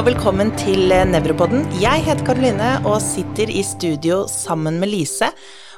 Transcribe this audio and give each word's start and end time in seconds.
og 0.00 0.06
velkommen 0.06 0.48
til 0.56 0.88
Nevropodden. 1.10 1.66
Jeg 1.76 2.00
heter 2.06 2.24
Karoline 2.24 2.68
og 2.88 3.02
sitter 3.04 3.50
i 3.52 3.60
studio 3.60 4.22
sammen 4.32 4.78
med 4.80 4.88
Lise. 4.88 5.28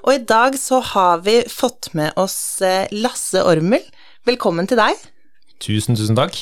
Og 0.06 0.14
i 0.14 0.21
dag 0.22 0.54
så 0.60 0.79
har 0.92 1.24
vi 1.26 1.40
fått 1.51 1.88
med 1.98 2.15
oss 2.21 2.62
eh, 2.62 2.87
Lasse 2.94 3.43
Ormel. 3.43 3.83
Velkommen 4.29 4.69
til 4.71 4.79
deg. 4.79 5.01
Tusen, 5.58 5.98
tusen 5.98 6.15
takk. 6.15 6.38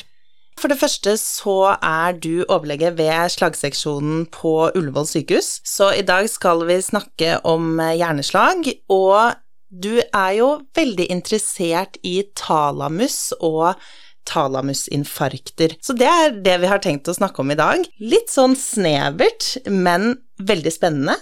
For 0.61 0.69
det 0.69 0.77
første 0.83 1.15
så 1.23 1.79
er 1.79 2.19
du 2.21 2.43
overlege 2.51 2.93
ved 2.99 3.33
slagseksjonen 3.33 4.27
på 4.35 4.53
Ullevål 4.75 5.09
sykehus. 5.09 5.63
Så 5.65 5.89
i 5.97 6.05
dag 6.05 6.29
skal 6.29 6.67
vi 6.69 6.83
snakke 6.85 7.39
om 7.49 7.81
eh, 7.81 7.97
hjerneslag, 8.03 8.75
og 8.93 9.41
du 9.71 10.03
er 10.03 10.31
jo 10.37 10.53
veldig 10.77 11.09
interessert 11.17 11.97
i 12.05 12.19
talamus 12.37 13.31
og 13.41 13.81
talamusinfarkter. 14.29 15.77
Så 15.83 15.97
det 15.97 16.09
er 16.09 16.37
det 16.45 16.57
vi 16.63 16.71
har 16.71 16.83
tenkt 16.83 17.09
å 17.11 17.17
snakke 17.17 17.43
om 17.43 17.53
i 17.53 17.59
dag. 17.59 17.85
Litt 18.03 18.33
sånn 18.33 18.57
snevert, 18.59 19.57
men 19.67 20.15
veldig 20.43 20.73
spennende. 20.75 21.17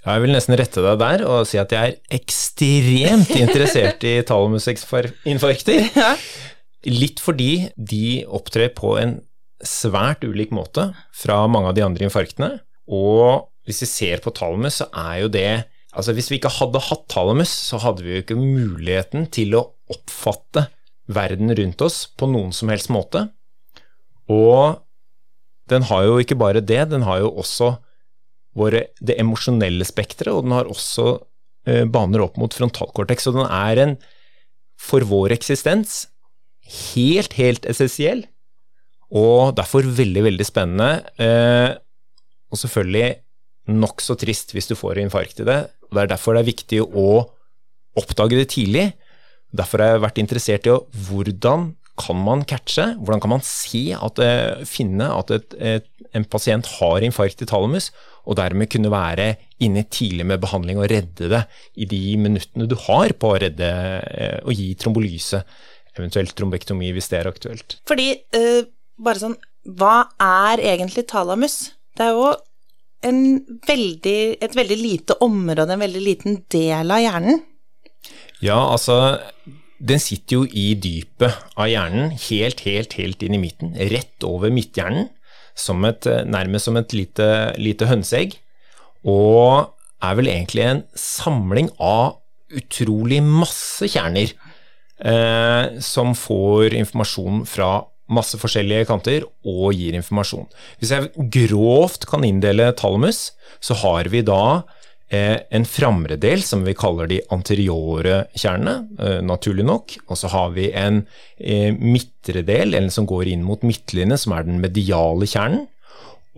Ja, 0.00 0.14
jeg 0.16 0.24
vil 0.24 0.32
nesten 0.32 0.56
rette 0.56 0.80
deg 0.84 1.00
der 1.02 1.24
og 1.28 1.42
si 1.48 1.58
at 1.60 1.72
jeg 1.74 1.92
er 1.92 2.20
ekstremt 2.20 3.32
interessert 3.36 4.06
i 4.08 4.20
talamusinfarkter. 4.26 5.90
Ja. 6.00 6.14
Litt 6.88 7.18
fordi 7.20 7.68
de 7.76 8.22
opptrer 8.24 8.70
på 8.72 8.94
en 8.96 9.18
svært 9.60 10.22
ulik 10.24 10.48
måte 10.56 10.86
fra 11.12 11.42
mange 11.52 11.68
av 11.68 11.76
de 11.76 11.84
andre 11.84 12.06
infarktene. 12.06 12.54
Og 12.88 13.50
hvis 13.68 13.82
vi 13.84 13.88
ser 13.90 14.22
på 14.24 14.32
talamus, 14.32 14.80
så 14.80 14.88
er 14.96 15.18
jo 15.26 15.34
det 15.34 15.50
Altså 15.90 16.12
hvis 16.14 16.28
vi 16.30 16.36
ikke 16.38 16.52
hadde 16.54 16.78
hatt 16.86 17.08
talamus, 17.10 17.50
så 17.50 17.80
hadde 17.82 18.04
vi 18.06 18.12
jo 18.12 18.20
ikke 18.22 18.36
muligheten 18.38 19.24
til 19.34 19.56
å 19.58 19.64
oppfatte 19.90 20.68
verden 21.10 21.52
rundt 21.56 21.82
oss 21.84 22.04
på 22.18 22.28
noen 22.30 22.54
som 22.54 22.70
helst 22.72 22.90
måte. 22.92 23.26
Og 24.30 24.80
den 25.70 25.86
har 25.90 26.06
jo 26.06 26.18
ikke 26.22 26.38
bare 26.38 26.62
det, 26.62 26.82
den 26.90 27.06
har 27.06 27.22
jo 27.22 27.32
også 27.42 27.74
våre, 28.58 28.88
det 28.98 29.18
emosjonelle 29.22 29.86
spekteret, 29.86 30.32
og 30.34 30.46
den 30.46 30.54
har 30.56 30.70
også 30.70 31.06
eh, 31.68 31.84
baner 31.86 32.24
opp 32.24 32.38
mot 32.40 32.54
frontalkortex. 32.54 33.28
Og 33.30 33.38
den 33.38 33.46
er 33.46 33.82
en, 33.84 33.96
for 34.80 35.04
vår 35.06 35.36
eksistens, 35.36 36.04
helt, 36.94 37.34
helt 37.38 37.66
essensiell, 37.70 38.24
og 39.10 39.56
derfor 39.58 39.86
veldig, 39.86 40.22
veldig 40.28 40.46
spennende. 40.46 40.90
Eh, 41.18 41.74
og 42.50 42.58
selvfølgelig 42.58 43.20
nokså 43.70 44.16
trist 44.18 44.54
hvis 44.54 44.70
du 44.70 44.76
får 44.78 45.02
infarkt 45.02 45.42
i 45.42 45.46
det. 45.46 45.60
og 45.86 45.94
Det 45.94 46.02
er 46.02 46.12
derfor 46.14 46.34
det 46.34 46.42
er 46.42 46.50
viktig 46.50 46.80
å 46.82 47.08
oppdage 47.98 48.38
det 48.38 48.50
tidlig. 48.54 48.90
Derfor 49.56 49.82
har 49.82 49.94
jeg 49.94 50.04
vært 50.04 50.20
interessert 50.22 50.66
i 50.68 50.74
å, 50.74 50.82
hvordan 51.08 51.72
kan 52.00 52.20
man 52.24 52.44
catche, 52.48 52.94
hvordan 53.00 53.20
kan 53.22 53.32
man 53.34 53.42
se 53.44 53.90
at, 53.96 54.20
eh, 54.22 54.62
finne 54.68 55.10
at 55.12 55.32
et, 55.34 55.56
et, 55.58 55.88
en 56.16 56.24
pasient 56.24 56.66
har 56.78 57.04
infarkt 57.04 57.42
i 57.42 57.48
thalamus, 57.48 57.90
og 58.28 58.38
dermed 58.38 58.70
kunne 58.72 58.92
være 58.92 59.34
inne 59.64 59.84
tidlig 59.92 60.26
med 60.28 60.40
behandling 60.42 60.80
og 60.80 60.88
redde 60.92 61.28
det 61.32 61.42
i 61.80 61.88
de 61.88 62.00
minuttene 62.20 62.68
du 62.68 62.76
har 62.86 63.12
på 63.20 63.32
å 63.32 63.40
redde 63.42 63.70
og 64.44 64.52
eh, 64.52 64.58
gi 64.58 64.74
trombolyse, 64.80 65.42
eventuelt 65.96 66.34
trombektomi 66.38 66.92
hvis 66.94 67.10
det 67.12 67.20
er 67.20 67.30
aktuelt. 67.30 67.80
Fordi, 67.90 68.12
uh, 68.36 68.62
bare 69.02 69.20
sånn, 69.20 69.36
hva 69.76 70.04
er 70.22 70.62
egentlig 70.72 71.08
thalamus? 71.10 71.74
Det 71.98 72.06
er 72.06 72.14
jo 72.14 72.30
veldig, 73.66 74.18
et 74.44 74.56
veldig 74.56 74.76
lite 74.78 75.16
område, 75.24 75.72
en 75.74 75.82
veldig 75.82 76.02
liten 76.04 76.42
del 76.52 76.92
av 76.92 77.02
hjernen. 77.02 77.42
Ja, 78.40 78.58
altså 78.72 79.20
den 79.80 80.00
sitter 80.00 80.40
jo 80.40 80.44
i 80.46 80.74
dypet 80.76 81.32
av 81.56 81.68
hjernen, 81.70 82.12
helt, 82.28 82.62
helt, 82.66 82.96
helt 83.00 83.24
inn 83.24 83.36
i 83.36 83.40
midten, 83.40 83.72
rett 83.92 84.26
over 84.28 84.52
midthjernen, 84.52 85.08
som 85.56 85.84
et, 85.88 86.06
nærmest 86.28 86.68
som 86.68 86.78
et 86.80 86.94
lite, 86.96 87.26
lite 87.60 87.88
hønseegg, 87.88 88.36
og 89.08 89.72
er 90.04 90.16
vel 90.16 90.28
egentlig 90.32 90.64
en 90.66 90.82
samling 90.96 91.68
av 91.80 92.18
utrolig 92.56 93.20
masse 93.24 93.88
kjerner 93.92 94.32
eh, 94.32 95.80
som 95.84 96.12
får 96.16 96.76
informasjon 96.80 97.44
fra 97.48 97.70
masse 98.10 98.40
forskjellige 98.40 98.88
kanter 98.88 99.24
og 99.46 99.76
gir 99.76 99.94
informasjon. 99.96 100.48
Hvis 100.80 100.92
jeg 100.96 101.28
grovt 101.32 102.08
kan 102.10 102.24
inndele 102.26 102.72
thalamus, 102.76 103.30
så 103.62 103.76
har 103.84 104.10
vi 104.12 104.24
da 104.26 104.42
Eh, 104.60 104.79
en 105.10 105.64
framre 105.66 106.14
del 106.22 106.42
som 106.46 106.62
vi 106.62 106.74
kaller 106.78 107.08
de 107.10 107.18
anteriore 107.34 108.22
kjernene, 108.38 108.74
eh, 109.02 109.18
naturlig 109.26 109.64
nok. 109.66 109.96
Og 110.06 110.18
så 110.20 110.30
har 110.30 110.52
vi 110.54 110.68
en 110.70 111.02
eh, 111.38 111.74
midtre 111.74 112.44
del, 112.46 112.76
eller 112.76 112.94
som 112.94 113.08
går 113.10 113.32
inn 113.32 113.42
mot 113.46 113.64
midtlinje, 113.66 114.20
som 114.22 114.36
er 114.36 114.46
den 114.46 114.60
mediale 114.62 115.26
kjernen. 115.26 115.66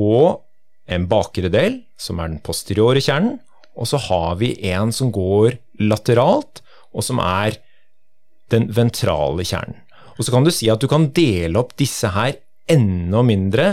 Og 0.01 0.41
en 0.89 1.05
bakre 1.11 1.53
del, 1.53 1.83
som 2.01 2.21
er 2.21 2.33
den 2.33 2.41
posteriore 2.45 3.03
kjernen. 3.05 3.39
Og 3.77 3.89
så 3.89 4.01
har 4.09 4.41
vi 4.41 4.55
en 4.73 4.93
som 4.93 5.13
går 5.13 5.59
lateralt, 5.81 6.65
og 6.93 7.05
som 7.05 7.21
er 7.25 7.59
den 8.53 8.69
ventrale 8.73 9.45
kjernen. 9.49 9.79
Og 10.17 10.25
så 10.25 10.33
kan 10.33 10.45
du 10.45 10.53
si 10.53 10.69
at 10.73 10.81
du 10.81 10.89
kan 10.89 11.09
dele 11.17 11.61
opp 11.61 11.73
disse 11.81 12.11
her 12.13 12.37
enda 12.71 13.25
mindre 13.27 13.73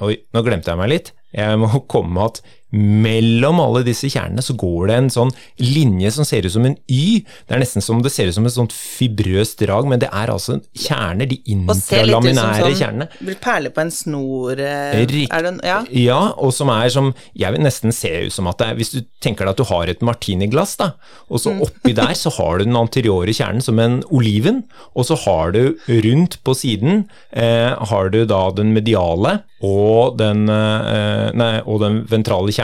Oi, 0.00 0.14
nå 0.32 0.40
glemte 0.40 0.72
jeg 0.72 0.80
meg 0.80 0.88
litt. 0.88 1.08
Jeg 1.36 1.58
må 1.60 1.68
komme 1.92 2.14
med 2.16 2.30
at 2.30 2.38
mellom 2.70 3.60
alle 3.62 3.82
disse 3.86 4.08
kjernene 4.10 4.42
så 4.44 4.54
går 4.58 4.90
det 4.90 4.96
en 4.96 5.10
sånn 5.12 5.32
linje 5.60 6.12
som 6.14 6.26
ser 6.26 6.46
ut 6.46 6.54
som 6.54 6.66
en 6.68 6.76
Y. 6.90 7.22
Det 7.48 7.56
er 7.56 7.62
nesten 7.62 7.84
som 7.84 8.02
det 8.04 8.12
ser 8.14 8.30
ut 8.30 8.36
som 8.36 8.46
et 8.46 8.54
sånt 8.54 8.74
fibrøst 8.74 9.58
drag, 9.64 9.88
men 9.90 10.02
det 10.02 10.10
er 10.10 10.32
altså 10.32 10.60
kjerner, 10.70 11.28
de 11.30 11.40
intralaminære 11.50 11.80
kjernene. 11.80 11.80
Og 11.80 11.82
ser 11.82 12.06
litt 12.06 12.30
ut 12.30 12.78
som 12.78 13.30
sånn, 13.30 13.40
perler 13.42 13.74
på 13.74 13.84
en 13.84 13.92
snor 13.94 14.62
eh, 14.62 15.02
Rik, 15.10 15.30
det, 15.30 15.52
ja. 15.66 15.80
ja. 15.96 16.20
og 16.38 16.54
som 16.54 16.70
er 16.72 16.90
som 16.92 17.10
Jeg 17.36 17.54
vil 17.54 17.62
nesten 17.64 17.94
se 17.94 18.10
ut 18.26 18.34
som 18.34 18.48
at 18.50 18.60
det 18.60 18.68
er 18.70 18.78
Hvis 18.78 18.92
du 18.94 19.00
tenker 19.22 19.46
deg 19.46 19.54
at 19.54 19.60
du 19.60 19.66
har 19.70 19.90
et 19.90 20.04
martiniglass, 20.04 20.76
da, 20.80 20.92
og 21.28 21.42
så 21.42 21.54
mm. 21.54 21.62
oppi 21.66 21.94
der 21.96 22.14
så 22.18 22.32
har 22.38 22.60
du 22.60 22.68
den 22.68 22.78
anteriore 22.78 23.34
kjernen 23.34 23.64
som 23.64 23.78
en 23.82 24.00
oliven, 24.14 24.62
og 24.94 25.08
så 25.08 25.18
har 25.26 25.54
du 25.56 25.62
rundt 26.06 26.38
på 26.46 26.54
siden 26.56 27.04
eh, 27.30 27.72
har 27.90 28.10
du 28.14 28.22
da 28.28 28.46
den 28.54 28.74
mediale 28.76 29.40
og 29.60 30.16
den, 30.16 30.46
eh, 30.48 31.28
nei, 31.36 31.52
og 31.68 31.82
den 31.82 32.00
ventrale 32.08 32.48
kjernen 32.48 32.59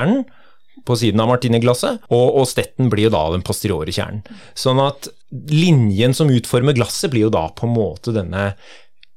på 0.86 0.96
siden 0.98 1.22
av 1.22 1.30
martiniglasset, 1.32 2.04
og, 2.12 2.26
og 2.40 2.48
stetten 2.48 2.90
blir 2.92 3.08
jo 3.08 3.14
da 3.14 3.22
den 3.32 3.44
posteriore 3.46 3.94
kjernen. 3.94 4.22
Sånn 4.58 4.80
at 4.82 5.08
linjen 5.50 6.14
som 6.14 6.30
utformer 6.30 6.76
glasset, 6.76 7.10
blir 7.12 7.26
jo 7.26 7.32
da 7.34 7.48
på 7.56 7.66
en 7.66 7.74
måte 7.74 8.14
denne 8.14 8.50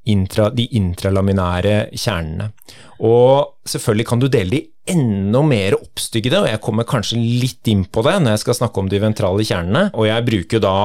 intra, 0.10 0.50
de 0.50 0.66
intralaminære 0.80 1.92
kjernene. 1.94 2.50
Og 3.06 3.70
selvfølgelig 3.70 4.08
kan 4.10 4.22
du 4.22 4.28
dele 4.32 4.56
de 4.56 4.64
enda 4.90 5.44
mer 5.46 5.78
oppstyggede, 5.78 6.42
og 6.42 6.50
jeg 6.50 6.64
kommer 6.66 6.88
kanskje 6.90 7.20
litt 7.20 7.70
inn 7.70 7.86
på 7.86 8.04
det 8.08 8.18
når 8.24 8.36
jeg 8.36 8.46
skal 8.46 8.60
snakke 8.64 8.82
om 8.82 8.90
de 8.90 9.02
ventrale 9.04 9.46
kjernene. 9.46 9.90
Og 9.94 10.10
jeg 10.10 10.26
bruker 10.32 10.64
da 10.64 10.76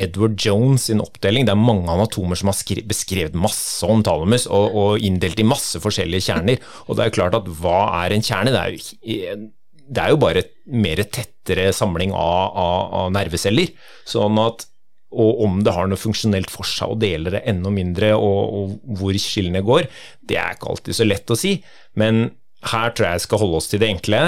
Edward 0.00 0.38
Jones 0.40 0.88
sin 0.88 1.02
oppdeling. 1.02 1.46
Det 1.46 1.54
er 1.54 1.60
mange 1.60 1.90
anatomer 1.92 2.38
som 2.38 2.50
har 2.52 2.82
beskrevet 2.88 3.36
masse 3.38 3.86
om 3.86 4.04
thalamus, 4.06 4.46
og, 4.48 4.76
og, 4.76 5.04
inndelt 5.04 5.40
i 5.40 5.46
masse 5.46 5.80
forskjellige 5.82 6.30
kjerner. 6.30 6.60
Og 6.88 6.96
det 6.96 7.04
er 7.04 7.10
jo 7.10 7.18
klart 7.20 7.38
at 7.38 7.50
hva 7.60 7.80
er 8.02 8.16
en 8.16 8.24
kjerne? 8.24 8.54
Det 8.54 8.62
er 8.64 8.74
jo, 8.74 9.50
det 9.90 10.02
er 10.02 10.14
jo 10.14 10.20
bare 10.22 10.46
mer 10.70 11.04
tettere 11.04 11.70
samling 11.76 12.14
av, 12.16 12.58
av, 12.64 12.82
av 13.02 13.14
nerveceller. 13.16 13.72
Sånn 14.08 14.40
at 14.42 14.66
og 15.10 15.40
om 15.42 15.56
det 15.66 15.72
har 15.74 15.88
noe 15.90 15.98
funksjonelt 15.98 16.52
for 16.52 16.66
seg 16.66 16.92
å 16.92 16.98
dele 16.98 17.32
det 17.34 17.40
enda 17.50 17.72
mindre, 17.74 18.12
og, 18.14 18.52
og, 18.54 18.76
hvor 19.00 19.16
skillene 19.18 19.62
går, 19.66 19.88
det 20.22 20.38
er 20.38 20.54
ikke 20.54 20.70
alltid 20.70 20.96
så 21.00 21.06
lett 21.06 21.32
å 21.34 21.38
si. 21.38 21.56
Men 21.98 22.28
her 22.70 22.92
tror 22.94 23.08
jeg 23.08 23.18
jeg 23.18 23.24
skal 23.26 23.42
holde 23.42 23.58
oss 23.58 23.70
til 23.72 23.82
det 23.82 23.90
enkle. 23.90 24.20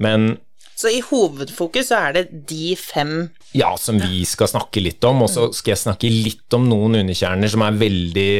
Men 0.00 0.38
så 0.82 0.90
i 0.90 1.00
hovedfokus 1.06 1.90
så 1.92 2.00
er 2.08 2.16
det 2.16 2.24
de 2.50 2.74
fem 2.78 3.14
Ja, 3.56 3.72
som 3.78 4.00
vi 4.00 4.22
skal 4.28 4.50
snakke 4.50 4.82
litt 4.82 5.04
om. 5.08 5.24
Og 5.24 5.30
så 5.32 5.48
skal 5.54 5.74
jeg 5.74 5.82
snakke 5.84 6.10
litt 6.10 6.56
om 6.56 6.66
noen 6.70 7.00
underkjerner 7.02 7.52
som 7.52 7.64
er 7.66 7.78
veldig 7.80 8.30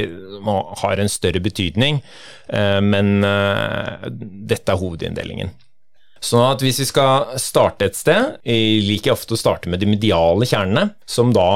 har 0.83 1.03
en 1.03 1.13
større 1.13 1.43
betydning. 1.45 2.01
Eh, 2.49 2.81
men 2.85 3.23
eh, 3.27 4.09
dette 4.53 4.75
er 4.75 4.81
hovedinndelingen. 4.81 5.53
Sånn 6.23 6.45
at 6.47 6.63
hvis 6.63 6.79
vi 6.79 6.87
skal 6.87 7.33
starte 7.43 7.89
et 7.89 7.99
sted, 7.99 8.37
jeg 8.47 8.85
ofte 9.11 9.35
å 9.35 9.41
starte 9.41 9.71
med 9.71 9.83
de 9.83 9.91
mediale 9.91 10.47
kjernene, 10.47 10.93
som 11.03 11.33
da 11.35 11.49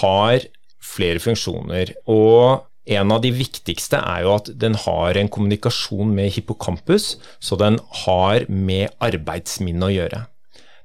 har 0.00 0.48
flere 0.82 1.22
funksjoner. 1.22 1.94
Og 2.10 2.66
en 2.88 3.12
av 3.12 3.20
de 3.22 3.30
viktigste 3.34 4.00
er 4.00 4.24
jo 4.24 4.34
at 4.38 4.50
den 4.60 4.74
har 4.86 5.18
en 5.18 5.28
kommunikasjon 5.32 6.14
med 6.16 6.32
hippocampus, 6.34 7.18
så 7.38 7.58
den 7.60 7.78
har 8.04 8.46
med 8.48 8.94
arbeidsminne 9.04 9.88
å 9.88 9.92
gjøre. 9.92 10.24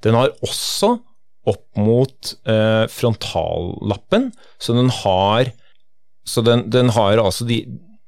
Den 0.03 0.18
har 0.18 0.33
også 0.45 0.97
opp 1.45 1.65
mot 1.77 2.33
eh, 2.50 2.86
frontallappen, 2.92 4.31
så 4.59 4.75
den 4.75 4.92
har, 5.03 5.51
så 6.27 6.44
den, 6.45 6.68
den 6.74 6.92
har 6.95 7.21
altså 7.21 7.47
de, 7.47 7.63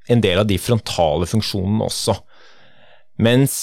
en 0.09 0.21
del 0.23 0.41
av 0.41 0.49
de 0.49 0.59
frontale 0.61 1.29
funksjonene 1.29 1.87
også. 1.87 2.17
Mens 3.23 3.59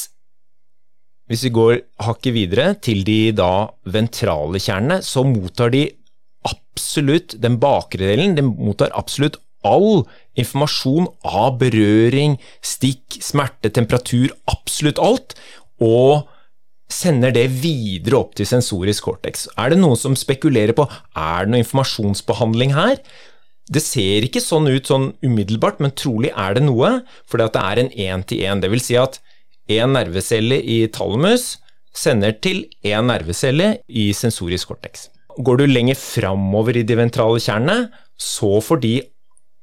hvis 1.31 1.47
vi 1.47 1.55
går 1.57 1.77
hakket 2.05 2.35
videre 2.37 2.67
til 2.85 3.01
de 3.07 3.33
da 3.37 3.69
ventrale 3.89 4.61
kjernene, 4.61 5.01
så 5.03 5.25
mottar 5.27 5.73
de 5.73 5.87
absolutt, 6.45 7.37
den 7.41 7.57
bakre 7.63 8.11
delen 8.11 8.37
den 8.37 8.51
mottar 8.53 8.93
absolutt 8.97 9.39
all 9.67 10.05
informasjon 10.41 11.09
av 11.27 11.59
berøring, 11.61 12.39
stikk, 12.65 13.19
smerte, 13.23 13.73
temperatur, 13.75 14.33
absolutt 14.51 15.01
alt, 15.03 15.37
og 15.83 16.31
sender 16.91 17.33
det 17.35 17.47
videre 17.63 18.21
opp 18.21 18.35
til 18.39 18.49
sensorisk 18.49 19.09
cortex. 19.09 19.47
Er 19.59 19.73
det 19.73 19.81
noen 19.81 19.99
som 19.99 20.17
spekulerer 20.19 20.77
på 20.77 20.87
er 20.87 21.47
det 21.47 21.53
noe 21.53 21.65
informasjonsbehandling 21.65 22.75
her? 22.77 22.99
Det 23.65 23.81
ser 23.81 24.27
ikke 24.27 24.43
sånn 24.45 24.69
ut 24.69 24.91
sånn 24.91 25.09
umiddelbart, 25.25 25.81
men 25.81 25.95
trolig 25.97 26.31
er 26.37 26.59
det 26.59 26.67
noe, 26.67 26.99
fordi 27.25 27.47
at 27.47 27.57
det 27.57 27.63
er 27.65 27.81
en 27.81 27.93
én-til-én. 28.07 28.61
Det 28.61 28.71
vil 28.73 28.85
si 28.85 28.99
at 29.01 29.19
en 29.73 29.95
nervecelle 29.97 30.59
i 30.61 30.85
thalamus 30.93 31.55
sender 31.97 32.35
til 32.45 32.65
én 32.85 33.09
nervecelle 33.09 33.79
i 33.89 34.11
sensorisk 34.17 34.73
cortex. 34.73 35.09
Går 35.41 35.63
du 35.63 35.67
lenger 35.67 35.99
framover 35.99 36.77
i 36.77 36.85
de 36.87 36.99
ventrale 36.99 37.41
kjernene, 37.43 37.89
så 38.21 38.61
får 38.63 38.83
de 38.85 38.95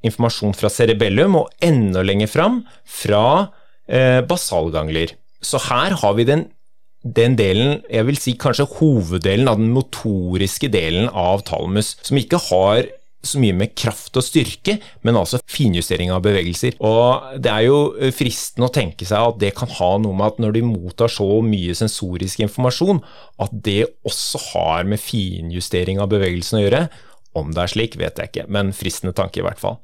informasjon 0.08 0.56
fra 0.58 0.72
cerebellum 0.72 1.38
og 1.44 1.52
enda 1.64 2.04
lenger 2.06 2.32
fram 2.32 2.62
fra 2.86 3.26
eh, 3.88 4.22
basalgangler. 4.28 5.16
Så 5.42 5.62
her 5.70 5.98
har 6.02 6.18
vi 6.18 6.28
den 6.30 6.50
den 7.02 7.34
delen, 7.34 7.80
jeg 7.90 8.06
vil 8.06 8.18
si 8.22 8.36
kanskje 8.38 8.68
hoveddelen 8.78 9.50
av 9.50 9.58
den 9.58 9.72
motoriske 9.74 10.70
delen 10.70 11.08
av 11.18 11.42
talmus, 11.48 11.96
som 12.06 12.20
ikke 12.20 12.38
har 12.52 12.84
så 13.22 13.38
mye 13.42 13.54
med 13.54 13.74
kraft 13.78 14.18
og 14.18 14.26
styrke, 14.26 14.78
men 15.06 15.18
altså 15.18 15.40
finjustering 15.50 16.10
av 16.14 16.24
bevegelser. 16.26 16.78
Og 16.82 17.38
Det 17.42 17.52
er 17.52 17.68
jo 17.68 18.12
fristende 18.18 18.70
å 18.70 18.74
tenke 18.74 19.06
seg 19.06 19.34
at 19.34 19.40
det 19.42 19.54
kan 19.58 19.70
ha 19.78 19.92
noe 20.02 20.18
med 20.18 20.28
at 20.28 20.42
når 20.42 20.58
de 20.58 20.64
mottar 20.66 21.12
så 21.12 21.28
mye 21.46 21.76
sensorisk 21.78 22.42
informasjon, 22.42 23.02
at 23.42 23.54
det 23.54 23.86
også 24.08 24.42
har 24.52 24.90
med 24.90 25.02
finjustering 25.02 26.02
av 26.02 26.10
bevegelsen 26.14 26.60
å 26.60 26.64
gjøre. 26.66 26.84
Om 27.38 27.54
det 27.56 27.64
er 27.64 27.72
slik, 27.72 27.96
vet 28.00 28.20
jeg 28.20 28.32
ikke, 28.32 28.48
men 28.52 28.74
fristende 28.76 29.16
tanke 29.16 29.40
i 29.40 29.46
hvert 29.46 29.62
fall. 29.62 29.80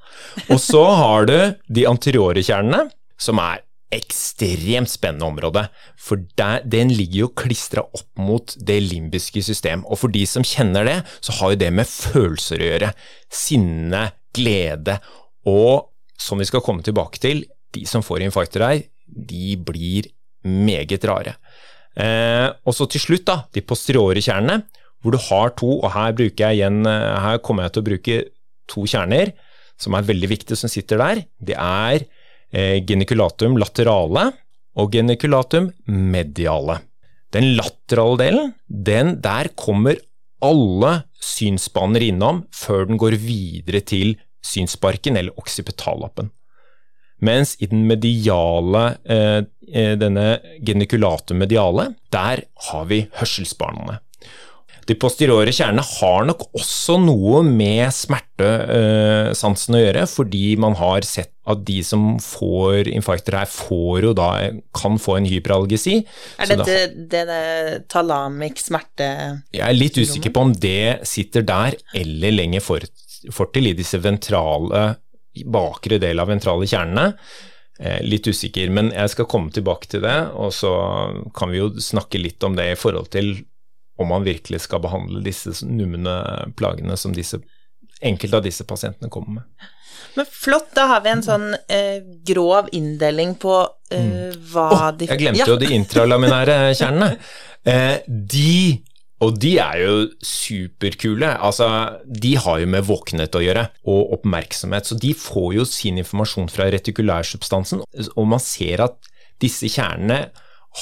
Og 0.51 0.59
så 0.59 0.83
har 0.99 1.29
du 1.29 1.37
de 1.71 1.87
anteriore 1.87 2.43
kjernene, 2.43 2.89
som 3.17 3.39
er 3.39 3.63
ekstremt 3.95 4.91
spennende 4.91 5.29
område, 5.29 5.63
for 5.95 6.19
der, 6.39 6.59
den 6.67 6.91
ligger 6.91 7.21
jo 7.21 7.29
klistra 7.39 7.85
opp 7.85 8.09
mot 8.19 8.51
det 8.67 8.81
limbiske 8.83 9.41
system. 9.47 9.85
Og 9.87 10.01
for 10.01 10.11
de 10.11 10.25
som 10.27 10.43
kjenner 10.43 10.87
det, 10.87 10.97
så 11.23 11.37
har 11.39 11.53
jo 11.53 11.61
det 11.63 11.71
med 11.75 11.87
følelser 11.87 12.59
å 12.59 12.67
gjøre. 12.71 12.91
Sinne, 13.31 14.03
glede. 14.35 14.99
Og 15.47 15.87
som 16.19 16.41
vi 16.41 16.49
skal 16.49 16.63
komme 16.65 16.83
tilbake 16.85 17.21
til, 17.23 17.45
de 17.73 17.85
som 17.87 18.03
får 18.03 18.25
infarkter 18.25 18.65
her, 18.65 18.83
de 19.07 19.55
blir 19.55 20.11
meget 20.47 21.05
rare. 21.07 21.37
Eh, 21.97 22.47
og 22.67 22.75
så 22.75 22.85
til 22.91 23.01
slutt, 23.01 23.25
da, 23.27 23.39
de 23.55 23.63
posteriore 23.65 24.21
kjernene, 24.23 24.61
hvor 25.07 25.15
du 25.15 25.23
har 25.29 25.55
to, 25.55 25.71
og 25.79 25.89
her, 25.95 26.13
jeg 26.19 26.59
igjen, 26.59 26.83
eh, 26.85 27.17
her 27.23 27.39
kommer 27.39 27.65
jeg 27.65 27.77
til 27.77 27.85
å 27.85 27.89
bruke 27.89 28.21
to 28.67 28.83
kjerner 28.83 29.33
som 29.79 29.95
er 29.95 30.05
veldig 30.05 30.27
viktige, 30.29 30.57
som 30.59 30.71
sitter 30.71 30.99
der. 30.99 31.25
Det 31.39 31.55
er 31.55 32.03
Eh, 32.47 32.79
geniculatum 32.87 33.57
laterale 33.59 34.29
og 34.79 34.93
geniculatum 34.93 35.67
mediale. 35.85 36.79
Den 37.35 37.57
laterale 37.57 38.17
delen, 38.21 38.53
den, 38.67 39.17
der 39.19 39.49
kommer 39.59 39.99
alle 40.39 40.93
synsbaner 41.19 42.05
innom 42.07 42.45
før 42.55 42.87
den 42.87 42.99
går 43.01 43.17
videre 43.19 43.81
til 43.83 44.15
synsparken 44.45 45.19
eller 45.19 45.35
occipitallappen. 45.35 46.31
Mens 47.19 47.57
i 47.59 47.67
den 47.67 47.83
mediale, 47.89 48.97
eh, 49.03 49.43
denne 49.99 50.39
geniculatum 50.63 51.41
mediale, 51.41 51.95
der 52.13 52.45
har 52.69 52.85
vi 52.85 53.09
hørselsbanene. 53.19 53.99
De 54.87 54.95
posteriore 54.95 55.51
kjernene 55.51 55.83
har 55.83 56.27
nok 56.29 56.45
også 56.55 56.95
noe 57.03 57.41
med 57.43 57.89
smertesansen 57.91 59.75
å 59.75 59.81
gjøre, 59.81 60.05
fordi 60.07 60.45
man 60.63 60.77
har 60.79 61.03
sett 61.07 61.33
at 61.47 61.63
de 61.67 61.79
som 61.83 62.17
får 62.23 62.89
infarkter 62.91 63.37
her, 63.39 63.49
får 63.51 64.09
da, 64.17 64.29
kan 64.75 64.99
få 64.99 65.17
en 65.19 65.27
hyperalgesi. 65.27 65.99
Er 66.43 66.51
dette 66.51 66.77
det, 66.95 67.23
det, 67.29 67.41
talamik 67.91 68.59
smerte... 68.59 69.09
Jeg 69.55 69.63
er 69.63 69.75
litt 69.75 69.99
usikker 69.99 70.35
på 70.35 70.47
om 70.47 70.55
det 70.55 71.07
sitter 71.07 71.45
der 71.47 71.77
eller 71.95 72.35
lenger 72.35 72.63
fortil 72.63 73.71
i 73.71 73.75
disse 73.77 73.99
ventrale, 74.03 74.89
bakre 75.47 75.99
del 76.03 76.23
av 76.23 76.31
ventrale 76.31 76.67
kjernene. 76.67 77.11
Eh, 77.77 77.99
litt 78.03 78.27
usikker, 78.27 78.71
men 78.73 78.89
jeg 78.95 79.13
skal 79.13 79.27
komme 79.29 79.53
tilbake 79.53 79.91
til 79.91 80.01
det, 80.03 80.17
og 80.33 80.49
så 80.55 80.71
kan 81.37 81.51
vi 81.53 81.61
jo 81.61 81.69
snakke 81.79 82.19
litt 82.19 82.43
om 82.43 82.55
det 82.57 82.71
i 82.73 82.79
forhold 82.79 83.11
til 83.13 83.35
om 83.97 84.11
man 84.13 84.25
virkelig 84.27 84.63
skal 84.65 84.81
behandle 84.83 85.23
disse 85.25 85.53
numne 85.65 86.17
plagene 86.57 86.97
som 86.99 87.15
disse, 87.15 87.39
enkelte 88.01 88.39
av 88.39 88.45
disse 88.45 88.65
pasientene 88.67 89.09
kommer 89.13 89.39
med. 89.39 89.67
Men 90.17 90.25
flott, 90.29 90.71
da 90.77 90.87
har 90.93 91.03
vi 91.05 91.13
en 91.13 91.23
sånn 91.25 91.47
eh, 91.69 92.01
grov 92.25 92.69
inndeling 92.75 93.35
på 93.41 93.53
eh, 93.93 94.05
mm. 94.05 94.37
hva 94.51 94.67
oh, 94.73 94.85
de 94.97 95.09
Jeg 95.09 95.21
glemte 95.21 95.43
ja. 95.43 95.49
jo 95.51 95.57
de 95.61 95.73
intralaminære 95.77 96.59
kjernene. 96.77 97.15
Eh, 97.67 97.97
de 98.07 98.77
og 99.25 99.39
de 99.41 99.57
er 99.59 99.79
jo 99.81 99.95
superkule. 100.23 101.33
Altså, 101.43 101.65
de 102.05 102.35
har 102.37 102.61
jo 102.61 102.69
med 102.69 102.85
våkenhet 102.87 103.35
å 103.35 103.41
gjøre, 103.43 103.63
og 103.89 104.13
oppmerksomhet. 104.19 104.87
Så 104.87 104.95
de 105.01 105.09
får 105.17 105.49
jo 105.57 105.65
sin 105.67 105.97
informasjon 105.99 106.47
fra 106.53 106.69
retikulærsubstansen, 106.71 107.81
og 108.13 108.29
man 108.29 108.39
ser 108.39 108.85
at 108.85 109.09
disse 109.41 109.67
kjernene 109.73 110.29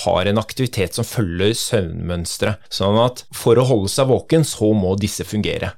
har 0.04 0.28
en 0.28 0.42
aktivitet 0.42 0.98
som 0.98 1.08
følger 1.08 1.54
søvnmønsteret. 1.56 2.66
Sånn 2.74 2.98
at 3.00 3.24
for 3.36 3.60
å 3.60 3.68
holde 3.68 3.92
seg 3.92 4.10
våken, 4.12 4.44
så 4.48 4.72
må 4.76 4.96
disse 5.00 5.26
fungere. 5.28 5.74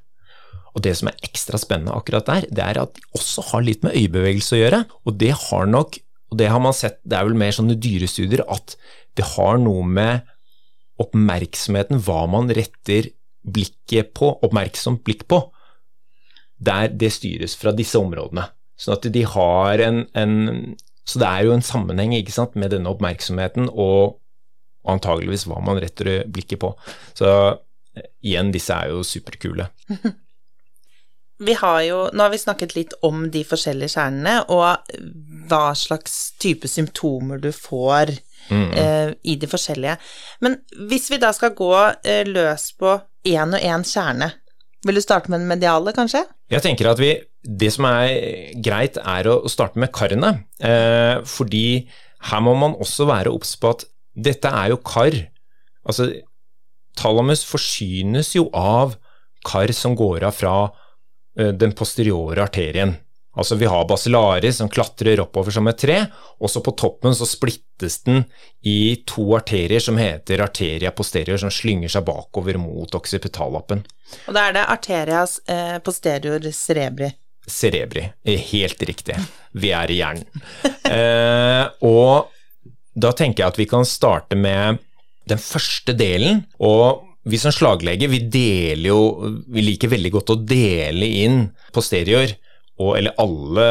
Og 0.78 0.84
Det 0.86 0.94
som 0.98 1.10
er 1.10 1.22
ekstra 1.26 1.58
spennende 1.58 1.96
akkurat 1.98 2.28
der, 2.30 2.48
det 2.54 2.64
er 2.64 2.80
at 2.84 2.94
de 2.94 3.06
også 3.18 3.48
har 3.50 3.66
litt 3.66 3.86
med 3.86 3.96
øyebevegelse 3.98 4.58
å 4.58 4.62
gjøre. 4.62 4.82
Og 5.10 5.18
det 5.18 5.34
har 5.48 5.70
nok, 5.70 5.98
og 6.30 6.38
det 6.38 6.50
har 6.54 6.62
man 6.62 6.76
sett, 6.78 7.00
det 7.02 7.18
er 7.18 7.26
vel 7.26 7.38
mer 7.40 7.56
sånne 7.56 7.78
dyrestudier, 7.82 8.44
at 8.46 8.78
det 9.18 9.26
har 9.34 9.58
noe 9.62 9.86
med 9.86 10.28
oppmerksomheten, 11.02 12.02
hva 12.06 12.26
man 12.30 12.50
retter 12.54 13.10
blikket 13.48 14.14
på, 14.18 14.30
oppmerksomt 14.46 15.02
blikk 15.06 15.26
på, 15.30 15.42
der 16.58 16.90
det 16.94 17.10
styres 17.16 17.56
fra 17.58 17.74
disse 17.74 17.98
områdene. 18.02 18.48
Sånn 18.78 18.98
at 18.98 19.10
de 19.14 19.24
har 19.26 19.82
en, 19.82 20.04
en 20.14 20.36
så 21.08 21.22
det 21.22 21.28
er 21.28 21.48
jo 21.48 21.56
en 21.56 21.64
sammenheng 21.64 22.16
ikke 22.18 22.36
sant, 22.36 22.58
med 22.60 22.74
denne 22.76 22.92
oppmerksomheten 22.92 23.70
og 23.72 24.18
antageligvis 24.88 25.48
hva 25.48 25.62
man 25.64 25.80
retter 25.82 26.26
blikket 26.32 26.62
på. 26.64 26.74
Så 27.18 27.28
eh, 27.28 28.08
igjen, 28.28 28.52
disse 28.56 28.76
er 28.76 28.94
jo 28.94 29.04
superkule. 29.08 29.70
Vi 31.38 31.54
har 31.54 31.82
jo, 31.86 31.98
nå 32.18 32.24
har 32.26 32.32
vi 32.34 32.38
snakket 32.42 32.72
litt 32.74 32.94
om 33.06 33.28
de 33.30 33.44
forskjellige 33.46 33.94
kjernene, 33.94 34.40
og 34.50 34.90
hva 35.46 35.76
slags 35.78 36.16
type 36.42 36.66
symptomer 36.66 37.38
du 37.38 37.52
får 37.54 38.16
mm. 38.50 38.72
eh, 38.74 39.12
i 39.22 39.36
de 39.38 39.50
forskjellige. 39.52 40.00
Men 40.42 40.58
hvis 40.90 41.06
vi 41.14 41.20
da 41.22 41.30
skal 41.38 41.54
gå 41.54 41.70
eh, 41.78 42.24
løs 42.26 42.72
på 42.82 42.96
én 43.30 43.54
og 43.54 43.62
én 43.62 43.86
kjerne, 43.86 44.32
vil 44.88 44.98
du 44.98 45.04
starte 45.04 45.30
med 45.30 45.44
den 45.44 45.52
mediale, 45.52 45.94
kanskje? 45.94 46.24
Jeg 46.50 46.66
tenker 46.66 46.90
at 46.90 47.02
vi 47.02 47.14
det 47.48 47.70
som 47.72 47.88
er 47.88 48.52
greit, 48.64 49.00
er 49.00 49.30
å 49.32 49.40
starte 49.52 49.80
med 49.80 49.94
karene. 49.96 50.34
Eh, 50.60 51.24
fordi 51.28 51.88
her 52.28 52.44
må 52.44 52.54
man 52.60 52.76
også 52.76 53.08
være 53.08 53.32
obs 53.32 53.56
på 53.60 53.72
at 53.72 53.88
dette 54.18 54.52
er 54.52 54.74
jo 54.74 54.82
kar. 54.84 55.16
Altså, 55.88 56.10
thalamus 57.00 57.46
forsynes 57.48 58.34
jo 58.36 58.50
av 58.52 58.98
kar 59.48 59.72
som 59.76 59.96
går 59.96 60.28
av 60.28 60.36
fra 60.36 60.56
eh, 61.40 61.54
den 61.56 61.76
posteriore 61.78 62.44
arterien. 62.44 62.98
Altså 63.38 63.54
vi 63.56 63.68
har 63.70 63.86
basilari 63.86 64.50
som 64.54 64.70
klatrer 64.70 65.20
oppover 65.22 65.54
som 65.54 65.68
et 65.70 65.78
tre, 65.78 65.98
og 66.42 66.50
så 66.50 66.58
på 66.66 66.74
toppen 66.74 67.14
så 67.14 67.28
splittes 67.30 68.00
den 68.08 68.24
i 68.66 69.04
to 69.06 69.28
arterier 69.38 69.84
som 69.84 70.00
heter 70.02 70.42
arteria 70.42 70.90
posterior, 70.90 71.38
som 71.38 71.54
slynger 71.54 71.94
seg 71.94 72.08
bakover 72.08 72.58
mot 72.58 72.98
occipitallappen. 72.98 73.86
Og 74.26 74.34
da 74.34 74.48
er 74.50 74.58
det 74.58 74.66
arterias 74.74 75.38
eh, 75.46 75.78
posterior 75.86 76.50
cerebri 76.50 77.12
cerebri. 77.48 78.06
Helt 78.52 78.82
riktig. 78.84 79.18
Vi 79.58 79.72
er 79.76 79.92
i 79.92 80.02
hjernen. 80.02 80.28
Eh, 80.88 81.64
og 81.88 82.32
da 82.96 83.14
tenker 83.16 83.44
jeg 83.44 83.54
at 83.54 83.60
vi 83.60 83.68
kan 83.70 83.86
starte 83.88 84.38
med 84.40 84.82
den 85.28 85.42
første 85.42 85.96
delen. 85.98 86.44
Og 86.64 87.04
vi 87.28 87.40
som 87.42 87.52
slaglege, 87.52 88.08
vi 88.08 88.22
deler 88.32 88.88
jo 88.94 89.00
Vi 89.52 89.64
liker 89.66 89.92
veldig 89.92 90.12
godt 90.14 90.36
å 90.36 90.42
dele 90.48 91.10
inn 91.24 91.42
posterior. 91.76 92.36
Og, 92.78 92.92
eller 93.00 93.18
alle 93.18 93.66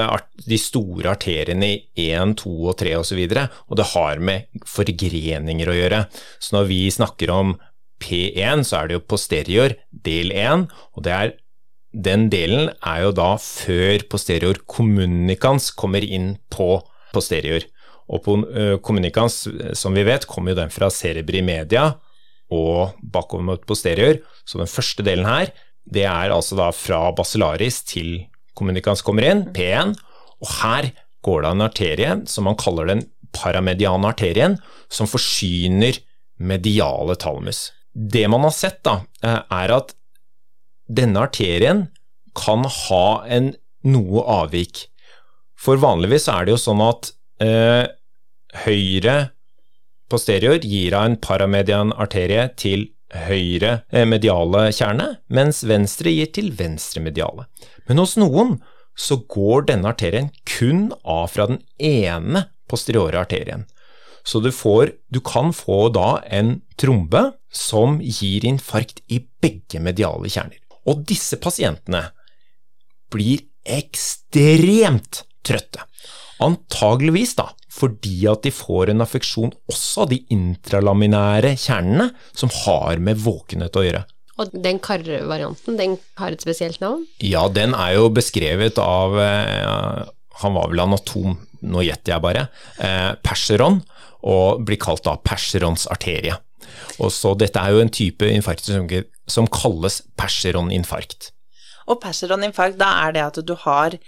de 0.51 0.57
store 0.59 1.13
arteriene 1.13 1.69
i 1.77 2.09
1, 2.11 2.35
2 2.43 2.55
og 2.73 2.75
3 2.81 2.97
osv. 2.99 3.21
Og, 3.23 3.59
og 3.71 3.79
det 3.79 3.87
har 3.93 4.19
med 4.19 4.67
forgreninger 4.67 5.71
å 5.71 5.77
gjøre. 5.77 6.01
Så 6.43 6.57
når 6.57 6.71
vi 6.73 6.81
snakker 6.91 7.31
om 7.31 7.55
P1, 8.03 8.67
så 8.67 8.81
er 8.81 8.89
det 8.89 8.99
jo 8.99 9.07
posterior 9.09 9.77
del 9.91 10.35
1, 10.35 10.67
og 10.99 11.05
det 11.07 11.15
er 11.15 11.37
den 11.97 12.27
delen 12.33 12.69
er 12.85 13.07
jo 13.07 13.13
da 13.17 13.31
før 13.41 14.05
posterior 14.13 14.59
communicans 14.69 15.71
kommer 15.73 16.05
inn 16.05 16.35
på 16.53 16.77
posterior. 17.15 17.65
Og 18.07 18.23
på 18.23 18.35
communicans, 18.85 19.47
som 19.75 19.97
vi 19.97 20.05
vet, 20.07 20.29
kommer 20.29 20.53
jo 20.53 20.61
den 20.61 20.75
fra 20.75 20.91
cerebri 20.93 21.41
media 21.43 21.89
og 22.53 22.99
bakover 23.03 23.47
mot 23.49 23.65
posterior. 23.67 24.21
Så 24.47 24.61
den 24.61 24.71
første 24.71 25.03
delen 25.07 25.27
her, 25.27 25.51
det 25.87 26.05
er 26.07 26.35
altså 26.35 26.59
da 26.59 26.69
fra 26.75 27.09
basilaris 27.17 27.81
til 27.89 28.27
communicans 28.57 29.03
kommer 29.05 29.27
inn, 29.27 29.47
P1, 29.57 29.97
og 30.43 30.53
her 30.61 30.91
går 31.27 31.43
det 31.43 31.53
en 31.53 31.67
arterie 31.67 32.17
som 32.31 32.47
man 32.49 32.59
kaller 32.61 32.91
den 32.93 33.05
paramediane 33.37 34.09
arterien, 34.09 34.57
som 34.89 35.09
forsyner 35.11 35.99
mediale 36.37 37.17
talmus. 37.21 37.71
Det 37.93 38.27
man 38.31 38.45
har 38.45 38.55
sett, 38.55 38.83
da, 38.85 39.01
eh, 39.25 39.41
er 39.51 39.73
at 39.77 39.95
denne 40.87 41.27
arterien 41.27 41.87
kan 42.37 42.65
ha 42.65 43.07
en 43.27 43.55
noe 43.87 44.25
avvik. 44.43 44.87
For 45.57 45.81
vanligvis 45.81 46.29
er 46.29 46.47
det 46.47 46.55
jo 46.57 46.61
sånn 46.61 46.83
at 46.85 47.11
eh, 47.43 47.87
høyre 48.67 49.17
posterior 50.11 50.63
gir 50.63 50.95
av 50.95 51.11
en 51.11 51.19
paramedian 51.23 51.93
arterie 51.97 52.49
til 52.61 52.89
høyre 53.27 53.81
eh, 53.91 54.07
mediale 54.09 54.69
kjerne, 54.75 55.17
mens 55.33 55.63
venstre 55.67 56.13
gir 56.13 56.31
til 56.35 56.53
venstre 56.59 57.03
mediale. 57.03 57.47
Men 57.89 58.03
hos 58.03 58.17
noen 58.21 58.59
så 58.97 59.19
går 59.29 59.69
denne 59.71 59.93
arterien 59.93 60.31
kun 60.49 60.91
av 61.03 61.29
fra 61.35 61.49
den 61.51 61.61
ene 61.79 62.47
posteriore 62.71 63.21
arterien. 63.21 63.67
Så 64.27 64.41
du, 64.43 64.51
får, 64.51 64.91
du 65.13 65.21
kan 65.23 65.53
få 65.55 65.87
da 65.95 66.17
en 66.35 66.61
trombe 66.81 67.29
som 67.55 68.01
gir 68.03 68.47
infarkt 68.49 69.05
i 69.07 69.21
begge 69.43 69.79
mediale 69.79 70.27
kjerner. 70.33 70.59
Og 70.87 71.03
disse 71.09 71.39
pasientene 71.43 72.03
blir 73.13 73.45
ekstremt 73.67 75.25
trøtte. 75.47 75.85
Antageligvis 76.43 77.35
da, 77.39 77.49
fordi 77.73 78.27
at 78.31 78.45
de 78.45 78.53
får 78.55 78.93
en 78.93 79.05
affeksjon 79.05 79.55
også 79.71 80.05
av 80.05 80.13
de 80.13 80.21
intralaminære 80.33 81.55
kjernene 81.61 82.11
som 82.37 82.53
har 82.65 83.01
med 83.03 83.21
våkenhet 83.25 83.77
å 83.77 83.85
gjøre. 83.87 84.05
Og 84.37 84.53
den 84.53 84.79
karvarianten, 84.85 85.79
den 85.81 85.97
har 86.21 86.35
et 86.35 86.45
spesielt 86.45 86.83
navn? 86.83 87.07
Ja, 87.25 87.47
den 87.49 87.73
er 87.73 87.95
jo 87.97 88.11
beskrevet 88.13 88.77
av 88.83 89.17
eh, 89.17 90.03
Han 90.43 90.57
var 90.59 90.69
vel 90.69 90.83
anatom, 90.85 91.39
nå 91.65 91.85
gjetter 91.87 92.13
jeg 92.13 92.25
bare. 92.25 92.43
Eh, 92.77 93.15
Perseron, 93.25 93.81
og 94.29 94.61
blir 94.69 94.81
kalt 94.83 95.07
da 95.07 95.17
Perserons 95.25 95.87
arterie. 95.89 96.37
Og 97.01 97.09
så 97.15 97.33
Dette 97.39 97.63
er 97.63 97.73
jo 97.73 97.81
en 97.81 97.93
type 97.93 98.29
infarkt 98.29 98.69
som, 98.69 98.85
som 99.31 99.49
kalles 99.51 100.01
Perseron-infarkt. 100.19 101.31
Og 101.87 102.01
Perseron-infarkt, 102.03 102.79
da 102.81 102.91
er 103.07 103.17
det 103.17 103.25
at 103.25 103.41
du 103.47 103.55
har 103.67 103.99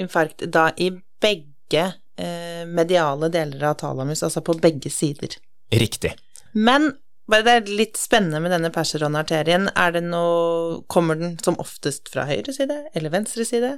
infarkt 0.00 0.46
da 0.52 0.70
i 0.80 0.90
begge 1.20 1.84
eh, 2.16 2.64
mediale 2.68 3.30
deler 3.32 3.70
av 3.70 3.78
talamus, 3.82 4.24
altså 4.26 4.42
på 4.44 4.56
begge 4.60 4.92
sider. 4.92 5.36
Riktig. 5.72 6.14
Men 6.52 6.92
bare 7.30 7.46
det 7.46 7.54
er 7.54 7.78
litt 7.78 8.00
spennende 8.00 8.40
med 8.42 8.52
denne 8.54 8.72
Perseron-arterien. 8.74 9.68
Er 9.78 9.94
det 9.94 10.02
noe 10.08 10.80
Kommer 10.90 11.18
den 11.18 11.36
som 11.44 11.58
oftest 11.62 12.10
fra 12.10 12.24
høyre 12.26 12.54
side 12.54 12.76
eller 12.96 13.12
venstre 13.12 13.46
side? 13.46 13.76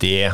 Det 0.00 0.32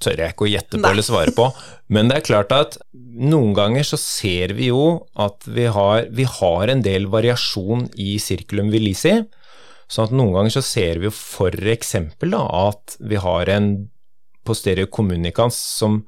tør 0.00 0.22
jeg 0.22 0.34
ikke 0.34 0.46
å 0.46 0.50
gjette 0.50 0.76
på 0.76 0.82
Nei. 0.82 0.92
eller 0.94 1.06
svare 1.06 1.34
på, 1.36 1.48
men 1.92 2.10
det 2.10 2.18
er 2.18 2.26
klart 2.26 2.54
at 2.56 2.78
noen 2.92 3.52
ganger 3.56 3.86
så 3.86 3.98
ser 4.00 4.54
vi 4.56 4.70
jo 4.70 4.84
at 5.20 5.46
vi 5.46 5.66
har, 5.70 6.08
vi 6.14 6.26
har 6.28 6.72
en 6.72 6.84
del 6.86 7.08
variasjon 7.12 7.88
i 8.00 8.14
sirkulum 8.22 8.70
vilisi. 8.72 9.18
Sånn 9.90 10.08
at 10.08 10.14
noen 10.14 10.34
ganger 10.36 10.54
så 10.54 10.64
ser 10.64 11.00
vi 11.02 11.10
jo 11.10 11.48
eksempel 11.74 12.36
at 12.38 12.96
vi 13.00 13.18
har 13.20 13.50
en 13.50 13.72
posterior 14.46 14.88
communicans 14.90 15.56
som 15.56 16.04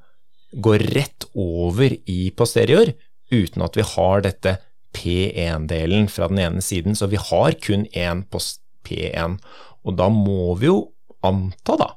går 0.53 0.85
rett 0.95 1.27
over 1.35 1.95
i 2.11 2.31
posterior, 2.37 2.93
uten 3.33 3.65
at 3.65 3.77
vi 3.79 3.87
har 3.95 4.25
dette 4.25 4.57
P1-delen 4.93 6.09
fra 6.13 6.29
den 6.29 6.43
ene 6.43 6.65
siden, 6.65 6.97
så 6.97 7.09
vi 7.09 7.21
har 7.21 7.57
kun 7.65 7.87
én 7.97 8.25
post 8.29 8.61
P1. 8.87 9.39
Og 9.83 9.97
da 9.99 10.09
må 10.13 10.55
vi 10.61 10.69
jo 10.69 10.93
anta 11.25 11.79
da 11.81 11.91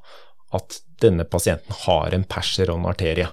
at 0.56 0.80
denne 1.02 1.26
pasienten 1.28 1.74
har 1.84 2.14
en 2.16 2.24
perseron-arterie. 2.28 3.28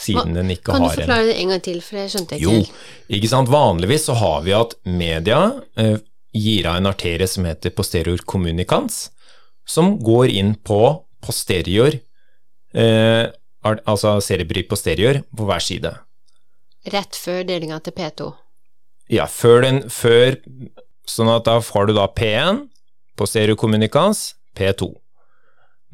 Siden 0.00 0.34
den 0.36 0.50
ikke 0.52 0.74
har 0.74 0.80
en 0.80 0.82
Kan 0.84 0.90
du 0.90 1.00
forklare 1.00 1.28
det 1.30 1.36
en 1.40 1.52
gang 1.54 1.62
til, 1.64 1.78
for 1.80 1.96
det 1.96 2.08
skjønte 2.12 2.36
ikke 2.36 2.44
Jo, 2.44 2.64
ikke 3.16 3.30
sant. 3.30 3.52
Vanligvis 3.52 4.08
så 4.10 4.16
har 4.20 4.42
vi 4.44 4.52
at 4.56 4.74
media 4.84 5.40
eh, 5.80 5.96
gir 6.34 6.68
av 6.68 6.80
en 6.80 6.90
arterie 6.90 7.28
som 7.30 7.46
heter 7.48 7.72
posterior 7.76 8.20
communicans, 8.28 9.08
som 9.64 9.94
går 10.04 10.34
inn 10.34 10.54
på 10.60 10.80
posterior, 11.24 11.96
eh, 12.76 13.24
altså 13.64 14.18
cerebri 14.20 14.66
posterior, 14.68 15.22
på 15.32 15.48
hver 15.48 15.64
side. 15.64 15.94
Rett 16.92 17.16
før 17.16 17.46
delinga 17.48 17.80
til 17.80 17.96
P2? 17.96 18.32
Ja, 19.12 19.28
før 19.28 19.62
den 19.64 19.84
før 19.92 20.36
Sånn 21.04 21.28
at 21.28 21.44
da 21.44 21.58
får 21.60 21.90
du 21.90 21.98
da 21.98 22.06
P1, 22.08 22.62
posterior 23.20 23.58
communicans, 23.60 24.38
P2. 24.56 24.86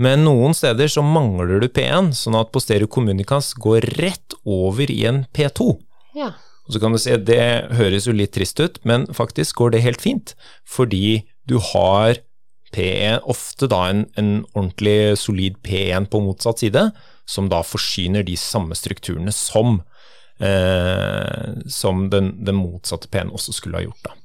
Men 0.00 0.24
noen 0.24 0.54
steder 0.56 0.88
så 0.88 1.04
mangler 1.04 1.60
du 1.60 1.68
P1, 1.68 2.14
sånn 2.16 2.38
at 2.38 2.52
posterior 2.54 2.88
communicans 2.88 3.52
går 3.60 3.84
rett 4.00 4.36
over 4.48 4.88
i 4.88 5.02
en 5.10 5.26
P2. 5.36 5.74
Ja. 6.16 6.32
Og 6.64 6.74
så 6.74 6.80
kan 6.80 6.94
du 6.94 7.00
se, 7.02 7.18
det 7.18 7.42
høres 7.76 8.08
jo 8.08 8.14
litt 8.16 8.32
trist 8.36 8.60
ut, 8.62 8.80
men 8.88 9.04
faktisk 9.12 9.60
går 9.60 9.74
det 9.74 9.84
helt 9.84 10.00
fint, 10.00 10.34
fordi 10.64 11.26
du 11.50 11.58
har 11.72 12.22
P1, 12.72 13.26
ofte 13.28 13.66
da 13.68 13.82
en, 13.90 14.04
en 14.16 14.32
ordentlig 14.54 15.18
solid 15.18 15.58
P1 15.66 16.08
på 16.12 16.22
motsatt 16.22 16.62
side, 16.62 16.84
som 17.28 17.50
da 17.50 17.60
forsyner 17.66 18.24
de 18.26 18.36
samme 18.38 18.78
strukturene 18.78 19.34
som 19.34 19.80
eh, 20.40 21.50
som 21.66 22.08
den, 22.10 22.32
den 22.44 22.58
motsatte 22.58 23.10
P1 23.10 23.34
også 23.34 23.54
skulle 23.56 23.80
ha 23.80 23.84
gjort. 23.84 24.04
da. 24.06 24.16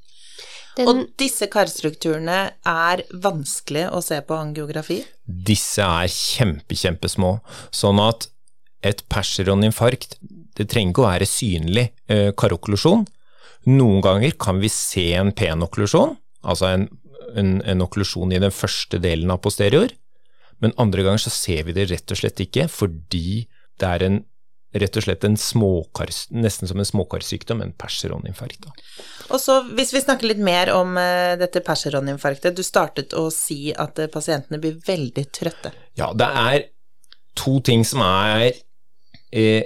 Den... 0.75 0.89
Og 0.91 1.01
disse 1.20 1.48
karstrukturene 1.51 2.39
er 2.67 3.03
vanskelig 3.24 3.88
å 3.96 4.01
se 4.03 4.20
på 4.27 4.36
angiografi? 4.36 5.01
Disse 5.25 5.86
er 5.86 6.12
kjempe, 6.12 6.75
kjempesmå. 6.75 7.38
Sånn 7.72 8.01
at 8.03 8.27
et 8.86 9.01
perseroninfarkt 9.10 10.20
det 10.55 10.67
trenger 10.72 10.94
ikke 10.94 11.03
å 11.03 11.10
være 11.10 11.27
synlig 11.27 11.89
eh, 12.12 12.29
karokklusjon. 12.38 13.05
Noen 13.72 14.03
ganger 14.05 14.36
kan 14.39 14.62
vi 14.62 14.70
se 14.72 15.10
en 15.17 15.34
P-okklusjon, 15.36 16.15
altså 16.46 16.70
en, 16.70 16.86
en, 17.36 17.58
en 17.65 17.84
okklusjon 17.84 18.36
i 18.36 18.41
den 18.41 18.53
første 18.53 19.00
delen 19.01 19.34
av 19.34 19.41
posterior, 19.44 19.91
men 20.63 20.75
andre 20.79 21.03
ganger 21.03 21.25
så 21.25 21.34
ser 21.34 21.65
vi 21.67 21.75
det 21.75 21.89
rett 21.89 22.13
og 22.13 22.20
slett 22.22 22.39
ikke 22.46 22.70
fordi 22.72 23.46
det 23.82 23.89
er 23.89 24.05
en 24.05 24.22
rett 24.75 24.98
og 25.00 25.05
slett 25.05 25.24
en 25.27 25.38
småkar, 25.39 26.12
nesten 26.36 26.70
som 26.70 26.79
en 26.82 26.88
småkarsykdom, 26.88 27.62
en 27.63 27.74
perseroninfarkt. 27.79 28.67
Og 29.29 29.39
så 29.41 29.62
Hvis 29.75 29.94
vi 29.96 30.03
snakker 30.03 30.29
litt 30.29 30.41
mer 30.44 30.72
om 30.75 30.98
uh, 31.00 31.36
dette 31.39 31.63
perseroninfarktet. 31.65 32.55
Du 32.55 32.63
startet 32.65 33.15
å 33.17 33.29
si 33.34 33.72
at 33.72 34.00
uh, 34.01 34.10
pasientene 34.12 34.60
blir 34.62 34.77
veldig 34.86 35.25
trøtte. 35.34 35.72
Ja, 36.00 36.12
det 36.13 36.27
er 36.27 36.67
to 37.36 37.60
ting 37.65 37.86
som 37.88 38.03
er 38.05 38.51
uh, 38.51 39.63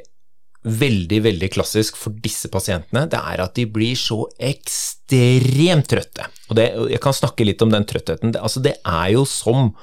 veldig, 0.70 1.22
veldig 1.26 1.50
klassisk 1.54 1.98
for 1.98 2.16
disse 2.24 2.52
pasientene. 2.52 3.08
Det 3.10 3.20
er 3.20 3.44
at 3.44 3.56
de 3.58 3.66
blir 3.70 3.98
så 4.00 4.24
ekstremt 4.38 5.90
trøtte. 5.90 6.28
Og 6.50 6.60
det, 6.60 6.70
Jeg 6.96 7.02
kan 7.04 7.16
snakke 7.16 7.48
litt 7.48 7.64
om 7.66 7.74
den 7.74 7.88
trøttheten. 7.88 8.36
Det, 8.36 8.44
altså, 8.44 8.62
det 8.64 8.78
er 8.84 9.10
jo 9.16 9.26
som 9.26 9.74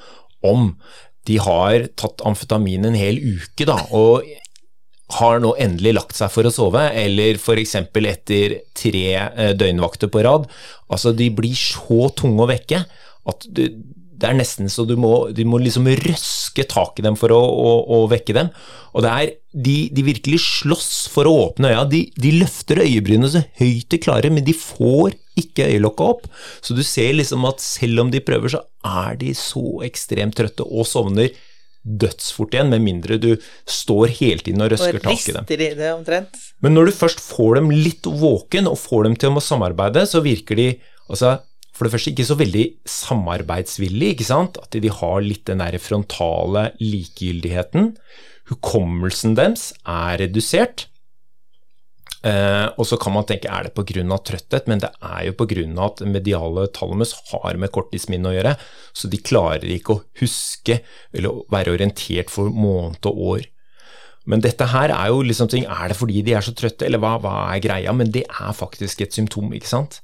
om 0.45 0.71
de 1.27 1.39
har 1.43 1.89
tatt 1.99 2.21
amfetamin 2.23 2.87
en 2.87 2.95
hel 2.95 3.17
uke, 3.19 3.65
da, 3.67 3.81
og 3.91 4.23
har 5.15 5.39
nå 5.39 5.53
endelig 5.63 5.93
lagt 5.95 6.17
seg 6.17 6.31
for 6.33 6.47
å 6.47 6.51
sove, 6.51 6.81
eller 6.99 7.39
f.eks. 7.39 7.77
etter 7.79 8.57
tre 8.75 9.05
eh, 9.15 9.53
døgnvakter 9.55 10.11
på 10.11 10.23
rad. 10.25 10.49
Altså, 10.91 11.13
de 11.15 11.29
blir 11.33 11.55
så 11.55 12.09
tunge 12.17 12.43
å 12.43 12.49
vekke 12.49 12.83
at 13.27 13.47
du, 13.47 13.63
det 14.17 14.25
er 14.31 14.37
nesten 14.37 14.69
så 14.71 14.83
du 14.87 14.95
må, 14.99 15.29
du 15.35 15.43
må 15.45 15.59
liksom 15.61 15.87
røske 16.01 16.65
tak 16.69 16.97
i 16.99 17.05
dem 17.05 17.17
for 17.19 17.33
å, 17.35 17.37
å, 17.39 17.71
å 17.99 17.99
vekke 18.09 18.35
dem. 18.35 18.49
Og 18.97 19.05
det 19.05 19.11
er, 19.13 19.33
de, 19.53 19.75
de 19.93 20.05
virkelig 20.07 20.41
slåss 20.43 20.91
for 21.13 21.29
å 21.29 21.35
åpne 21.45 21.71
øya. 21.73 21.83
De, 21.91 22.01
de 22.17 22.33
løfter 22.39 22.81
øyebrynene 22.81 23.29
så 23.31 23.43
høyt 23.61 23.91
de 23.93 24.01
klarer, 24.01 24.33
men 24.33 24.47
de 24.47 24.55
får 24.57 25.15
ikke 25.37 25.69
øyelokka 25.69 26.07
opp. 26.15 26.25
Så 26.65 26.73
du 26.73 26.81
ser 26.85 27.13
liksom 27.19 27.45
at 27.49 27.61
selv 27.61 28.03
om 28.03 28.13
de 28.13 28.23
prøver, 28.25 28.57
så 28.57 28.63
er 28.87 29.19
de 29.21 29.35
så 29.37 29.83
ekstremt 29.85 30.37
trøtte 30.39 30.65
og 30.65 30.89
sovner 30.89 31.29
dødsfort 31.87 32.55
igjen, 32.55 32.71
med 32.73 32.83
mindre 32.83 33.17
du 33.21 33.29
står 33.69 34.11
hele 34.19 34.43
tiden 34.43 34.63
og 34.65 34.71
røsker 34.73 34.99
tak 35.03 35.23
i 35.23 35.35
dem. 35.37 35.47
I 35.49 35.59
det 35.79 35.91
omtrent. 35.93 36.39
Men 36.63 36.75
når 36.75 36.89
du 36.89 36.97
først 36.99 37.21
får 37.23 37.59
dem 37.59 37.71
litt 37.73 38.07
våken, 38.07 38.69
og 38.69 38.79
får 38.81 39.07
dem 39.07 39.15
til 39.19 39.37
å 39.37 39.43
samarbeide, 39.43 40.03
så 40.09 40.23
virker 40.25 40.59
de 40.59 40.67
altså, 41.07 41.37
for 41.77 41.85
det 41.85 41.93
første 41.93 42.13
ikke 42.13 42.27
så 42.27 42.37
veldig 42.39 42.65
samarbeidsvillige, 42.89 44.17
ikke 44.17 44.27
sant? 44.27 44.57
At 44.61 44.73
de 44.73 44.91
har 44.99 45.21
litt 45.23 45.45
den 45.49 45.61
der 45.61 45.77
frontale 45.81 46.71
likegyldigheten. 46.81 47.91
Hukommelsen 48.49 49.35
deres 49.37 49.71
er 49.83 50.17
redusert. 50.23 50.87
Eh, 52.25 52.67
og 52.73 52.87
så 52.89 52.97
kan 52.97 53.13
man 53.13 53.27
tenke 53.29 53.49
er 53.51 53.67
det 53.67 53.75
pga. 53.77 54.17
trøtthet, 54.17 54.67
men 54.67 54.79
det 54.79 54.89
er 55.01 55.27
jo 55.27 55.33
pga. 55.37 55.85
at 55.85 56.01
mediale 56.01 56.67
thalamus 56.73 57.13
har 57.31 57.57
med 57.57 57.71
korttidsminne 57.71 58.29
å 58.29 58.33
gjøre, 58.33 58.55
så 58.93 59.07
de 59.07 59.17
klarer 59.17 59.69
ikke 59.69 59.93
å 59.93 60.03
huske 60.19 60.81
eller 61.13 61.43
være 61.49 61.75
orientert 61.77 62.29
for 62.29 62.49
måned 62.49 63.05
og 63.05 63.17
år. 63.17 63.45
Men 64.25 64.41
dette 64.41 64.65
her 64.65 64.91
er 64.91 65.07
jo 65.07 65.21
liksom 65.23 65.47
ting 65.47 65.63
Er 65.63 65.87
det 65.87 65.95
fordi 65.95 66.21
de 66.21 66.33
er 66.33 66.41
så 66.43 66.51
trøtte, 66.51 66.83
eller 66.85 66.99
hva, 66.99 67.15
hva 67.23 67.55
er 67.55 67.63
greia? 67.63 67.93
Men 67.93 68.11
det 68.11 68.25
er 68.27 68.51
faktisk 68.51 69.01
et 69.01 69.13
symptom, 69.13 69.53
ikke 69.53 69.69
sant? 69.69 70.01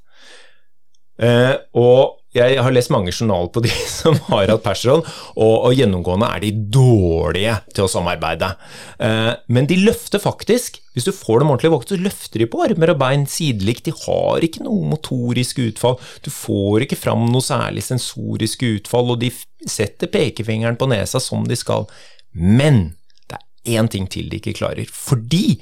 Eh, 1.20 1.54
og 1.76 2.23
jeg 2.34 2.56
har 2.58 2.74
lest 2.74 2.90
mange 2.90 3.12
journaler 3.14 3.50
på 3.54 3.62
de 3.64 3.70
som 4.00 4.16
har 4.30 4.50
hatt 4.50 4.64
Perseron, 4.64 5.04
og, 5.34 5.54
og, 5.54 5.74
gjennomgående 5.76 6.30
er 6.34 6.42
de 6.42 6.50
dårlige 6.74 7.58
til 7.74 7.86
å 7.86 7.90
samarbeide. 7.90 8.50
Eh, 8.98 9.30
men 9.54 9.68
de 9.70 9.78
løfter 9.82 10.22
faktisk, 10.22 10.80
hvis 10.96 11.06
du 11.06 11.12
får 11.14 11.42
dem 11.42 11.52
ordentlig 11.54 11.72
våkne, 11.74 11.94
så 11.94 12.06
løfter 12.08 12.42
de 12.42 12.50
på 12.50 12.64
armer 12.66 12.94
og 12.94 13.00
bein 13.02 13.28
sidelikt. 13.30 13.86
De 13.86 13.94
har 14.04 14.46
ikke 14.46 14.66
noe 14.66 14.90
motoriske 14.90 15.70
utfall. 15.70 15.98
Du 16.26 16.30
får 16.34 16.88
ikke 16.88 16.98
fram 16.98 17.28
noe 17.30 17.44
særlig 17.44 17.86
sensoriske 17.86 18.74
utfall, 18.80 19.14
og 19.14 19.22
de 19.22 19.30
setter 19.70 20.10
pekefingeren 20.10 20.78
på 20.80 20.90
nesa 20.90 21.22
som 21.22 21.46
de 21.48 21.58
skal. 21.58 21.86
Men 22.34 22.96
det 23.30 23.38
er 23.38 23.78
én 23.78 23.90
ting 23.90 24.10
til 24.10 24.30
de 24.30 24.42
ikke 24.42 24.58
klarer. 24.58 24.90
Fordi 24.90 25.60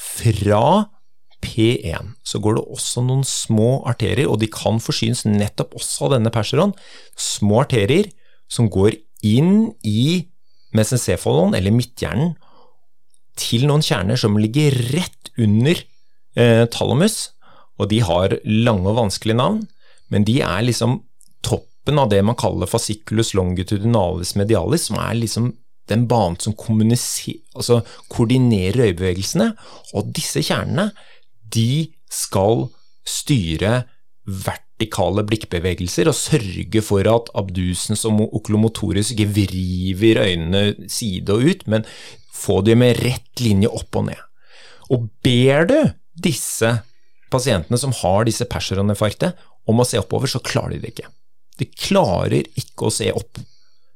fra 0.00 0.64
P1 1.50 2.14
så 2.26 2.38
går 2.42 2.58
det 2.58 2.66
også 2.70 3.02
noen 3.02 3.24
små 3.26 3.80
arterier, 3.88 4.28
og 4.30 4.38
de 4.42 4.48
kan 4.52 4.78
forsynes 4.82 5.24
nettopp 5.26 5.74
også 5.78 6.06
av 6.06 6.16
denne 6.16 6.32
perseron. 6.34 6.74
Små 7.18 7.64
arterier 7.64 8.10
som 8.50 8.70
går 8.70 8.96
inn 9.26 9.72
i 9.86 10.30
mesencephalon, 10.76 11.56
eller 11.58 11.74
midthjernen, 11.74 12.36
til 13.40 13.66
noen 13.68 13.82
kjerner 13.84 14.18
som 14.20 14.36
ligger 14.38 14.74
rett 14.92 15.30
under 15.40 15.78
eh, 16.36 16.66
thalamus. 16.70 17.30
Og 17.80 17.88
de 17.90 18.02
har 18.04 18.36
lange 18.44 18.90
og 18.90 18.98
vanskelige 18.98 19.38
navn, 19.40 19.62
men 20.12 20.26
de 20.28 20.40
er 20.44 20.66
liksom 20.66 20.98
toppen 21.46 21.98
av 22.02 22.10
det 22.12 22.20
man 22.26 22.36
kaller 22.38 22.68
fasciculus 22.68 23.32
longitudinalis 23.38 24.34
medialis, 24.36 24.90
som 24.90 25.00
er 25.00 25.16
liksom 25.16 25.54
den 25.90 26.04
banen 26.06 26.36
som 26.38 26.54
altså 26.54 27.80
koordinerer 28.12 28.90
øyebevegelsene. 28.90 29.48
Og 29.96 30.12
disse 30.14 30.42
kjernene 30.44 30.90
de 31.54 31.90
skal 32.10 32.68
styre 33.08 33.84
vertikale 34.30 35.24
blikkbevegelser 35.26 36.10
og 36.10 36.16
sørge 36.16 36.82
for 36.84 37.06
at 37.10 37.30
abdusens 37.38 38.04
og 38.08 38.22
oklomotorisk 38.40 39.14
ikke 39.16 39.30
vriver 39.36 40.22
øynene 40.24 40.90
side 40.90 41.32
og 41.34 41.46
ut, 41.50 41.66
men 41.66 41.86
få 42.34 42.60
dem 42.66 42.82
med 42.84 43.00
rett 43.04 43.42
linje 43.42 43.70
opp 43.70 44.00
og 44.00 44.08
ned. 44.10 44.20
Og 44.90 45.08
ber 45.24 45.66
du 45.70 45.78
disse 46.20 46.72
pasientene 47.30 47.78
som 47.78 47.94
har 48.00 48.26
disse 48.26 48.46
perseroninfarktet 48.50 49.38
om 49.70 49.80
å 49.80 49.86
se 49.86 50.00
oppover, 50.00 50.30
så 50.30 50.42
klarer 50.42 50.76
de 50.76 50.84
det 50.84 50.94
ikke. 50.94 51.10
De 51.60 51.68
klarer 51.68 52.48
ikke 52.58 52.88
å 52.88 52.94
se 52.94 53.10
opp. 53.12 53.38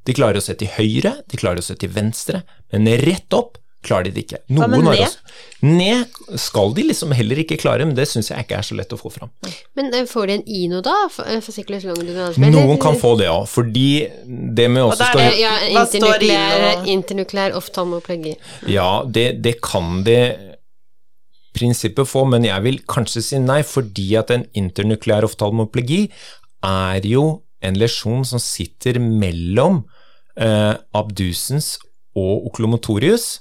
De 0.04 0.14
klarer 0.16 0.38
å 0.38 0.44
se 0.44 0.54
til 0.61 0.70
høyre, 0.76 1.16
de 1.30 1.40
klarer 1.40 1.62
å 1.62 1.64
se 1.64 1.76
til 1.80 1.92
venstre, 1.92 2.42
men 2.73 2.90
rett 3.00 3.37
opp 3.37 3.58
klarer 3.85 4.09
de 4.09 4.14
det 4.17 4.25
ikke. 4.26 4.41
Noen 4.50 4.62
Hva 4.64 4.81
med 4.81 4.99
ned? 5.00 5.19
Ned 5.64 6.38
skal 6.41 6.75
de 6.76 6.87
liksom 6.91 7.12
heller 7.17 7.41
ikke 7.41 7.57
klare, 7.61 7.87
men 7.88 7.95
det 7.97 8.07
syns 8.11 8.31
jeg 8.33 8.45
ikke 8.45 8.59
er 8.59 8.67
så 8.67 8.76
lett 8.76 8.93
å 8.93 8.99
få 9.00 9.12
fram. 9.12 9.31
Men 9.79 9.93
eh, 9.97 10.07
får 10.09 10.31
de 10.31 10.38
en 10.38 10.47
INO 10.59 10.81
da, 10.85 10.97
for 11.12 11.45
fasciculus 11.45 11.87
longitudinalis? 11.88 12.41
Noen 12.43 12.81
kan 12.83 12.99
få 13.00 13.14
det, 13.21 13.29
ja. 13.31 13.38
Fordi 13.49 13.87
det 14.59 14.69
med 14.73 14.88
også 14.88 15.11
skal 15.12 15.38
ja, 15.41 15.55
internukleær, 15.71 16.85
internukleær 16.97 17.57
oftalmoplegi. 17.61 18.35
Ja, 18.73 18.91
det, 19.07 19.29
det 19.45 19.59
kan 19.64 20.03
det 20.07 20.23
prinsippet 21.55 22.11
få, 22.11 22.25
men 22.29 22.47
jeg 22.47 22.67
vil 22.67 22.81
kanskje 22.91 23.23
si 23.23 23.41
nei, 23.43 23.61
fordi 23.67 24.09
at 24.19 24.33
en 24.35 24.47
internukleær 24.59 25.26
oftalmoplegi 25.29 26.07
er 26.64 27.07
jo 27.07 27.25
en 27.64 27.79
lesjon 27.81 28.25
som 28.29 28.43
sitter 28.43 28.99
mellom 29.00 29.85
eh, 30.37 30.75
abdusens 30.97 31.76
og 32.19 32.49
oklomotorius, 32.50 33.41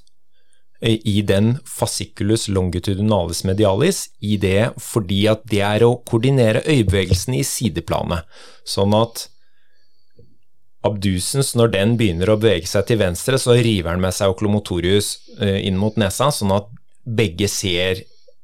i 0.83 1.21
den 1.23 1.53
fasciculus 1.63 2.49
longitudinalis 2.51 3.43
medialis, 3.47 4.07
i 4.19 4.35
det 4.41 4.73
fordi 4.83 5.21
at 5.31 5.45
det 5.47 5.61
er 5.63 5.85
å 5.87 5.95
koordinere 6.03 6.63
øyebevegelsene 6.67 7.39
i 7.39 7.45
sideplanet, 7.47 8.27
sånn 8.67 8.95
at 8.97 9.29
abdusens, 10.83 11.53
når 11.55 11.71
den 11.77 11.95
begynner 11.99 12.33
å 12.33 12.39
bevege 12.39 12.67
seg 12.67 12.89
til 12.89 12.99
venstre, 12.99 13.39
så 13.39 13.55
river 13.55 13.95
den 13.95 14.03
med 14.03 14.15
seg 14.15 14.33
oklomotorius 14.33 15.13
eh, 15.39 15.61
inn 15.69 15.79
mot 15.79 15.95
nesa, 15.99 16.27
sånn 16.35 16.51
at 16.55 16.67
begge 17.03 17.47
ser 17.51 18.03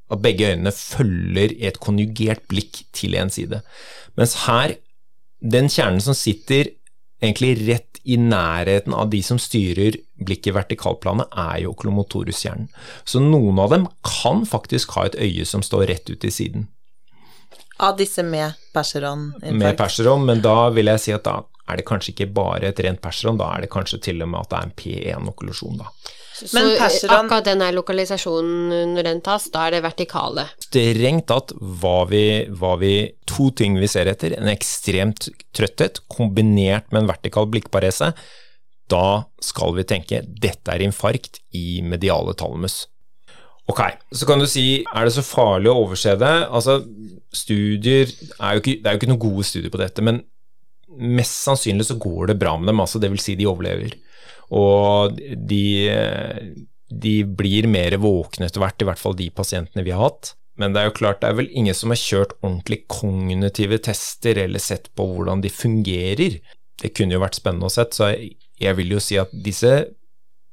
at 0.10 0.22
begge 0.24 0.48
øynene 0.54 0.74
følger 0.74 1.54
et 1.62 1.78
konjugert 1.84 2.48
blikk 2.50 2.84
til 2.96 3.16
en 3.20 3.30
side. 3.34 3.62
Mens 4.18 4.40
her, 4.48 4.78
den 5.40 5.70
kjernen 5.70 6.02
som 6.04 6.18
sitter 6.18 6.72
egentlig 7.22 7.54
rett 7.68 8.00
i 8.08 8.18
nærheten 8.20 8.96
av 8.96 9.12
de 9.12 9.22
som 9.26 9.40
styrer 9.42 10.00
blikket 10.26 10.52
i 10.52 10.56
vertikalplanet, 10.58 11.30
er 11.32 11.64
jo 11.64 11.74
oklomotorushjernen. 11.76 12.68
Så 13.04 13.22
noen 13.24 13.62
av 13.62 13.74
dem 13.76 13.88
kan 14.06 14.46
faktisk 14.48 14.98
ha 14.98 15.08
et 15.10 15.18
øye 15.20 15.48
som 15.48 15.64
står 15.66 15.88
rett 15.92 16.12
ut 16.12 16.26
i 16.26 16.34
siden. 16.34 16.68
Av 17.80 17.96
disse 17.96 18.24
med 18.28 18.60
perseron-infarkt? 18.76 19.56
Med 19.56 19.78
perseron, 19.80 20.26
men 20.28 20.42
da 20.44 20.68
vil 20.76 20.92
jeg 20.92 21.04
si 21.06 21.16
at 21.16 21.24
da 21.28 21.40
er 21.70 21.80
det 21.80 21.86
kanskje 21.88 22.12
ikke 22.16 22.32
bare 22.36 22.72
et 22.72 22.82
rent 22.84 23.00
perseron, 23.02 23.38
da 23.40 23.54
er 23.56 23.64
det 23.64 23.72
kanskje 23.72 24.02
til 24.10 24.24
og 24.26 24.32
med 24.32 24.42
at 24.42 24.52
det 24.52 24.58
er 24.58 24.68
en 24.68 24.80
P1-okkulasjon, 24.82 25.78
da. 25.80 25.92
Så 26.40 26.62
Perseron... 26.80 27.26
akkurat 27.26 27.48
den 27.50 27.64
lokalisasjonen, 27.76 28.94
når 28.96 29.08
den 29.10 29.22
tas, 29.24 29.50
da 29.52 29.66
er 29.68 29.76
det 29.76 29.82
vertikale? 29.84 30.46
Strengt 30.64 31.28
tatt 31.28 31.52
var 31.60 32.08
vi, 32.12 32.24
var 32.62 32.80
vi 32.80 32.94
to 33.28 33.50
ting 33.52 33.76
vi 33.80 33.90
ser 33.92 34.08
etter. 34.12 34.38
En 34.40 34.48
ekstremt 34.52 35.28
trøtthet 35.56 36.00
kombinert 36.12 36.88
med 36.94 37.04
en 37.04 37.12
vertikal 37.12 37.50
blikkparese. 37.52 38.14
Da 38.90 39.30
skal 39.44 39.76
vi 39.78 39.86
tenke 39.88 40.24
dette 40.26 40.74
er 40.74 40.84
infarkt 40.86 41.42
i 41.56 41.82
mediale 41.86 42.34
talmus. 42.38 42.88
Ok, 43.70 43.84
så 44.16 44.26
kan 44.26 44.42
du 44.42 44.48
si 44.50 44.82
er 44.82 45.06
det 45.06 45.14
så 45.14 45.24
farlig 45.26 45.70
å 45.70 45.84
overse 45.84 46.16
det? 46.18 46.36
Altså, 46.50 46.80
studier 47.36 48.10
er 48.10 48.56
jo 48.56 48.64
ikke, 48.64 48.80
Det 48.82 48.90
er 48.90 48.96
jo 48.96 49.02
ikke 49.02 49.12
noen 49.12 49.26
gode 49.28 49.46
studier 49.46 49.74
på 49.74 49.82
dette, 49.82 50.02
men 50.06 50.24
mest 50.98 51.44
sannsynlig 51.46 51.86
så 51.86 52.00
går 52.02 52.32
det 52.32 52.40
bra 52.42 52.56
med 52.58 52.72
dem, 52.72 52.82
altså 52.82 53.02
vil 53.04 53.22
si 53.22 53.38
de 53.38 53.46
overlever. 53.48 53.94
Og 54.58 55.14
de, 55.20 55.64
de 56.90 57.16
blir 57.24 57.70
mer 57.70 57.94
våkne 58.02 58.50
etter 58.50 58.64
hvert, 58.64 58.82
i 58.82 58.90
hvert 58.90 59.02
fall 59.02 59.18
de 59.20 59.30
pasientene 59.30 59.86
vi 59.86 59.94
har 59.94 60.08
hatt. 60.08 60.34
Men 60.60 60.74
det 60.74 60.82
er 60.82 60.90
jo 60.90 60.98
klart, 60.98 61.22
det 61.22 61.30
er 61.30 61.38
vel 61.38 61.52
ingen 61.56 61.78
som 61.78 61.94
har 61.94 62.02
kjørt 62.02 62.34
ordentlig 62.42 62.82
kognitive 62.92 63.78
tester 63.86 64.42
eller 64.42 64.60
sett 64.60 64.90
på 64.98 65.06
hvordan 65.14 65.46
de 65.46 65.54
fungerer. 65.54 66.40
Det 66.82 66.92
kunne 66.98 67.16
jo 67.16 67.22
vært 67.22 67.38
spennende 67.38 67.70
å 67.70 67.72
sett, 67.72 67.94
så 67.96 68.10
jeg 68.12 68.34
vil 68.80 68.96
jo 68.98 69.04
si 69.04 69.20
at 69.20 69.32
disse 69.32 69.74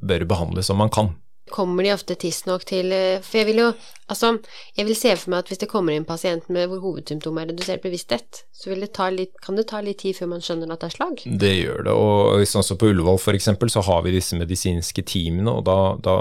bør 0.03 0.27
behandles 0.29 0.69
som 0.71 0.79
man 0.79 0.93
kan. 0.93 1.15
Kommer 1.51 1.87
de 1.87 1.93
ofte 1.95 2.17
tidsnok 2.19 2.65
til 2.67 2.91
eh, 2.91 3.21
For 3.23 3.39
jeg 3.39 3.47
vil 3.47 3.61
jo 3.61 3.67
Altså, 4.11 4.33
jeg 4.75 4.87
vil 4.89 4.97
se 4.99 5.13
for 5.15 5.31
meg 5.31 5.45
at 5.45 5.51
hvis 5.51 5.61
det 5.63 5.69
kommer 5.71 5.95
inn 5.95 6.07
pasient 6.07 6.49
med 6.51 6.67
hvor 6.71 6.83
hovedsymptomet 6.83 7.45
er 7.45 7.53
redusert 7.53 7.83
bevissthet, 7.83 8.43
så 8.55 8.71
det 8.71 8.91
litt, 9.15 9.33
kan 9.43 9.59
det 9.59 9.67
ta 9.71 9.81
litt 9.83 9.99
tid 10.03 10.15
før 10.15 10.31
man 10.31 10.43
skjønner 10.43 10.71
at 10.71 10.83
det 10.83 10.87
er 10.91 10.95
slag? 10.95 11.23
Det 11.27 11.51
gjør 11.55 11.87
det, 11.89 11.95
og 11.95 12.47
sånn 12.47 12.67
som 12.67 12.79
på 12.79 12.93
Ullevål 12.93 13.19
f.eks., 13.19 13.51
så 13.75 13.83
har 13.83 14.05
vi 14.07 14.15
disse 14.15 14.39
medisinske 14.39 15.03
teamene, 15.11 15.51
og 15.51 15.67
da, 15.67 15.79
da 16.07 16.15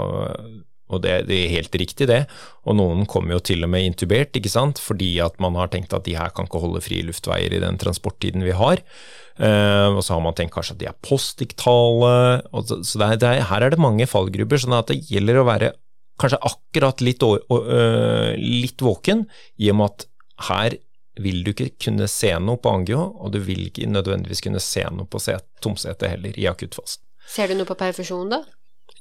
og 0.90 1.02
det, 1.02 1.14
det, 1.30 1.38
er 1.44 1.54
helt 1.54 1.78
riktig, 1.78 2.10
det. 2.10 2.24
Og 2.66 2.74
noen 2.78 3.06
kommer 3.10 3.36
jo 3.36 3.44
til 3.46 3.62
og 3.62 3.70
med 3.70 3.86
intubert, 3.86 4.34
ikke 4.34 4.50
sant, 4.50 4.82
fordi 4.82 5.16
at 5.22 5.38
man 5.42 5.54
har 5.58 5.70
tenkt 5.70 5.94
at 5.94 6.06
de 6.06 6.18
her 6.18 6.34
kan 6.34 6.50
ikke 6.50 6.62
holde 6.62 6.82
frie 6.82 7.06
luftveier 7.06 7.54
i 7.54 7.62
den 7.62 7.78
transporttiden 7.78 8.42
vi 8.46 8.54
har. 8.54 8.82
Uh, 9.36 9.92
og 9.92 10.00
så 10.00 10.14
har 10.14 10.22
man 10.24 10.36
tenkt 10.36 10.54
kanskje 10.54 10.76
at 10.76 10.80
de 10.80 10.88
er 10.88 11.00
postdiktale. 11.04 12.14
Så, 12.64 12.80
så 12.88 13.00
det 13.02 13.08
er, 13.08 13.20
det 13.20 13.32
er, 13.32 13.48
her 13.50 13.66
er 13.66 13.74
det 13.74 13.82
mange 13.82 14.08
fallgrupper, 14.08 14.62
sånn 14.62 14.78
at 14.78 14.88
det 14.92 15.02
gjelder 15.10 15.42
å 15.42 15.48
være 15.48 15.72
kanskje 16.20 16.40
akkurat 16.48 17.02
litt, 17.04 17.24
uh, 17.24 18.32
litt 18.40 18.84
våken, 18.84 19.26
i 19.60 19.70
og 19.72 19.80
med 19.80 19.92
at 19.92 20.06
her 20.48 20.78
vil 21.20 21.42
du 21.44 21.52
ikke 21.52 21.70
kunne 21.86 22.08
se 22.12 22.30
noe 22.40 22.60
på 22.60 22.72
angio, 22.72 23.02
og 23.20 23.32
du 23.32 23.40
vil 23.44 23.68
ikke 23.68 23.88
nødvendigvis 23.88 24.42
kunne 24.44 24.60
se 24.60 24.84
noe 24.92 25.08
på 25.08 25.20
tomsete 25.64 26.10
heller, 26.12 26.36
i 26.36 26.48
akuttfasen. 26.48 27.02
Ser 27.26 27.50
du 27.50 27.58
noe 27.58 27.68
på 27.68 27.76
perfusjon, 27.78 28.32
da? 28.32 28.42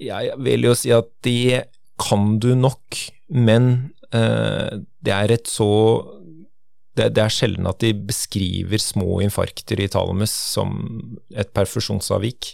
Jeg 0.01 0.35
vil 0.43 0.67
jo 0.67 0.75
si 0.75 0.91
at 0.95 1.07
det 1.23 1.67
kan 2.01 2.35
du 2.43 2.51
nok, 2.59 2.99
men 3.31 3.93
uh, 4.11 4.83
det 4.99 5.15
er 5.15 5.35
et 5.37 5.47
så 5.47 5.69
det, 6.95 7.09
det, 7.15 7.23
er 7.23 7.33
sjelden 7.33 7.67
at 7.69 7.81
de 7.83 7.91
beskriver 8.07 8.81
små 8.81 9.19
infarkter 9.25 9.81
i 9.83 9.89
thalamus 9.91 10.31
som 10.31 10.77
et 11.35 11.51
perfusjonsavvik. 11.55 12.53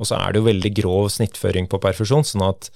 Og 0.00 0.08
så 0.08 0.18
er 0.18 0.32
det 0.32 0.40
jo 0.40 0.48
veldig 0.48 0.72
grov 0.80 1.10
snittføring 1.12 1.68
på 1.70 1.80
perfusjon, 1.82 2.26
sånn 2.26 2.46
at 2.48 2.70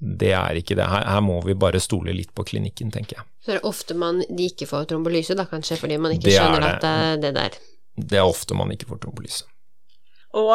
det 0.00 0.32
er 0.36 0.60
ikke 0.60 0.76
det. 0.78 0.86
Her, 0.88 1.04
her, 1.08 1.20
må 1.24 1.38
vi 1.44 1.56
bare 1.58 1.80
stole 1.82 2.14
litt 2.16 2.32
på 2.36 2.44
klinikken, 2.48 2.92
tenker 2.92 3.20
jeg. 3.20 3.26
Så 3.44 3.52
det 3.52 3.58
er 3.58 3.68
ofte 3.68 3.96
man 3.98 4.22
de 4.24 4.48
ikke 4.48 4.68
får 4.68 4.88
trombolyse, 4.92 5.36
da 5.36 5.46
kanskje, 5.48 5.78
fordi 5.80 5.98
man 6.00 6.16
ikke 6.16 6.32
skjønner 6.32 6.64
det. 6.64 6.70
at 6.74 6.84
det 6.84 6.92
er 6.96 7.22
det 7.24 7.32
der? 7.36 7.58
Det 8.00 8.20
er 8.20 8.28
ofte 8.28 8.56
man 8.56 8.72
ikke 8.72 8.88
får 8.92 9.02
trombolyse. 9.04 9.48
Og 10.40 10.54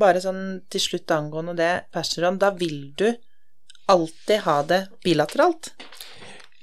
bare 0.00 0.22
sånn 0.22 0.42
til 0.70 0.82
slutt 0.82 1.14
angående 1.14 1.56
det, 1.58 1.72
Perseron, 1.94 2.38
da 2.40 2.52
vil 2.56 2.90
du 2.98 3.08
alltid 3.90 4.44
ha 4.46 4.60
det 4.66 4.84
bilateralt? 5.04 5.72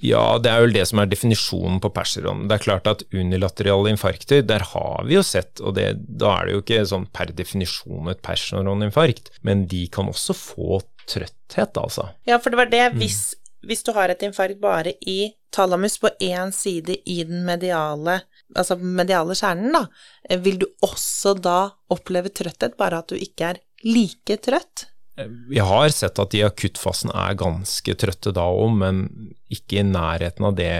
Ja, 0.03 0.37
det 0.41 0.51
er 0.51 0.61
vel 0.61 0.75
det 0.75 0.83
som 0.89 1.01
er 1.01 1.09
definisjonen 1.09 1.79
på 1.81 1.89
perseron. 1.93 2.45
Det 2.49 2.57
er 2.57 2.65
klart 2.67 2.89
at 2.89 3.01
unilaterale 3.13 3.89
infarkter, 3.93 4.43
der 4.45 4.65
har 4.73 5.07
vi 5.07 5.17
jo 5.17 5.23
sett, 5.25 5.57
og 5.61 5.73
det, 5.77 5.87
da 6.05 6.35
er 6.35 6.47
det 6.47 6.53
jo 6.53 6.61
ikke 6.65 6.83
sånn 6.91 7.07
per 7.15 7.33
definisjon 7.37 8.11
et 8.11 8.21
perseroninfarkt, 8.25 9.33
men 9.47 9.65
de 9.71 9.87
kan 9.93 10.11
også 10.11 10.37
få 10.37 10.81
trøtthet, 11.09 11.79
altså. 11.81 12.11
Ja, 12.29 12.37
for 12.43 12.53
det 12.53 12.61
var 12.61 12.69
det, 12.69 12.83
hvis, 12.99 13.21
mm. 13.33 13.67
hvis 13.71 13.85
du 13.87 13.93
har 13.97 14.13
et 14.13 14.25
infarkt 14.27 14.61
bare 14.61 14.93
i 15.01 15.33
talamus 15.55 15.97
på 16.03 16.11
én 16.21 16.53
side 16.53 16.99
i 17.07 17.21
den 17.25 17.45
mediale 17.47 18.21
altså 18.55 18.77
mediale 18.79 19.35
kjernen, 19.35 19.73
da, 19.75 20.37
vil 20.43 20.61
du 20.61 20.67
også 20.85 21.33
da 21.39 21.57
oppleve 21.93 22.31
trøtthet, 22.31 22.77
bare 22.79 23.01
at 23.01 23.11
du 23.11 23.17
ikke 23.19 23.53
er 23.53 23.59
like 23.87 24.39
trøtt? 24.45 24.87
Vi 25.49 25.59
har 25.63 25.89
sett 25.89 26.19
at 26.21 26.31
de 26.33 26.43
i 26.43 26.45
akuttfasen 26.45 27.09
er 27.15 27.37
ganske 27.39 27.95
trøtte 27.97 28.33
da 28.35 28.45
òg, 28.53 28.75
men 28.83 29.03
ikke 29.53 29.81
i 29.81 29.85
nærheten 29.87 30.45
av 30.45 30.57
det 30.59 30.71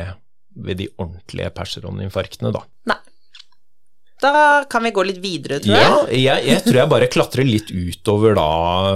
ved 0.58 0.80
de 0.82 0.88
ordentlige 0.98 1.50
perseroninfarktene, 1.58 2.52
da. 2.54 2.64
Nei. 2.90 3.00
Da 4.22 4.64
kan 4.70 4.82
vi 4.82 4.92
gå 4.96 5.04
litt 5.06 5.20
videre, 5.22 5.60
tror 5.62 5.76
jeg. 5.78 5.86
Ja, 5.86 6.38
jeg, 6.38 6.46
jeg 6.50 6.64
tror 6.66 6.80
jeg 6.80 6.90
bare 6.90 7.10
klatrer 7.14 7.46
litt 7.46 7.70
utover 7.70 8.34
da 8.38 8.48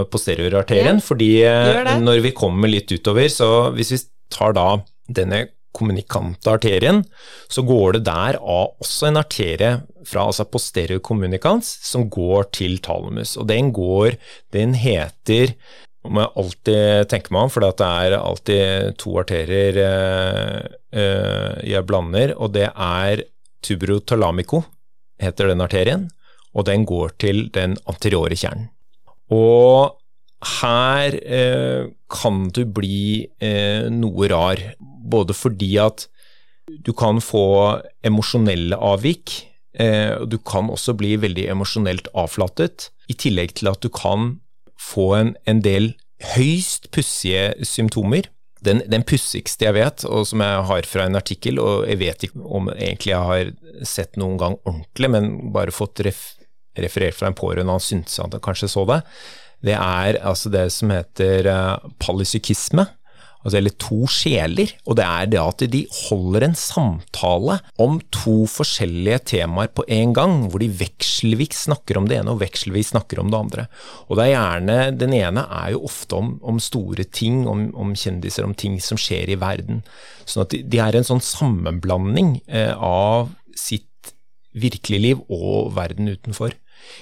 posteriorarterien, 0.10 0.97
Ja, 0.97 1.06
fordi 1.06 1.30
når 2.01 2.23
vi 2.25 2.32
kommer 2.38 2.71
litt 2.71 2.89
utover, 2.89 3.27
så 3.30 3.69
hvis 3.75 3.93
vi 3.93 3.99
tar 4.34 4.56
da 4.58 4.65
denne 5.06 5.43
kommunikante 5.75 6.51
arterien, 6.51 7.03
så 7.51 7.63
går 7.67 7.97
det 7.97 8.03
der 8.10 8.39
av 8.39 8.75
også 8.84 9.10
en 9.10 9.21
arterie 9.21 9.75
fra 10.07 10.25
altså 10.27 10.47
posterior 10.49 10.99
communicans 11.03 11.69
som 11.86 12.10
går 12.12 12.49
til 12.57 12.79
thalamus, 12.84 13.38
og 13.39 13.47
den 13.51 13.71
går, 13.75 14.17
den 14.55 14.75
heter 14.77 15.55
må 16.10 16.23
jeg 16.23 16.34
alltid 16.41 17.10
tenke 17.12 17.34
meg 17.34 17.45
om, 17.45 17.51
for 17.53 17.62
det 17.62 17.86
er 17.86 18.15
alltid 18.17 18.95
to 19.01 19.13
arterier 19.21 19.77
eh, 19.84 20.77
eh, 20.97 21.60
jeg 21.75 21.86
blander, 21.86 22.34
og 22.41 22.55
det 22.55 22.71
er 22.71 23.21
tuberothalamico, 23.62 24.63
heter 25.21 25.51
den 25.51 25.62
arterien, 25.62 26.07
og 26.57 26.65
den 26.67 26.88
går 26.89 27.13
til 27.21 27.45
den 27.53 27.77
anteriore 27.86 28.34
kjernen. 28.34 28.71
Og 29.31 30.01
her 30.41 31.15
eh, 31.21 31.91
kan 32.12 32.47
du 32.54 32.63
bli 32.65 33.27
eh, 33.43 33.88
noe 33.93 34.30
rar, 34.32 34.62
både 34.80 35.36
fordi 35.38 35.75
at 35.82 36.08
du 36.82 36.93
kan 36.97 37.21
få 37.23 37.45
emosjonelle 38.06 38.77
avvik, 38.77 39.34
eh, 39.77 40.17
og 40.17 40.30
du 40.34 40.38
kan 40.39 40.71
også 40.73 40.95
bli 40.97 41.15
veldig 41.21 41.47
emosjonelt 41.54 42.10
avflatet, 42.17 42.89
i 43.12 43.17
tillegg 43.17 43.58
til 43.60 43.71
at 43.71 43.82
du 43.84 43.89
kan 43.93 44.38
få 44.82 45.12
en, 45.17 45.34
en 45.49 45.62
del 45.62 45.93
høyst 46.36 46.89
pussige 46.95 47.51
symptomer. 47.67 48.30
Den, 48.62 48.84
den 48.89 49.04
pussigste 49.08 49.65
jeg 49.65 49.77
vet, 49.77 50.06
og 50.06 50.27
som 50.30 50.41
jeg 50.45 50.65
har 50.69 50.88
fra 50.89 51.08
en 51.10 51.17
artikkel, 51.17 51.58
og 51.62 51.88
jeg 51.89 52.01
vet 52.01 52.27
ikke 52.27 52.43
om 52.45 52.69
egentlig 52.75 53.13
jeg 53.13 53.30
har 53.30 53.86
sett 53.88 54.19
noen 54.21 54.38
gang 54.41 54.58
ordentlig, 54.69 55.10
men 55.13 55.32
bare 55.54 55.73
fått 55.73 56.04
ref, 56.06 56.21
referert 56.77 57.17
fra 57.17 57.32
en 57.32 57.38
pårørende, 57.38 57.73
han 57.73 57.84
syntes 57.84 58.21
han 58.21 58.38
kanskje 58.38 58.69
så 58.71 58.86
det, 58.89 59.01
det 59.65 59.78
er 59.78 60.17
altså 60.26 60.52
det 60.54 60.67
som 60.74 60.91
heter 60.93 61.47
uh, 61.50 61.91
palysykisme, 62.02 62.88
altså, 63.43 63.58
eller 63.60 63.74
to 63.82 64.00
sjeler, 64.10 64.71
og 64.86 64.97
det 65.00 65.06
er 65.06 65.30
det 65.32 65.41
at 65.41 65.63
de 65.74 65.82
holder 66.08 66.45
en 66.47 66.58
samtale 66.58 67.58
om 67.82 68.00
to 68.13 68.36
forskjellige 68.50 69.19
temaer 69.34 69.71
på 69.74 69.86
en 69.91 70.15
gang, 70.17 70.38
hvor 70.50 70.63
de 70.63 70.69
vekselvis 70.82 71.65
snakker 71.67 72.00
om 72.00 72.10
det 72.10 72.19
ene 72.19 72.34
og 72.34 72.41
vekselvis 72.43 72.93
snakker 72.93 73.21
om 73.21 73.32
det 73.34 73.39
andre. 73.39 73.67
Og 74.10 74.17
det 74.17 74.28
er 74.28 74.34
gjerne, 74.36 74.80
Den 75.02 75.13
ene 75.17 75.45
er 75.62 75.71
jo 75.76 75.86
ofte 75.89 76.17
om, 76.17 76.34
om 76.41 76.60
store 76.60 77.06
ting, 77.06 77.47
om, 77.47 77.69
om, 77.76 77.93
kjendiser, 77.95 78.47
om 78.47 78.56
ting 78.58 78.80
som 78.82 79.00
skjer 79.00 79.34
i 79.34 79.39
verden. 79.41 79.84
Sånn 80.26 80.45
at 80.45 80.54
de, 80.54 80.63
de 80.65 80.82
er 80.82 80.97
en 80.97 81.08
sånn 81.08 81.24
sammenblanding 81.24 82.39
eh, 82.47 82.74
av 82.78 83.32
sitt 83.58 83.88
virkelige 84.52 85.02
liv 85.02 85.21
og 85.32 85.71
verden 85.78 86.12
utenfor. 86.12 86.56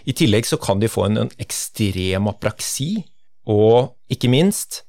I 0.06 0.16
tillegg 0.18 0.48
så 0.50 0.60
kan 0.62 0.82
de 0.82 0.92
få 0.92 1.08
en, 1.08 1.26
en 1.26 1.34
ekstrem 1.42 2.30
apraksi, 2.32 3.04
og 3.50 3.96
ikke 4.12 4.32
minst 4.32 4.84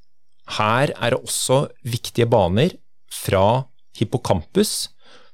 her 0.59 0.92
er 0.96 1.14
det 1.14 1.20
også 1.20 1.66
viktige 1.87 2.29
baner 2.31 2.74
fra 3.11 3.66
hippocampus, 3.98 4.90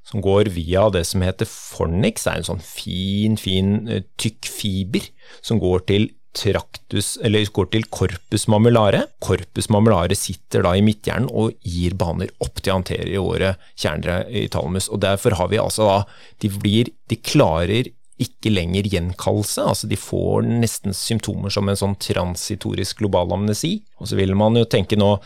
som 0.06 0.22
går 0.22 0.52
via 0.54 0.86
det 0.94 1.02
som 1.08 1.24
heter 1.24 1.48
fornix, 1.50 2.26
det 2.26 2.32
er 2.32 2.42
en 2.42 2.50
sånn 2.52 2.62
fin, 2.62 3.34
fin 3.40 3.72
tykk 4.20 4.46
fiber 4.46 5.08
som 5.42 5.58
går 5.62 5.82
til 5.88 6.08
traktus, 6.36 7.14
eller 7.24 7.48
går 7.56 7.70
til 7.72 7.86
corpus 7.92 8.46
mammulare. 8.52 9.06
Corpus 9.24 9.70
mammulare 9.72 10.16
sitter 10.18 10.64
da 10.66 10.74
i 10.76 10.84
midthjernen 10.84 11.30
og 11.32 11.56
gir 11.64 11.96
baner 11.98 12.32
opp 12.44 12.60
til 12.60 12.76
anterioret 12.76 13.62
kjerner 13.74 14.28
i 14.28 14.46
thalamus. 14.52 14.90
Og 14.92 15.00
derfor 15.04 15.38
har 15.40 15.50
vi 15.52 15.62
altså 15.62 15.88
da 15.88 15.98
De 16.42 16.52
blir 16.52 16.92
De 17.08 17.16
klarer 17.16 17.88
ikke 18.22 18.52
lenger 18.52 18.88
gjenkallelse, 18.88 19.60
altså 19.60 19.88
de 19.90 19.98
får 20.00 20.46
nesten 20.48 20.94
symptomer 20.96 21.52
som 21.52 21.68
en 21.68 21.76
sånn 21.76 21.96
transitorisk 22.00 23.02
global 23.02 23.34
amnesi. 23.36 23.80
Og 24.00 24.08
så 24.08 24.16
vil 24.16 24.32
man 24.38 24.56
jo 24.56 24.64
tenke 24.72 24.96
nå, 24.96 25.18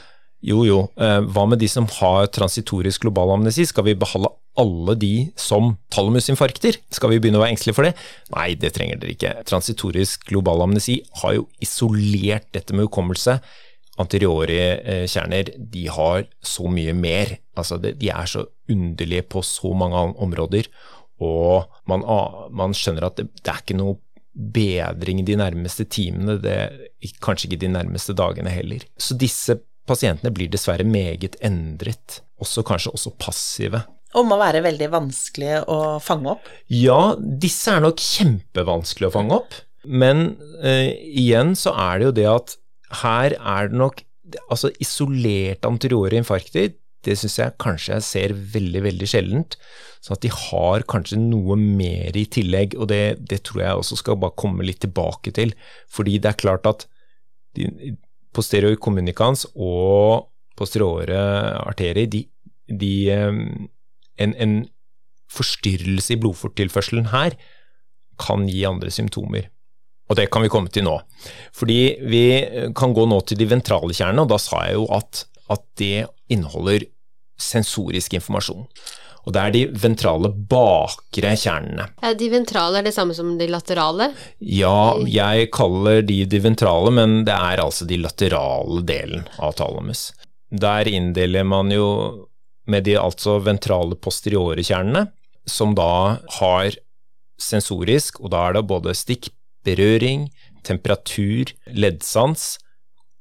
jo 0.43 0.65
jo, 0.67 0.81
eh, 0.99 1.21
hva 1.23 1.47
med 1.47 1.61
de 1.63 1.69
som 1.71 1.87
har 2.01 2.31
transitorisk 2.35 3.07
global 3.07 3.37
amnesi, 3.37 3.69
skal 3.69 3.87
vi 3.87 3.95
beholde 3.99 4.33
alle 4.59 4.97
de 4.99 5.15
som 5.39 5.77
talmusinfarkter? 5.95 6.81
Skal 6.91 7.15
vi 7.15 7.21
begynne 7.23 7.39
å 7.39 7.45
være 7.45 7.55
engstelige 7.55 7.79
for 7.79 7.87
det? 7.87 7.95
Nei, 8.35 8.55
det 8.59 8.73
trenger 8.75 8.99
dere 8.99 9.15
ikke. 9.15 9.35
Transitorisk 9.47 10.27
global 10.33 10.67
amnesi 10.67 10.99
har 11.23 11.39
jo 11.39 11.47
isolert 11.63 12.51
dette 12.57 12.75
med 12.75 12.89
hukommelse. 12.89 13.39
Anteriore 14.01 15.07
kjerner, 15.13 15.53
de 15.55 15.87
har 15.93 16.25
så 16.43 16.67
mye 16.73 16.95
mer. 16.97 17.37
Altså, 17.61 17.79
de 17.79 18.11
er 18.11 18.27
så 18.27 18.49
underlige 18.71 19.29
på 19.29 19.45
så 19.45 19.75
mange 19.77 20.09
områder 20.19 20.67
og 21.21 21.71
man, 21.91 22.05
man 22.57 22.77
skjønner 22.77 23.11
at 23.11 23.19
det, 23.21 23.29
det, 23.41 23.49
er 23.53 23.61
ikke 23.63 23.79
noe 23.79 23.99
bedring 24.31 25.23
de 25.27 25.37
nærmeste 25.39 25.85
timene, 25.91 26.39
det, 26.41 26.57
kanskje 27.23 27.51
ikke 27.51 27.63
de 27.65 27.73
nærmeste 27.75 28.15
dagene 28.17 28.53
heller. 28.53 28.85
Så 29.01 29.17
disse 29.19 29.59
pasientene 29.91 30.33
blir 30.35 30.51
dessverre 30.53 30.87
meget 30.87 31.37
endret, 31.45 32.21
også 32.41 32.65
kanskje 32.67 32.95
også 32.97 33.15
passive. 33.21 33.83
Og 34.19 34.27
må 34.27 34.39
være 34.41 34.63
veldig 34.65 34.89
vanskelig 34.91 35.61
å 35.71 35.99
fange 36.03 36.33
opp? 36.35 36.49
Ja, 36.73 37.15
disse 37.19 37.77
er 37.77 37.85
nok 37.85 38.01
kjempevanskelig 38.03 39.11
å 39.11 39.15
fange 39.15 39.39
opp, 39.43 39.59
men 39.87 40.35
eh, 40.63 40.97
igjen 41.07 41.55
så 41.59 41.75
er 41.79 42.01
det 42.01 42.09
jo 42.09 42.17
det 42.19 42.29
at 42.31 42.57
her 43.05 43.37
er 43.39 43.73
det 43.73 43.83
nok 43.87 44.07
Altså 44.47 44.69
isolerte 44.79 45.67
anteriore 45.67 46.15
infarkter, 46.15 46.69
det 47.07 47.17
syns 47.17 47.39
jeg 47.41 47.57
kanskje 47.63 47.95
jeg 47.97 48.07
ser 48.07 48.35
veldig, 48.55 48.83
veldig 48.85 49.09
sjeldent. 49.09 49.57
Sånn 50.05 50.17
at 50.19 50.25
de 50.25 50.33
har 50.35 50.85
kanskje 50.91 51.21
noe 51.21 51.57
mer 51.61 52.17
i 52.17 52.27
tillegg, 52.29 52.77
og 52.77 52.91
det, 52.93 53.21
det, 53.31 53.43
tror 53.49 53.63
jeg 53.65 53.83
også 53.83 54.01
skal 54.01 54.19
bare 54.21 54.37
komme 54.41 54.67
litt 54.67 54.83
tilbake 54.85 55.33
til. 55.37 55.55
Fordi 55.93 56.19
det 56.21 56.33
er 56.33 56.41
klart 56.41 56.69
at 56.69 56.87
de, 57.57 57.69
posterior 58.37 58.77
communicans 58.81 59.47
og 59.55 60.29
posteriore 60.61 61.21
arterie, 61.65 62.11
de, 62.11 62.25
de 62.69 62.93
en, 63.11 64.35
en 64.37 64.61
forstyrrelse 65.31 66.15
i 66.15 66.21
blodfortilførselen 66.21 67.11
her 67.15 67.37
kan 68.21 68.45
gi 68.51 68.63
andre 68.69 68.93
symptomer. 68.93 69.49
Og 70.11 70.19
det 70.19 70.27
kan 70.33 70.43
vi 70.43 70.51
komme 70.51 70.73
til 70.75 70.85
nå. 70.85 70.97
Fordi 71.55 71.81
vi 72.11 72.25
kan 72.77 72.95
gå 72.97 73.07
nå 73.09 73.21
til 73.25 73.39
de 73.41 73.47
ventrale 73.51 73.95
kjernene, 73.95 74.27
og 74.27 74.33
da 74.33 74.41
sa 74.43 74.65
jeg 74.67 74.81
jo 74.81 74.89
at, 74.97 75.23
at 75.55 75.63
det 75.79 76.09
inneholder 76.33 76.87
sensorisk 77.41 78.15
informasjon. 78.19 78.67
Og 79.29 79.35
det 79.37 79.41
er 79.41 79.53
de 79.53 79.63
ventrale 79.83 80.31
bakre 80.33 81.35
kjernene. 81.37 81.91
Ja, 82.01 82.15
de 82.17 82.31
ventrale 82.33 82.81
er 82.81 82.87
det 82.87 82.95
samme 82.97 83.15
som 83.17 83.35
de 83.41 83.51
laterale? 83.51 84.11
Ja, 84.41 84.97
jeg 85.05 85.51
kaller 85.53 86.01
de 86.07 86.23
de 86.31 86.41
ventrale, 86.41 86.93
men 86.97 87.21
det 87.29 87.37
er 87.37 87.61
altså 87.61 87.89
de 87.89 88.01
laterale 88.01 88.81
delen 88.89 89.27
av 89.39 89.59
thalamus. 89.61 90.11
Der 90.51 90.89
inndeler 90.89 91.45
man 91.47 91.71
jo 91.75 91.91
med 92.71 92.87
de 92.89 92.97
altså 93.01 93.39
ventrale 93.45 93.99
posteriore 93.99 94.65
kjernene, 94.65 95.11
som 95.49 95.75
da 95.77 96.21
har 96.39 96.79
sensorisk, 97.41 98.21
og 98.25 98.33
da 98.33 98.47
er 98.49 98.57
det 98.57 98.67
både 98.71 98.97
stikk, 98.97 99.31
berøring, 99.67 100.29
temperatur, 100.65 101.53
leddsans, 101.69 102.55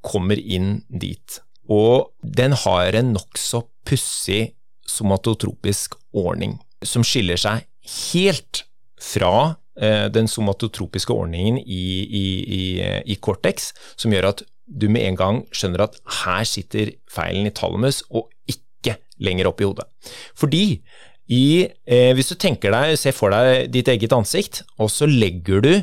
kommer 0.06 0.40
inn 0.40 0.82
dit. 0.88 1.42
Og 1.70 2.10
den 2.22 2.56
har 2.66 2.98
en 2.98 3.14
nokså 3.14 3.64
pussig 3.88 4.56
somatotropisk 4.90 5.96
ordning, 6.18 6.58
som 6.84 7.06
skiller 7.06 7.40
seg 7.40 7.66
helt 8.12 8.64
fra 9.00 9.56
eh, 9.80 10.08
den 10.12 10.28
somatotropiske 10.30 11.14
ordningen 11.14 11.60
i, 11.62 11.84
i, 12.04 12.26
i, 12.58 12.64
i, 13.14 13.18
cortex, 13.22 13.72
som 14.00 14.14
gjør 14.14 14.32
at 14.34 14.44
du 14.66 14.88
med 14.92 15.06
en 15.08 15.20
gang 15.20 15.44
skjønner 15.56 15.86
at 15.86 16.00
her 16.24 16.44
sitter 16.48 16.94
feilen 17.10 17.50
i 17.50 17.54
thalamus, 17.56 18.02
og 18.10 18.30
ikke 18.50 18.98
lenger 19.24 19.50
opp 19.50 19.62
i 19.62 19.70
hodet. 19.70 19.88
Fordi 20.38 20.64
i, 21.30 21.70
eh, 21.86 22.12
hvis 22.18 22.32
du 22.34 22.38
tenker 22.42 22.74
deg, 22.74 22.98
ser 22.98 23.14
for 23.14 23.34
deg 23.34 23.70
ditt 23.74 23.90
eget 23.92 24.14
ansikt, 24.16 24.64
og 24.82 24.90
så 24.94 25.10
legger 25.10 25.62
du 25.66 25.74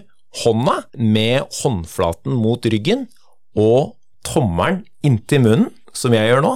hånda 0.43 0.81
med 0.99 1.47
håndflaten 1.63 2.35
mot 2.35 2.67
ryggen 2.67 3.07
og 3.57 3.95
tommelen 4.27 4.83
inntil 5.07 5.43
munnen, 5.45 5.71
som 5.97 6.15
jeg 6.15 6.31
gjør 6.31 6.45
nå. 6.45 6.53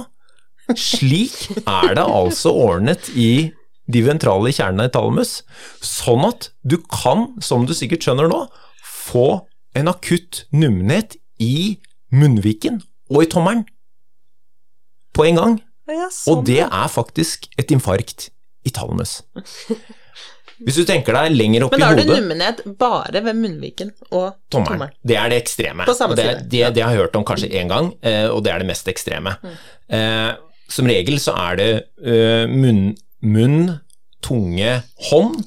Slik 0.77 1.57
er 1.65 1.95
det 1.97 2.05
altså 2.05 2.53
ordnet 2.53 3.09
i 3.17 3.51
de 3.91 4.03
ventrale 4.05 4.51
kjernene 4.53 4.87
i 4.87 4.93
thalamus, 4.93 5.41
sånn 5.83 6.23
at 6.29 6.51
du 6.63 6.77
kan, 6.91 7.31
som 7.43 7.65
du 7.67 7.73
sikkert 7.75 8.05
skjønner 8.05 8.29
nå, 8.31 8.45
få 8.85 9.41
en 9.77 9.89
akutt 9.91 10.45
nummenhet 10.53 11.17
i 11.41 11.81
munnviken 12.13 12.81
og 13.11 13.25
i 13.25 13.31
tommelen 13.31 13.65
på 15.15 15.27
en 15.27 15.39
gang. 15.39 15.57
Ja, 15.91 16.07
sånn. 16.13 16.31
Og 16.31 16.45
det 16.47 16.61
er 16.63 16.91
faktisk 16.91 17.49
et 17.59 17.73
infarkt 17.73 18.29
i 18.63 18.71
thalamus. 18.71 19.19
Hvis 20.67 20.77
du 20.77 20.85
tenker 20.87 21.15
deg 21.17 21.35
lenger 21.35 21.65
opp 21.65 21.73
i 21.75 21.81
hodet 21.81 21.87
Men 21.87 21.97
da 21.97 22.01
er 22.01 22.07
det 22.07 22.21
nummenhet 22.21 22.63
bare 22.79 23.23
ved 23.25 23.39
munnviken 23.39 23.91
og 24.11 24.37
Tommelen. 24.51 24.67
tommelen. 24.71 24.95
Det 25.03 25.17
er 25.17 25.33
det 25.33 25.41
ekstreme. 25.41 25.85
På 25.89 25.95
samme 25.97 26.17
det, 26.19 26.27
side. 26.27 26.47
det, 26.51 26.63
det 26.75 26.83
har 26.85 26.95
jeg 26.95 27.03
hørt 27.05 27.19
om 27.19 27.25
kanskje 27.27 27.49
én 27.49 27.71
gang, 27.71 27.91
eh, 28.05 28.27
og 28.29 28.43
det 28.45 28.53
er 28.53 28.63
det 28.63 28.69
mest 28.69 28.89
ekstreme. 28.91 29.35
Eh, 29.91 30.31
som 30.71 30.87
regel 30.87 31.19
så 31.19 31.35
er 31.49 31.59
det 31.59 31.69
eh, 32.05 32.45
munn, 32.51 32.91
munn, 33.21 33.79
tunge, 34.23 34.75
hånd, 35.09 35.41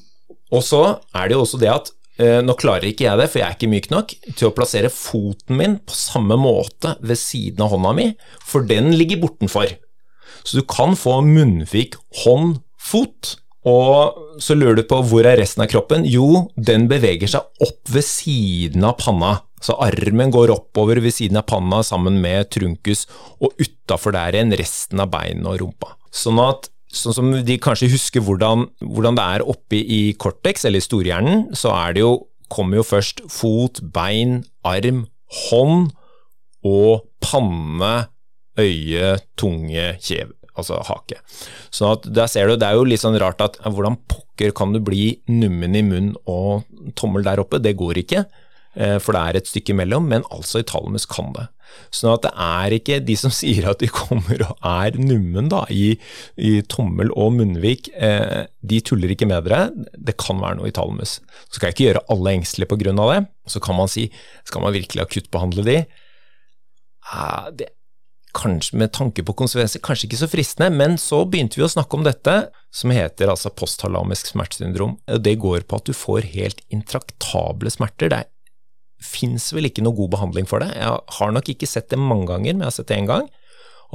og 0.53 0.63
så 0.63 0.81
er 1.15 1.29
det 1.29 1.37
jo 1.37 1.45
også 1.45 1.59
det 1.61 1.71
at 1.71 1.89
eh, 2.21 2.41
nå 2.45 2.55
klarer 2.59 2.89
ikke 2.89 3.07
jeg 3.07 3.19
det, 3.21 3.29
for 3.31 3.41
jeg 3.41 3.47
er 3.47 3.57
ikke 3.57 3.71
myk 3.71 3.89
nok, 3.93 4.13
til 4.35 4.49
å 4.49 4.53
plassere 4.55 4.91
foten 4.93 5.57
min 5.59 5.79
på 5.81 5.97
samme 5.97 6.37
måte 6.39 6.95
ved 7.01 7.19
siden 7.19 7.65
av 7.65 7.73
hånda 7.73 7.95
mi, 7.97 8.11
for 8.43 8.67
den 8.67 8.91
ligger 8.99 9.23
bortenfor. 9.23 9.73
Så 10.45 10.59
du 10.59 10.65
kan 10.69 10.93
få 10.99 11.21
munnvik, 11.25 11.97
hånd, 12.21 12.59
fot. 12.77 13.37
Og 13.65 14.41
så 14.43 14.53
lurer 14.57 14.77
du 14.77 14.83
på 14.85 14.99
hvor 15.09 15.25
er 15.25 15.39
resten 15.41 15.63
av 15.65 15.71
kroppen? 15.71 16.05
Jo, 16.05 16.45
den 16.55 16.85
beveger 16.91 17.31
seg 17.31 17.65
opp 17.65 17.89
ved 17.91 18.05
siden 18.05 18.85
av 18.85 18.99
panna. 19.01 19.39
Så 19.65 19.73
armen 19.81 20.29
går 20.33 20.53
oppover 20.53 21.01
ved 21.01 21.15
siden 21.15 21.39
av 21.41 21.47
panna 21.49 21.81
sammen 21.85 22.19
med 22.21 22.51
trunkus, 22.53 23.07
og 23.41 23.57
utafor 23.57 24.13
der 24.13 24.37
igjen 24.37 24.53
resten 24.59 25.01
av 25.01 25.09
beinene 25.13 25.55
og 25.55 25.63
rumpa. 25.63 25.95
Sånn 26.13 26.41
at 26.43 26.69
Sånn 26.95 27.11
som 27.11 27.31
de 27.43 27.57
kanskje 27.59 27.89
husker 27.91 28.23
hvordan, 28.23 28.69
hvordan 28.79 29.17
det 29.17 29.23
er 29.35 29.43
oppe 29.51 29.81
i 29.81 29.99
cortex, 30.21 30.63
eller 30.63 30.79
i 30.79 30.85
storhjernen, 30.85 31.41
så 31.51 31.73
jo, 31.99 32.11
kommer 32.47 32.79
jo 32.79 32.85
først 32.87 33.19
fot, 33.27 33.81
bein, 33.91 34.45
arm, 34.63 35.01
hånd 35.49 35.89
og 36.63 37.03
panne, 37.19 38.07
øye, 38.55 39.17
tunge, 39.35 39.89
kjev, 39.99 40.31
altså 40.59 40.79
hake. 40.87 41.19
Så 41.73 41.95
der 42.05 42.29
ser 42.31 42.49
du, 42.49 42.55
det 42.59 42.67
er 42.67 42.79
jo 42.79 42.87
litt 42.87 43.03
sånn 43.03 43.19
rart 43.21 43.43
at 43.43 43.59
hvordan 43.63 43.99
pokker 44.11 44.55
kan 44.55 44.73
du 44.75 44.81
bli 44.83 45.17
nummen 45.31 45.75
i 45.77 45.83
munn 45.85 46.13
og 46.25 46.65
tommel 46.99 47.25
der 47.27 47.41
oppe? 47.43 47.61
Det 47.63 47.75
går 47.79 48.01
ikke, 48.03 48.25
eh, 48.75 48.97
for 49.03 49.15
det 49.15 49.21
er 49.23 49.41
et 49.41 49.51
stykke 49.51 49.75
imellom, 49.75 50.07
men 50.11 50.25
altså 50.33 50.61
i 50.61 50.67
thalamus 50.67 51.07
kan 51.09 51.33
det. 51.35 51.49
Sånn 51.91 52.13
at 52.13 52.23
det 52.23 52.31
er 52.45 52.75
ikke 52.77 52.99
de 53.03 53.17
som 53.19 53.33
sier 53.39 53.67
at 53.71 53.81
de 53.83 53.91
kommer 53.91 54.45
og 54.47 54.67
er 54.69 54.99
nummen 54.99 55.49
da, 55.51 55.63
i, 55.69 55.95
i 56.37 56.55
tommel 56.71 57.11
og 57.15 57.35
munnvik, 57.39 57.91
eh, 57.95 58.45
de 58.65 58.81
tuller 58.85 59.11
ikke 59.13 59.29
med 59.29 59.47
dere. 59.47 59.69
Det 59.95 60.17
kan 60.21 60.41
være 60.41 60.61
noe 60.61 60.71
i 60.71 60.75
thalamus. 60.75 61.19
Så 61.49 61.59
skal 61.59 61.69
jeg 61.69 61.77
ikke 61.77 61.87
gjøre 61.89 62.07
alle 62.15 62.35
engstelige 62.39 62.95
av 62.95 63.13
det. 63.13 63.21
Så 63.51 63.61
kan 63.63 63.77
man 63.77 63.91
si, 63.91 64.09
skal 64.47 64.63
man 64.63 64.75
virkelig 64.75 65.03
akuttbehandle 65.03 65.67
de? 65.67 65.79
Eh, 67.05 67.49
det 67.59 67.74
kanskje 68.35 68.77
med 68.79 68.93
tanke 68.95 69.23
på 69.25 69.35
konsekvenser, 69.39 69.81
kanskje 69.83 70.09
ikke 70.09 70.19
så 70.19 70.29
fristende, 70.29 70.69
men 70.73 70.97
så 71.01 71.23
begynte 71.29 71.59
vi 71.59 71.65
å 71.65 71.71
snakke 71.71 71.97
om 71.97 72.05
dette, 72.05 72.35
som 72.75 72.91
heter 72.93 73.31
altså 73.31 73.51
posthalamisk 73.55 74.33
smertesyndrom. 74.33 74.97
Det 75.23 75.37
går 75.41 75.65
på 75.67 75.79
at 75.79 75.87
du 75.87 75.95
får 75.95 76.27
helt 76.35 76.63
intraktable 76.73 77.71
smerter. 77.71 78.11
Det 78.11 78.23
fins 79.05 79.51
vel 79.55 79.69
ikke 79.69 79.83
noe 79.85 79.95
god 79.97 80.13
behandling 80.17 80.49
for 80.49 80.63
det. 80.63 80.73
Jeg 80.75 81.19
har 81.19 81.35
nok 81.35 81.51
ikke 81.51 81.69
sett 81.69 81.91
det 81.93 82.01
mange 82.01 82.29
ganger, 82.31 82.53
men 82.55 82.65
jeg 82.65 82.73
har 82.73 82.77
sett 82.79 82.91
det 82.91 82.99
én 82.99 83.11
gang. 83.11 83.29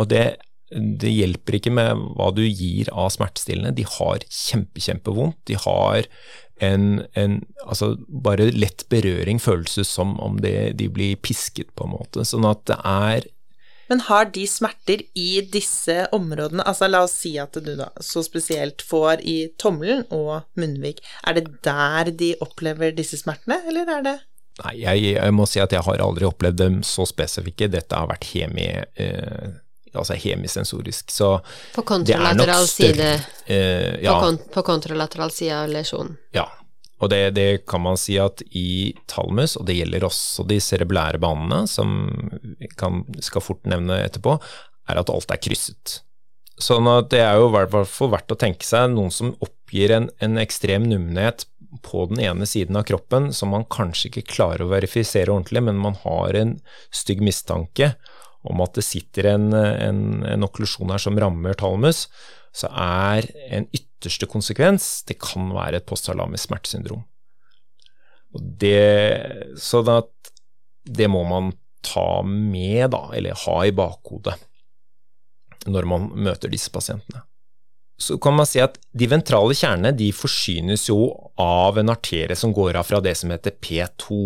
Og 0.00 0.08
det, 0.12 0.24
det 0.72 1.12
hjelper 1.12 1.58
ikke 1.58 1.74
med 1.76 2.04
hva 2.16 2.30
du 2.34 2.44
gir 2.46 2.88
av 2.92 3.10
smertestillende. 3.12 3.74
De 3.76 3.84
har 3.98 4.24
kjempe, 4.28 4.80
kjempevondt. 4.80 5.40
De 5.50 5.58
har 5.60 6.08
en, 6.64 7.02
en 7.18 7.40
altså 7.66 7.94
bare 8.08 8.50
lett 8.52 8.86
berøring 8.92 9.40
føles 9.42 9.80
som 9.88 10.16
om 10.22 10.40
de, 10.44 10.70
de 10.76 10.88
blir 10.92 11.20
pisket, 11.20 11.72
på 11.76 11.88
en 11.88 11.94
måte. 11.96 12.24
Sånn 12.28 12.48
at 12.48 12.64
det 12.70 12.80
er 12.80 13.28
Men 13.90 14.04
har 14.06 14.28
de 14.30 14.46
smerter 14.46 15.02
i 15.18 15.40
disse 15.50 16.04
områdene, 16.14 16.62
altså 16.62 16.86
la 16.86 17.02
oss 17.06 17.16
si 17.24 17.34
at 17.42 17.58
du 17.58 17.72
da 17.74 17.90
så 18.04 18.22
spesielt 18.22 18.84
får 18.86 19.24
i 19.26 19.38
tommelen 19.58 20.04
og 20.14 20.46
munnvik, 20.60 21.02
er 21.26 21.40
det 21.40 21.46
der 21.66 22.12
de 22.14 22.34
opplever 22.44 22.94
disse 22.94 23.18
smertene, 23.20 23.58
eller 23.66 23.90
er 23.98 24.04
det 24.06 24.18
Nei, 24.60 24.74
jeg, 24.82 25.02
jeg 25.14 25.32
må 25.32 25.46
si 25.48 25.60
at 25.62 25.72
jeg 25.72 25.80
har 25.86 26.02
aldri 26.04 26.26
opplevd 26.28 26.58
dem 26.58 26.74
så 26.84 27.06
spesifikke. 27.08 27.70
Dette 27.72 27.96
har 27.96 28.10
vært 28.10 28.26
hemi, 28.34 28.66
eh, 28.76 29.46
altså 29.94 30.18
hemisensorisk. 30.20 31.08
Så 31.14 31.30
På 31.72 31.84
det 32.04 32.18
er 32.18 32.36
nok 32.36 32.52
større 32.68 33.12
eh, 33.46 34.02
på, 34.04 34.18
kon 34.20 34.36
på 34.52 34.64
kontralateral 34.66 35.32
side 35.32 35.62
av 35.62 35.72
lesjonen. 35.72 36.18
ja. 36.36 36.44
Og 37.00 37.08
det, 37.12 37.20
det 37.36 37.48
kan 37.70 37.82
man 37.84 37.98
si 38.00 38.18
at 38.20 38.42
i 38.56 38.92
talmus, 39.08 39.56
og 39.56 39.66
det 39.68 39.78
gjelder 39.78 40.04
også 40.08 40.44
de 40.48 40.60
cereblære 40.60 41.20
banene, 41.22 41.64
som 41.70 42.10
vi 42.60 42.68
skal 43.24 43.44
fort 43.44 43.64
nevne 43.68 44.02
etterpå, 44.04 44.36
er 44.90 45.00
at 45.00 45.12
alt 45.12 45.32
er 45.32 45.40
krysset. 45.40 46.00
Sånn 46.60 46.88
at 46.92 47.08
det 47.12 47.22
er 47.24 47.38
jo 47.40 47.48
i 47.48 47.54
hvert 47.54 47.88
fall 47.88 48.12
verdt 48.12 48.34
å 48.34 48.38
tenke 48.40 48.66
seg 48.68 48.92
noen 48.92 49.12
som 49.14 49.32
oppgir 49.40 49.94
en, 49.96 50.10
en 50.20 50.36
ekstrem 50.42 50.84
nummenhet 50.90 51.46
på 51.86 52.04
den 52.10 52.20
ene 52.20 52.48
siden 52.48 52.76
av 52.76 52.84
kroppen 52.88 53.30
som 53.32 53.52
man 53.54 53.64
kanskje 53.70 54.10
ikke 54.10 54.26
klarer 54.34 54.66
å 54.66 54.72
verifisere 54.72 55.32
ordentlig, 55.32 55.62
men 55.64 55.80
man 55.80 55.96
har 56.02 56.36
en 56.36 56.56
stygg 56.92 57.22
mistanke 57.24 57.94
om 58.48 58.60
at 58.64 58.76
det 58.76 58.84
sitter 58.84 59.32
en, 59.34 59.52
en, 59.54 60.02
en 60.26 60.46
okklusjon 60.46 60.92
her 60.92 61.00
som 61.00 61.18
rammer 61.20 61.56
talmus, 61.60 62.06
så 62.56 62.70
er 62.72 63.28
en 63.52 63.68
ytterste 64.00 64.26
konsekvens 64.26 65.04
det 65.08 65.18
kan 65.20 65.52
være 65.52 65.80
et 65.80 65.88
postsalamisk 65.88 66.48
smertesyndrom. 66.48 67.04
Det, 68.32 69.58
så 69.60 69.82
at 69.90 70.30
det 70.88 71.08
må 71.10 71.22
man 71.28 71.52
ta 71.84 72.22
med, 72.22 72.90
da, 72.92 73.10
eller 73.16 73.36
ha 73.46 73.56
i 73.66 73.74
bakhodet 73.74 74.36
når 75.68 75.84
man 75.84 76.06
møter 76.16 76.48
disse 76.48 76.70
pasientene. 76.72 77.20
Så 78.00 78.16
kan 78.22 78.32
man 78.32 78.48
si 78.48 78.62
at 78.64 78.78
de 78.96 79.08
ventrale 79.10 79.52
kjernene 79.52 79.92
de 79.92 80.08
forsynes 80.16 80.86
jo 80.88 81.10
av 81.36 81.76
en 81.76 81.92
arterie 81.92 82.36
som 82.38 82.54
går 82.56 82.78
av 82.80 82.88
fra 82.88 83.00
det 83.04 83.12
som 83.20 83.32
heter 83.32 83.58
P2. 83.60 84.20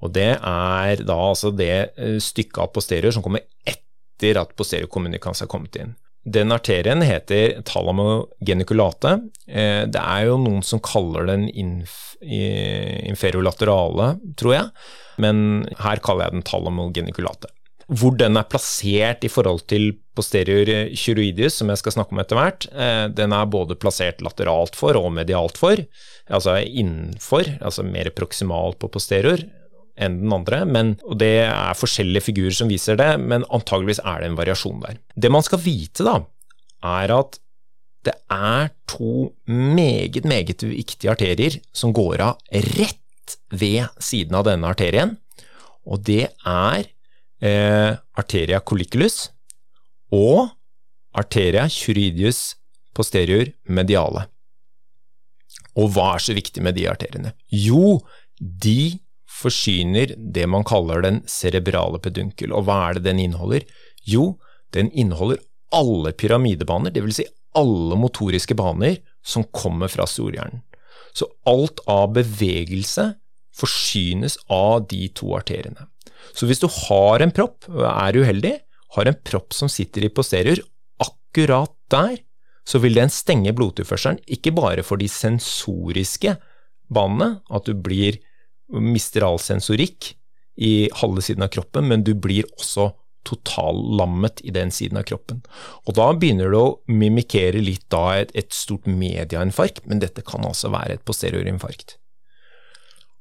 Og 0.00 0.14
det 0.16 0.30
er 0.38 1.02
da 1.04 1.18
altså 1.28 1.52
det 1.52 1.74
eh, 1.92 2.16
stykket 2.16 2.62
av 2.64 2.72
posterior 2.72 3.12
som 3.12 3.24
kommer 3.24 3.44
etter 3.68 4.40
at 4.40 4.56
posterior 4.56 4.88
communicans 4.88 5.44
har 5.44 5.50
kommet 5.52 5.76
inn. 5.76 5.92
Den 6.24 6.52
arterien 6.54 7.02
heter 7.02 7.62
talamogeniculate. 7.66 9.16
Eh, 9.48 9.86
Det 9.86 10.00
er 10.00 10.26
jo 10.28 10.38
noen 10.38 10.62
som 10.62 10.80
kaller 10.80 11.26
den 11.26 11.48
inf 11.50 11.98
inferolaterale, 12.22 14.12
tror 14.38 14.52
jeg, 14.54 14.68
men 15.18 15.66
her 15.82 15.98
kaller 15.98 16.28
jeg 16.28 16.36
den 16.36 16.44
talamogeniculate. 16.46 17.50
Hvor 17.90 18.14
den 18.16 18.38
er 18.38 18.46
plassert 18.46 19.24
i 19.26 19.28
forhold 19.28 19.66
til 19.66 19.98
posterior 20.14 20.70
kyroidius, 20.94 21.58
som 21.58 21.72
jeg 21.72 21.80
skal 21.80 21.96
snakke 21.96 22.14
om 22.14 22.20
etter 22.22 22.38
hvert, 22.38 22.68
eh, 22.70 23.08
den 23.10 23.34
er 23.34 23.50
både 23.50 23.74
plassert 23.74 24.22
lateralt 24.22 24.78
for 24.78 24.94
og 25.00 25.10
medialt 25.12 25.58
for, 25.58 25.82
altså 26.30 26.60
innenfor, 26.62 27.58
altså 27.60 27.82
mer 27.82 28.12
proksimalt 28.14 28.78
på 28.78 28.92
posterior 28.94 29.42
enn 29.96 30.20
den 30.22 30.32
andre, 30.34 30.62
men, 30.68 30.94
og 31.04 31.18
det 31.20 31.44
er 31.44 31.78
forskjellige 31.78 32.26
figurer 32.30 32.56
som 32.56 32.70
viser 32.70 32.98
det, 33.00 33.10
men 33.20 33.46
antageligvis 33.52 34.02
er 34.04 34.22
det 34.22 34.30
en 34.30 34.38
variasjon 34.38 34.82
der. 34.84 35.00
Det 35.14 35.32
man 35.32 35.44
skal 35.44 35.62
vite, 35.64 36.06
da, 36.06 36.18
er 36.82 37.14
at 37.14 37.38
det 38.02 38.14
er 38.34 38.72
to 38.90 39.30
meget, 39.46 40.24
meget 40.26 40.64
viktige 40.66 41.12
arterier 41.12 41.60
som 41.76 41.92
går 41.94 42.24
av 42.24 42.40
rett 42.74 43.36
ved 43.54 43.86
siden 44.02 44.34
av 44.38 44.48
denne 44.48 44.72
arterien, 44.72 45.14
og 45.86 46.02
det 46.06 46.24
er 46.46 46.88
eh, 47.42 47.92
arteria 48.18 48.60
colliculus 48.62 49.28
og 50.14 50.50
arteria 51.18 51.68
curidius 51.70 52.56
posterior 52.96 53.50
mediale. 53.68 54.26
Og 55.78 55.92
hva 55.94 56.12
er 56.14 56.22
så 56.22 56.36
viktig 56.36 56.62
med 56.64 56.76
de 56.76 56.88
arteriene? 56.90 57.32
Jo, 57.48 58.00
de 58.38 58.98
forsyner 59.42 60.14
det 60.16 60.46
man 60.50 60.66
kaller 60.68 61.02
den 61.04 61.22
cerebrale 61.30 62.00
pedunkel. 62.02 62.54
Og 62.54 62.66
hva 62.68 62.78
er 62.88 62.98
det 62.98 63.06
den 63.10 63.22
inneholder? 63.22 63.66
Jo, 64.08 64.36
den 64.74 64.90
inneholder 64.90 65.42
alle 65.72 66.12
pyramidebaner, 66.16 66.92
dvs. 66.94 67.22
Si 67.22 67.28
alle 67.58 67.96
motoriske 68.00 68.56
baner 68.56 69.00
som 69.24 69.44
kommer 69.52 69.90
fra 69.92 70.06
storhjernen. 70.08 70.62
Så 71.12 71.28
alt 71.48 71.82
av 71.90 72.14
bevegelse 72.16 73.12
forsynes 73.52 74.38
av 74.48 74.86
de 74.88 75.06
to 75.12 75.34
arteriene. 75.36 75.88
Så 76.32 76.48
hvis 76.48 76.62
du 76.62 76.68
har 76.70 77.20
en 77.20 77.34
propp, 77.34 77.66
er 77.68 78.16
uheldig, 78.16 78.54
har 78.96 79.08
en 79.08 79.18
propp 79.24 79.52
som 79.56 79.70
sitter 79.72 80.06
i 80.06 80.12
posterior, 80.12 80.60
akkurat 81.02 81.72
der, 81.92 82.16
så 82.64 82.78
vil 82.82 82.96
den 82.96 83.10
stenge 83.12 83.52
blodtilførselen, 83.56 84.20
ikke 84.30 84.54
bare 84.54 84.84
for 84.86 85.00
de 85.00 85.08
sensoriske 85.10 86.36
banene, 86.92 87.42
at 87.50 87.66
du 87.66 87.74
blir, 87.74 88.20
mister 88.80 89.26
all 89.26 89.40
sensorikk 89.42 90.14
i 90.56 90.88
halve 91.00 91.24
siden 91.24 91.44
av 91.44 91.52
kroppen, 91.52 91.88
men 91.88 92.04
du 92.04 92.12
blir 92.14 92.48
også 92.58 92.90
totallammet 93.26 94.40
i 94.42 94.50
den 94.54 94.72
siden 94.74 94.98
av 94.98 95.06
kroppen. 95.06 95.42
Og 95.86 95.94
da 95.96 96.08
begynner 96.16 96.50
det 96.50 96.58
å 96.58 96.74
mimikere 96.90 97.62
litt 97.62 97.84
da 97.92 98.18
et, 98.18 98.32
et 98.34 98.50
stort 98.54 98.88
mediainfarkt, 98.90 99.84
men 99.86 100.02
dette 100.02 100.24
kan 100.26 100.44
altså 100.46 100.72
være 100.74 100.98
et 100.98 101.04
posteriorinfarkt. 101.06 101.96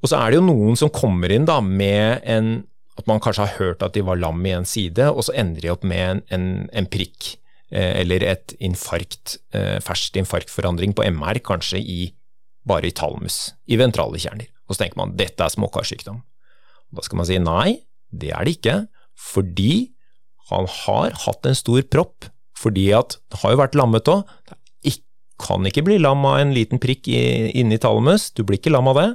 Og 0.02 0.10
så 0.10 0.18
er 0.18 0.32
det 0.32 0.40
jo 0.40 0.48
noen 0.48 0.80
som 0.80 0.90
kommer 0.94 1.32
inn 1.34 1.46
da 1.46 1.60
med 1.62 2.26
en 2.26 2.54
at 3.00 3.08
man 3.08 3.22
kanskje 3.24 3.46
har 3.46 3.60
hørt 3.60 3.84
at 3.86 3.96
de 3.96 4.04
var 4.06 4.20
lam 4.20 4.42
i 4.46 4.52
en 4.54 4.68
side, 4.68 5.06
og 5.08 5.24
så 5.26 5.36
ender 5.40 5.64
de 5.64 5.72
opp 5.72 5.86
med 5.88 6.02
en, 6.04 6.20
en, 6.36 6.48
en 6.76 6.88
prikk 6.92 7.36
eh, 7.72 8.02
eller 8.02 8.26
et 8.28 8.54
infarkt, 8.60 9.38
eh, 9.56 9.78
ferskt 9.82 10.20
infarktforandring 10.20 10.94
på 10.98 11.06
MR, 11.08 11.40
kanskje 11.46 11.80
i 11.80 12.02
bare 12.68 12.92
i 12.92 12.94
talmus, 12.94 13.56
i 13.72 13.80
ventrale 13.80 14.20
kjerner. 14.22 14.51
Og 14.72 14.78
så 14.78 14.86
tenker 14.86 15.02
man 15.02 15.18
dette 15.20 15.44
er 15.44 15.52
småkarsykdom. 15.52 16.22
Da 16.96 17.04
skal 17.04 17.20
man 17.20 17.28
si 17.28 17.40
nei, 17.44 17.82
det 18.08 18.32
er 18.32 18.48
det 18.48 18.56
ikke, 18.56 18.78
fordi 19.20 19.92
han 20.52 20.68
har 20.84 21.16
hatt 21.26 21.48
en 21.48 21.58
stor 21.60 21.84
propp. 21.92 22.32
Fordi 22.62 22.92
at 22.96 23.18
det 23.32 23.42
har 23.42 23.56
jo 23.56 23.60
vært 23.60 23.76
lammet 23.76 24.10
òg. 24.12 24.24
Kan 25.42 25.66
ikke 25.66 25.82
bli 25.82 25.96
lam 25.98 26.22
av 26.30 26.38
en 26.38 26.52
liten 26.54 26.78
prikk 26.78 27.08
inni 27.10 27.80
thalamus, 27.82 28.28
du 28.38 28.44
blir 28.46 28.60
ikke 28.60 28.74
lam 28.76 28.92
av 28.92 29.00
det. 29.00 29.08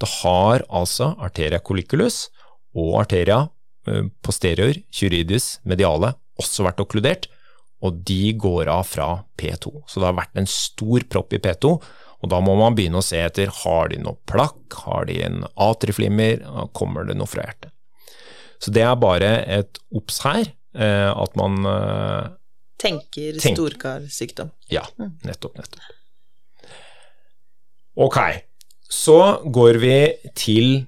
Det 0.00 0.08
har 0.20 0.60
altså 0.68 1.14
arteria 1.16 1.60
colliculus 1.64 2.26
og 2.76 2.98
arteria 3.00 3.46
eh, 3.88 4.10
posterior, 4.20 4.76
curidus, 4.92 5.54
mediale, 5.64 6.12
også 6.40 6.66
vært 6.66 6.82
okkludert, 6.84 7.30
og 7.80 8.02
de 8.04 8.34
går 8.36 8.68
av 8.68 8.84
fra 8.88 9.08
P2. 9.40 9.72
Så 9.88 10.02
det 10.02 10.10
har 10.10 10.18
vært 10.20 10.36
en 10.40 10.48
stor 10.52 11.06
propp 11.08 11.32
i 11.36 11.40
P2, 11.40 11.72
og 12.20 12.32
da 12.32 12.40
må 12.44 12.54
man 12.58 12.76
begynne 12.76 13.00
å 13.00 13.04
se 13.04 13.20
etter 13.24 13.52
har 13.62 13.90
de 13.92 14.00
noe 14.02 14.18
plakk, 14.28 14.60
har 14.84 15.06
de 15.08 15.20
en 15.24 15.44
atriflimmer, 15.60 16.42
kommer 16.76 17.08
det 17.08 17.16
noe 17.16 17.30
fra 17.30 17.46
hjertet. 17.46 17.72
Så 18.60 18.72
det 18.76 18.84
er 18.84 18.98
bare 19.00 19.30
et 19.48 19.80
obs 19.96 20.20
her, 20.26 20.52
eh, 20.76 21.08
at 21.08 21.38
man 21.40 21.64
eh, 21.64 22.28
Tenker 22.80 23.36
Tenk. 23.40 23.56
storkarsykdom. 23.56 24.52
Ja, 24.72 24.86
nettopp, 25.24 25.56
nettopp. 25.60 26.68
Ok, 28.00 28.16
så 28.88 29.18
går 29.44 29.80
vi 29.82 29.96
til 30.36 30.86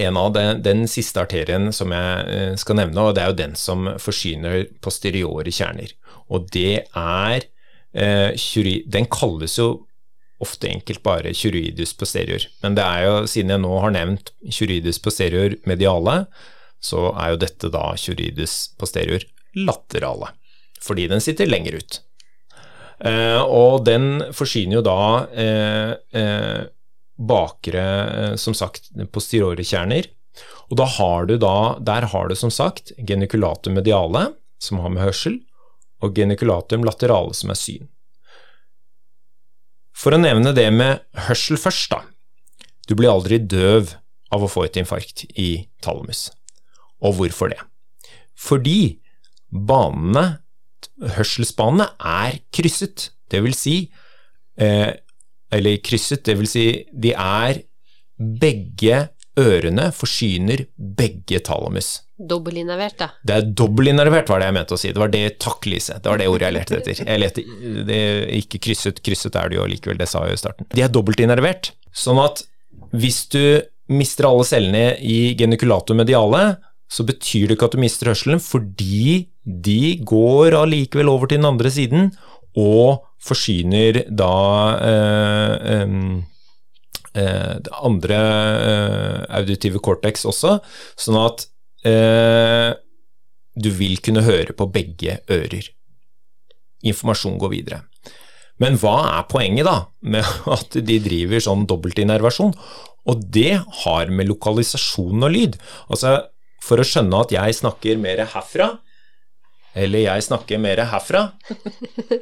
en 0.00 0.16
av 0.16 0.32
den, 0.34 0.60
den 0.62 0.84
siste 0.90 1.22
arterien 1.24 1.70
som 1.74 1.94
jeg 1.94 2.34
eh, 2.34 2.52
skal 2.60 2.78
nevne, 2.78 3.02
og 3.02 3.16
det 3.16 3.24
er 3.24 3.32
jo 3.32 3.38
den 3.40 3.56
som 3.58 3.88
forsyner 4.02 4.66
posteriore 4.82 5.50
kjerner. 5.54 5.94
Og 6.30 6.46
det 6.54 6.84
er 6.86 7.46
eh, 7.90 8.82
Den 8.86 9.08
kalles 9.10 9.58
jo 9.58 9.70
ofte 10.40 10.70
enkelt 10.70 11.02
bare 11.04 11.34
kyroidus 11.36 11.92
posterior. 11.98 12.46
Men 12.64 12.76
det 12.78 12.84
er 12.84 13.06
jo, 13.06 13.14
siden 13.30 13.54
jeg 13.54 13.62
nå 13.62 13.72
har 13.84 13.94
nevnt 13.94 14.32
kyroidus 14.48 15.00
posterior 15.04 15.56
mediale, 15.68 16.24
så 16.80 17.10
er 17.12 17.34
jo 17.34 17.42
dette 17.42 17.70
da 17.72 17.90
kyroidus 18.00 18.72
posterior 18.80 19.24
laterale. 19.58 20.32
Fordi 20.80 21.08
den 21.10 21.20
sitter 21.20 21.50
lenger 21.50 21.76
ut. 21.80 22.00
Eh, 23.04 23.40
og 23.40 23.84
den 23.84 24.32
forsyner 24.36 24.78
jo 24.78 24.84
da 24.84 25.00
eh, 25.32 25.92
eh, 26.20 26.62
bakre, 27.20 27.84
eh, 28.08 28.34
som 28.40 28.56
sagt, 28.56 28.90
posteriore 29.12 29.64
kjerner. 29.66 30.08
Og 30.70 30.78
da 30.80 30.86
har 30.86 31.28
du 31.28 31.36
da, 31.40 31.76
der 31.84 32.08
har 32.12 32.28
du 32.30 32.36
som 32.38 32.52
sagt 32.54 32.94
geniculatum 32.96 33.76
mediale, 33.76 34.30
som 34.62 34.80
har 34.80 34.92
med 34.92 35.04
hørsel, 35.04 35.40
og 36.00 36.16
geniculatum 36.16 36.84
laterale, 36.86 37.34
som 37.36 37.52
er 37.52 37.58
syn. 37.60 37.88
For 40.00 40.16
å 40.16 40.20
nevne 40.20 40.54
det 40.56 40.68
med 40.72 41.02
hørsel 41.26 41.60
først, 41.60 41.92
da. 41.92 42.00
Du 42.88 42.96
blir 42.96 43.12
aldri 43.12 43.36
døv 43.38 43.92
av 44.32 44.46
å 44.46 44.48
få 44.48 44.64
et 44.64 44.78
infarkt 44.80 45.26
i 45.36 45.66
thalamus. 45.84 46.30
Og 47.04 47.18
hvorfor 47.18 47.52
det? 47.52 47.60
Fordi 48.40 49.00
banene, 49.52 50.40
hørselsbanene, 51.18 51.90
er 52.00 52.40
krysset. 52.54 53.10
Det 53.30 53.42
vil 53.44 53.54
si 53.54 53.76
eh, 54.56 54.90
Eller 55.50 55.80
krysset, 55.82 56.24
det 56.26 56.36
vil 56.38 56.48
si 56.48 56.64
de 56.90 57.12
er 57.14 57.62
Begge 58.20 59.08
ørene 59.38 59.90
forsyner 59.94 60.64
begge 60.76 61.40
thalamus. 61.46 62.00
Dobbeltinnervert, 62.20 62.96
da. 63.00 63.08
Det 63.24 63.36
er 63.36 63.50
dobbeltinnervert, 63.56 64.28
var 64.28 64.42
det 64.42 64.50
jeg 64.50 64.56
mente 64.58 64.76
å 64.76 64.80
si. 64.80 64.92
Det 64.92 65.00
var 65.00 65.12
det 65.12 65.24
takk, 65.40 65.68
Lise. 65.70 65.96
Det 66.02 66.10
var 66.10 66.20
det 66.20 66.28
ordet 66.28 66.48
jeg 66.48 66.56
lette 66.58 66.78
etter. 66.80 67.02
Jeg 67.06 67.22
lette, 67.22 67.44
det 67.88 68.00
ikke 68.42 68.60
krysset, 68.66 69.00
krysset 69.06 69.38
er 69.40 69.52
det 69.52 69.60
jo 69.60 69.68
likevel, 69.70 70.00
det 70.00 70.08
sa 70.10 70.24
jeg 70.28 70.36
i 70.36 70.42
starten. 70.42 70.68
De 70.74 70.84
er 70.84 70.92
dobbeltinnervert, 70.92 71.72
sånn 71.96 72.20
at 72.22 72.44
hvis 72.90 73.22
du 73.32 73.42
mister 73.90 74.28
alle 74.28 74.46
cellene 74.46 74.84
i 75.02 75.32
geniculatum 75.38 75.98
mediale, 76.02 76.58
så 76.90 77.06
betyr 77.06 77.48
det 77.48 77.56
ikke 77.56 77.70
at 77.70 77.76
du 77.76 77.82
mister 77.82 78.10
hørselen, 78.10 78.42
fordi 78.42 79.30
de 79.44 79.96
går 80.06 80.56
allikevel 80.58 81.10
over 81.10 81.30
til 81.30 81.40
den 81.40 81.48
andre 81.48 81.70
siden 81.72 82.10
og 82.58 83.06
forsyner 83.22 84.02
da 84.10 84.34
øh, 84.82 85.54
eh, 85.70 85.94
det 87.58 87.74
andre 87.82 88.18
eh, 88.70 89.18
auditive 89.40 89.82
cortex 89.82 90.26
også, 90.28 90.58
sånn 91.00 91.18
at 91.20 91.46
eh, 91.88 92.70
du 93.60 93.70
vil 93.74 93.98
kunne 94.04 94.24
høre 94.26 94.54
på 94.56 94.68
begge 94.72 95.18
ører. 95.30 95.70
Informasjon 96.86 97.40
går 97.40 97.52
videre. 97.52 97.80
Men 98.60 98.76
hva 98.80 98.96
er 99.16 99.28
poenget 99.30 99.66
da 99.68 99.78
med 100.00 100.26
at 100.56 100.76
de 100.76 101.00
driver 101.02 101.42
sånn 101.44 101.66
dobbeltinnervasjon? 101.70 102.54
Og 103.10 103.24
det 103.32 103.56
har 103.82 104.12
med 104.12 104.28
lokalisasjon 104.28 105.24
og 105.24 105.34
lyd. 105.34 105.56
Altså, 105.88 106.18
for 106.62 106.80
å 106.80 106.86
skjønne 106.86 107.24
at 107.24 107.32
jeg 107.32 107.56
snakker 107.62 108.00
mer 108.00 108.20
herfra, 108.28 108.74
eller 109.80 110.02
jeg 110.02 110.26
snakker 110.26 110.60
mer 110.60 110.82
herfra, 110.90 111.30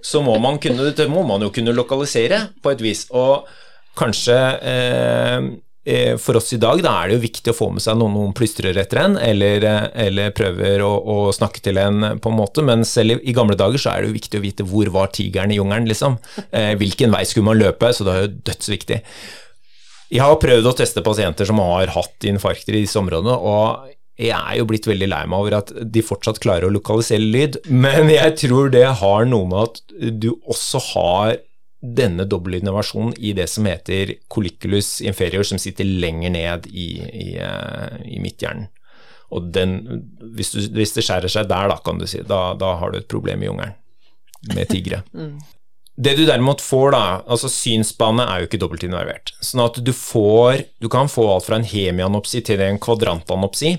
så 0.04 0.20
må 0.22 0.36
man, 0.42 0.60
kunne, 0.62 0.92
må 1.10 1.24
man 1.26 1.42
jo 1.42 1.50
kunne 1.54 1.74
lokalisere 1.74 2.44
på 2.62 2.74
et 2.74 2.84
vis. 2.84 3.06
Og 3.10 3.48
kanskje 3.96 4.36
eh, 4.60 5.48
eh, 5.88 6.14
for 6.20 6.38
oss 6.38 6.52
i 6.54 6.60
dag 6.60 6.82
da 6.84 6.94
er 7.00 7.10
det 7.10 7.18
jo 7.18 7.24
viktig 7.24 7.52
å 7.52 7.56
få 7.56 7.70
med 7.74 7.84
seg 7.84 7.98
noen, 7.98 8.14
noen 8.16 8.36
plystrer 8.36 8.76
etter 8.80 9.02
en, 9.04 9.18
eller, 9.22 9.64
eh, 9.64 9.88
eller 10.06 10.34
prøver 10.36 10.84
å, 10.84 10.92
å, 10.98 11.18
snakke 11.34 11.62
til 11.64 11.80
en 11.82 12.20
på 12.22 12.32
en 12.32 12.38
måte, 12.38 12.64
men 12.66 12.84
selv 12.88 13.18
i, 13.22 13.34
gamle 13.36 13.58
dager 13.58 13.80
så 13.80 13.94
er 13.94 14.04
det 14.04 14.12
jo 14.12 14.18
viktig 14.18 14.40
å 14.40 14.44
vite 14.44 14.68
hvor 14.68 14.92
var 14.94 15.12
tigeren 15.14 15.54
i 15.54 15.58
jungelen, 15.60 15.88
liksom. 15.90 16.18
Eh, 16.50 16.74
hvilken 16.78 17.14
vei 17.14 17.24
skulle 17.28 17.50
man 17.50 17.60
løpe, 17.60 17.92
så 17.94 18.06
det 18.06 18.14
er 18.14 18.26
jo 18.26 18.34
dødsviktig. 18.50 19.02
Jeg 20.08 20.24
har 20.24 20.40
prøvd 20.40 20.70
å 20.70 20.76
teste 20.76 21.04
pasienter 21.04 21.48
som 21.48 21.60
har 21.60 21.92
hatt 21.92 22.28
infarkter 22.28 22.76
i 22.76 22.84
disse 22.86 23.00
områdene, 23.00 23.34
og 23.36 23.94
jeg 24.18 24.34
er 24.34 24.56
jo 24.58 24.66
blitt 24.66 24.88
veldig 24.88 25.06
lei 25.12 25.20
meg 25.30 25.42
over 25.44 25.58
at 25.60 25.68
de 25.78 26.02
fortsatt 26.02 26.40
klarer 26.42 26.66
å 26.66 26.74
lokalisere 26.74 27.22
lyd, 27.22 27.60
men 27.70 28.10
jeg 28.10 28.34
tror 28.40 28.72
det 28.74 28.86
har 29.02 29.28
noe 29.28 29.46
med 29.46 29.60
at 29.68 29.82
du 30.24 30.32
også 30.50 30.80
har 30.92 31.36
denne 31.80 32.26
dobbeltinnovasjonen 32.26 33.14
i 33.18 33.32
det 33.38 33.46
som 33.50 33.66
heter 33.68 34.16
colliculus 34.28 34.98
inferior, 35.00 35.46
som 35.46 35.60
sitter 35.62 35.86
lenger 35.86 36.32
ned 36.34 36.66
i, 36.70 36.88
i, 36.98 37.28
eh, 37.38 38.00
i 38.16 38.18
midthjernen. 38.22 38.66
Og 39.28 39.50
den, 39.52 39.76
hvis, 40.34 40.54
du, 40.54 40.62
hvis, 40.74 40.94
det 40.96 41.04
skjærer 41.04 41.30
seg 41.30 41.50
der, 41.50 41.68
da, 41.70 41.76
kan 41.84 42.00
du 42.00 42.06
si, 42.08 42.22
da, 42.26 42.56
da 42.58 42.72
har 42.80 42.92
du 42.92 42.98
et 42.98 43.10
problem 43.10 43.44
i 43.44 43.50
jungelen 43.50 43.76
med 44.54 44.70
tigre. 44.72 45.02
mm. 45.18 45.36
Det 45.98 46.14
du 46.14 46.22
derimot 46.28 46.62
får, 46.62 46.92
da, 46.94 47.02
altså 47.26 47.50
synsbane 47.50 48.22
er 48.22 48.40
jo 48.40 48.48
ikke 48.48 48.60
dobbeltinnervert. 48.62 49.32
Sånn 49.42 49.64
at 49.64 49.80
du 49.82 49.90
får 49.90 50.62
Du 50.78 50.86
kan 50.92 51.10
få 51.10 51.24
alt 51.32 51.48
fra 51.48 51.58
en 51.58 51.66
hemianopsi 51.66 52.44
til 52.46 52.62
en 52.62 52.78
kvadrantanopsi. 52.78 53.72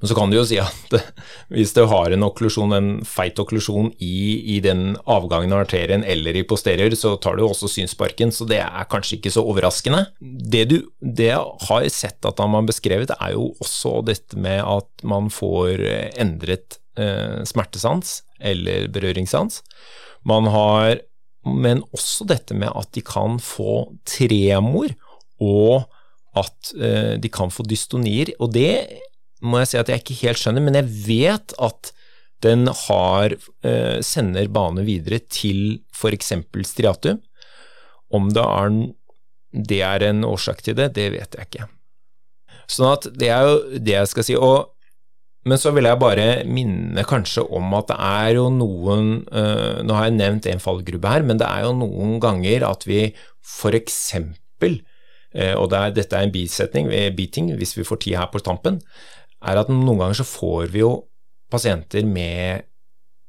Men 0.00 0.10
så 0.10 0.16
kan 0.18 0.32
du 0.32 0.38
jo 0.38 0.44
si 0.48 0.58
at 0.62 0.96
hvis 1.54 1.74
du 1.76 1.82
har 1.90 2.12
en 2.12 2.26
okklusjon, 2.26 2.74
en 2.76 2.90
feit 3.06 3.38
okklusjon 3.42 3.92
i, 4.02 4.18
i, 4.56 4.60
den 4.64 4.94
avgangen 5.04 5.54
av 5.56 5.64
arterien 5.64 6.04
eller 6.06 6.38
i 6.38 6.44
posterior, 6.48 6.94
så 6.98 7.16
tar 7.22 7.38
du 7.38 7.46
også 7.46 7.70
synsparken, 7.72 8.32
så 8.34 8.48
det 8.48 8.60
er 8.64 8.90
kanskje 8.90 9.20
ikke 9.20 9.34
så 9.34 9.44
overraskende. 9.46 10.06
Det 10.20 10.64
du 10.72 10.78
det 11.00 11.32
har 11.36 11.88
sett 11.92 12.26
at 12.28 12.40
man 12.42 12.62
har 12.62 12.70
beskrevet, 12.70 13.14
er 13.16 13.34
jo 13.36 13.50
også 13.62 14.00
dette 14.06 14.38
med 14.40 14.62
at 14.62 15.06
man 15.06 15.30
får 15.32 15.82
endret 16.20 16.80
eh, 16.98 17.42
smertesans 17.48 18.20
eller 18.40 18.88
berøringssans. 18.92 19.62
Man 20.26 20.48
har 20.50 20.98
men 21.46 21.84
også 21.94 22.26
dette 22.26 22.56
med 22.58 22.72
at 22.74 22.90
de 22.96 23.02
kan 23.06 23.38
få 23.42 23.92
tremor, 24.08 24.90
og 25.42 25.86
at 26.36 26.72
eh, 26.74 27.14
de 27.22 27.30
kan 27.32 27.52
få 27.54 27.64
dystonier. 27.68 28.34
Og 28.42 28.52
det 28.56 28.72
må 29.46 29.62
jeg 29.62 29.70
si 29.70 29.78
at 29.80 29.90
jeg 29.92 30.02
ikke 30.02 30.20
helt 30.24 30.42
skjønner, 30.42 30.64
men 30.64 30.78
jeg 30.78 30.90
vet 31.06 31.54
at 31.62 31.92
den 32.44 32.68
har, 32.68 33.32
eh, 33.64 33.98
sender 34.04 34.48
bane 34.52 34.84
videre 34.84 35.20
til 35.32 35.80
f.eks. 35.94 36.32
striatum. 36.68 37.20
Om 38.12 38.30
det 38.36 38.44
er, 38.44 38.70
det 39.52 39.80
er, 39.82 40.04
en 40.10 40.24
årsak 40.24 40.62
til 40.62 40.76
det, 40.78 40.92
det 40.98 41.10
vet 41.14 41.36
jeg 41.36 41.48
ikke. 41.48 41.68
Sånn 42.70 42.92
at 42.92 43.06
det 43.14 43.30
er 43.32 43.46
jo 43.46 43.78
det 43.78 43.94
jeg 43.94 44.10
skal 44.12 44.26
si. 44.26 44.36
Og, 44.36 44.68
men 45.46 45.58
så 45.58 45.72
vil 45.74 45.88
jeg 45.88 46.02
bare 46.02 46.28
minne 46.44 47.06
kanskje 47.08 47.46
om 47.56 47.72
at 47.78 47.88
det 47.90 47.98
er 47.98 48.30
jo 48.38 48.48
noen 48.52 49.22
eh, 49.30 49.82
Nå 49.86 49.96
har 49.96 50.08
jeg 50.08 50.18
nevnt 50.18 50.48
en 50.50 50.62
fallgruppe 50.62 51.12
her, 51.12 51.26
men 51.26 51.40
det 51.40 51.48
er 51.48 51.66
jo 51.66 51.76
noen 51.78 52.18
ganger 52.22 52.68
at 52.68 52.86
vi 52.88 53.08
f.eks. 53.46 54.00
Eh, 54.60 55.54
og 55.56 55.70
det 55.72 55.78
er, 55.78 55.96
dette 55.96 56.16
er 56.16 56.26
en 56.26 56.34
bisetning, 56.34 56.90
biting, 57.16 57.54
hvis 57.56 57.76
vi 57.78 57.86
får 57.86 58.04
tid 58.04 58.20
her 58.20 58.30
på 58.32 58.44
tampen, 58.44 58.82
er 59.44 59.60
at 59.60 59.72
noen 59.72 60.00
ganger 60.00 60.20
så 60.20 60.26
får 60.28 60.72
vi 60.72 60.82
jo 60.82 60.92
pasienter 61.52 62.06
med 62.08 62.66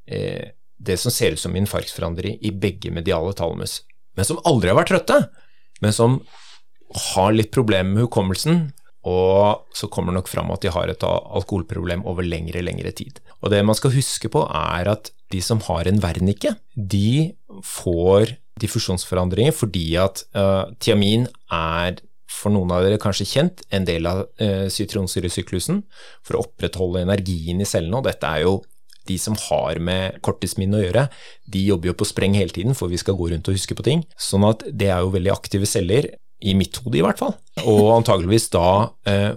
eh, 0.08 0.54
det 0.78 0.98
som 1.02 1.14
ser 1.14 1.36
ut 1.36 1.42
som 1.42 1.56
infarktforandring 1.58 2.40
i 2.46 2.54
begge 2.54 2.92
mediale 2.94 3.34
talmus, 3.38 3.82
men 4.18 4.26
som 4.26 4.42
aldri 4.50 4.72
har 4.72 4.80
vært 4.80 4.94
trøtte, 4.94 5.22
men 5.84 5.94
som 5.94 6.20
har 7.14 7.34
litt 7.36 7.52
problemer 7.54 7.92
med 7.92 8.08
hukommelsen, 8.08 8.68
og 9.08 9.68
så 9.76 9.88
kommer 9.92 10.12
det 10.12 10.22
nok 10.22 10.32
fram 10.32 10.50
at 10.52 10.64
de 10.64 10.72
har 10.74 10.90
et 10.92 11.04
alkoholproblem 11.08 12.04
over 12.10 12.26
lengre, 12.26 12.64
lengre 12.66 12.92
tid. 12.96 13.22
Og 13.40 13.54
det 13.54 13.62
man 13.66 13.78
skal 13.78 13.94
huske 13.96 14.32
på, 14.34 14.42
er 14.50 14.90
at 14.92 15.12
de 15.32 15.40
som 15.44 15.62
har 15.68 15.88
en 15.88 16.02
Wernicke, 16.04 16.56
de 16.76 17.34
får 17.64 18.36
diffusjonsforandringer 18.62 19.54
fordi 19.54 19.86
at 20.02 20.24
uh, 20.36 20.68
tiamin 20.82 21.28
er 21.54 22.00
for 22.38 22.54
noen 22.54 22.72
av 22.76 22.86
dere 22.86 23.00
kanskje 23.02 23.28
kjent, 23.28 23.64
en 23.74 23.88
del 23.88 24.08
av 24.10 24.26
eh, 24.44 24.68
sitronsyresyklusen 24.74 25.82
for 26.26 26.38
å 26.38 26.44
opprettholde 26.46 27.04
energien 27.08 27.62
i 27.64 27.68
cellene, 27.68 28.00
og 28.00 28.08
dette 28.08 28.30
er 28.30 28.46
jo 28.46 28.60
de 29.08 29.16
som 29.22 29.38
har 29.40 29.80
med 29.84 30.20
korttidsminne 30.26 30.80
å 30.80 30.84
gjøre, 30.84 31.08
de 31.48 31.64
jobber 31.64 31.92
jo 31.92 31.98
på 32.02 32.08
spreng 32.10 32.36
hele 32.38 32.54
tiden, 32.54 32.76
for 32.78 32.92
vi 32.92 33.00
skal 33.00 33.16
gå 33.18 33.30
rundt 33.32 33.48
og 33.48 33.56
huske 33.56 33.78
på 33.78 33.86
ting. 33.88 34.04
Sånn 34.20 34.46
at 34.48 34.66
det 34.68 34.92
er 34.92 35.04
jo 35.04 35.14
veldig 35.16 35.32
aktive 35.34 35.70
celler, 35.70 36.12
i 36.38 36.54
mitt 36.54 36.78
hode 36.84 37.00
i 37.00 37.02
hvert 37.02 37.18
fall, 37.18 37.32
og 37.66 37.96
antageligvis 37.96 38.52
da 38.54 38.68
eh, 39.10 39.32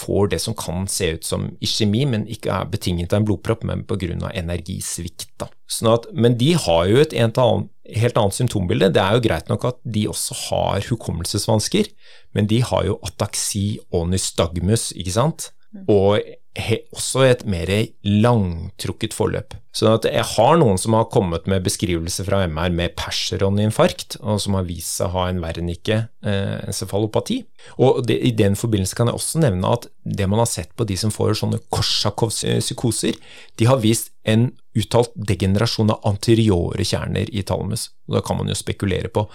får 0.00 0.30
det 0.34 0.40
som 0.42 0.56
kan 0.56 0.86
se 0.90 1.12
ut 1.16 1.26
som 1.26 1.46
iskjemi, 1.64 2.04
men 2.08 2.26
ikke 2.30 2.52
er 2.54 2.70
betinget 2.72 3.12
av 3.12 3.20
en 3.20 3.28
blodpropp, 3.28 3.64
men 3.68 3.84
pga. 3.88 4.32
energisvikt. 4.34 5.28
Da. 5.40 5.50
Sånn 5.70 5.92
at, 5.92 6.08
men 6.12 6.38
de 6.40 6.52
har 6.54 6.88
jo 6.90 7.00
et 7.02 7.14
annet, 7.14 7.70
helt 7.96 8.18
annet 8.18 8.38
symptombilde. 8.38 8.92
Det 8.94 9.02
er 9.02 9.16
jo 9.16 9.24
greit 9.28 9.48
nok 9.52 9.66
at 9.68 9.80
de 9.84 10.06
også 10.10 10.36
har 10.48 10.84
hukommelsesvansker, 10.88 11.90
men 12.34 12.50
de 12.50 12.60
har 12.62 12.86
jo 12.86 13.00
ataksi 13.06 13.80
og 13.92 14.08
nystagmus, 14.12 14.90
ikke 14.96 15.16
sant? 15.16 15.50
Mm. 15.74 15.84
Og 15.92 16.18
også 16.58 17.22
et 17.28 17.44
mer 17.46 17.70
langtrukket 18.02 19.14
forløp. 19.14 19.54
Så 19.70 19.92
jeg 20.02 20.24
har 20.32 20.56
noen 20.58 20.78
som 20.82 20.96
har 20.98 21.06
kommet 21.14 21.46
med 21.46 21.62
beskrivelser 21.62 22.26
fra 22.26 22.42
MR 22.50 22.72
med 22.74 22.96
perseroninfarkt, 22.98 24.16
og 24.18 24.40
som 24.42 24.56
har 24.58 24.66
vist 24.66 24.96
seg 24.98 25.06
å 25.06 25.14
ha 25.14 25.28
en 25.30 25.38
Wernicke-encefalopati. 25.44 27.38
Eh, 27.44 27.76
og 27.78 28.02
det, 28.08 28.18
I 28.18 28.32
den 28.34 28.58
forbindelse 28.58 28.98
kan 28.98 29.06
jeg 29.06 29.20
også 29.20 29.38
nevne 29.44 29.70
at 29.70 29.86
det 30.02 30.26
man 30.26 30.42
har 30.42 30.50
sett 30.50 30.74
på 30.74 30.84
de 30.88 30.96
som 30.98 31.14
får 31.14 31.38
sånne 31.38 31.62
Korsakow-psykoser, 31.70 33.14
de 33.62 33.70
har 33.70 33.78
vist 33.84 34.10
en 34.26 34.50
uttalt 34.74 35.14
degenerasjon 35.14 35.94
av 35.94 36.02
anteriore 36.10 36.82
kjerner 36.86 37.30
i 37.30 37.46
thalamus. 37.46 37.92
Og 38.10 38.18
da 38.18 38.24
kan 38.26 38.40
man 38.42 38.50
jo 38.50 38.58
spekulere 38.58 39.08
på 39.12 39.28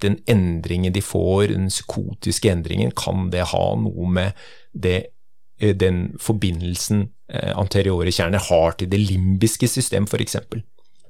den 0.00 0.16
endringen 0.24 0.96
de 0.96 1.04
får, 1.04 1.52
den 1.52 1.68
psykotiske 1.68 2.50
endringen, 2.52 2.96
kan 2.96 3.28
det 3.30 3.52
ha 3.52 3.66
noe 3.76 4.08
med 4.08 4.32
det 4.72 5.12
den 5.58 6.16
forbindelsen 6.22 7.08
eh, 7.32 7.52
anteriore 7.58 8.12
kjerner 8.14 8.42
har 8.48 8.76
til 8.78 8.90
det 8.92 9.00
limbiske 9.02 9.68
system, 9.70 10.06
f.eks. 10.08 10.36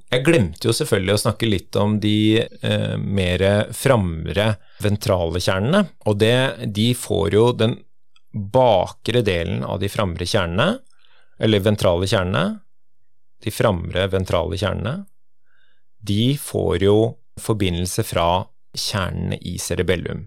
Jeg 0.09 0.25
glemte 0.25 0.71
jo 0.71 0.73
selvfølgelig 0.73 1.15
å 1.15 1.21
snakke 1.21 1.49
litt 1.51 1.77
om 1.77 1.99
de 2.01 2.41
eh, 2.41 2.95
mer 2.97 3.45
framre 3.77 4.55
ventrale 4.81 5.43
kjernene. 5.45 5.85
Og 6.09 6.17
det, 6.23 6.65
de 6.65 6.93
får 6.97 7.37
jo 7.37 7.51
den 7.53 7.77
bakre 8.33 9.21
delen 9.25 9.61
av 9.65 9.83
de 9.83 9.91
framre 9.93 10.25
kjernene, 10.29 10.79
eller 11.39 11.63
ventrale 11.65 12.09
kjernene, 12.09 12.59
de 13.45 13.53
framre 13.55 14.09
ventrale 14.11 14.59
kjernene, 14.59 15.05
de 15.99 16.35
får 16.41 16.83
jo 16.83 16.97
forbindelse 17.39 18.03
fra 18.07 18.29
kjernene 18.75 19.39
i 19.47 19.59
cerebellum. 19.63 20.27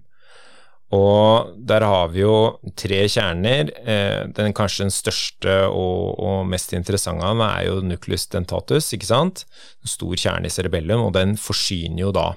Og 0.91 1.53
der 1.55 1.85
har 1.87 2.09
vi 2.11 2.23
jo 2.25 2.59
tre 2.75 3.05
kjerner. 3.07 3.71
Eh, 3.79 4.27
den 4.35 4.55
kanskje 4.55 4.85
den 4.85 4.93
største 4.93 5.57
og, 5.69 6.19
og 6.19 6.49
mest 6.51 6.73
interessante 6.75 7.23
av 7.23 7.35
dem 7.35 7.43
er 7.47 7.67
jo 7.69 7.77
nucleus 7.85 8.27
dentatus, 8.31 8.91
ikke 8.95 9.07
sant. 9.07 9.45
En 9.81 9.93
stor 9.93 10.15
kjerne 10.19 10.51
i 10.51 10.53
cerebellum, 10.53 11.07
og 11.07 11.13
den 11.15 11.37
forsyner 11.39 12.07
jo 12.07 12.15
da 12.15 12.31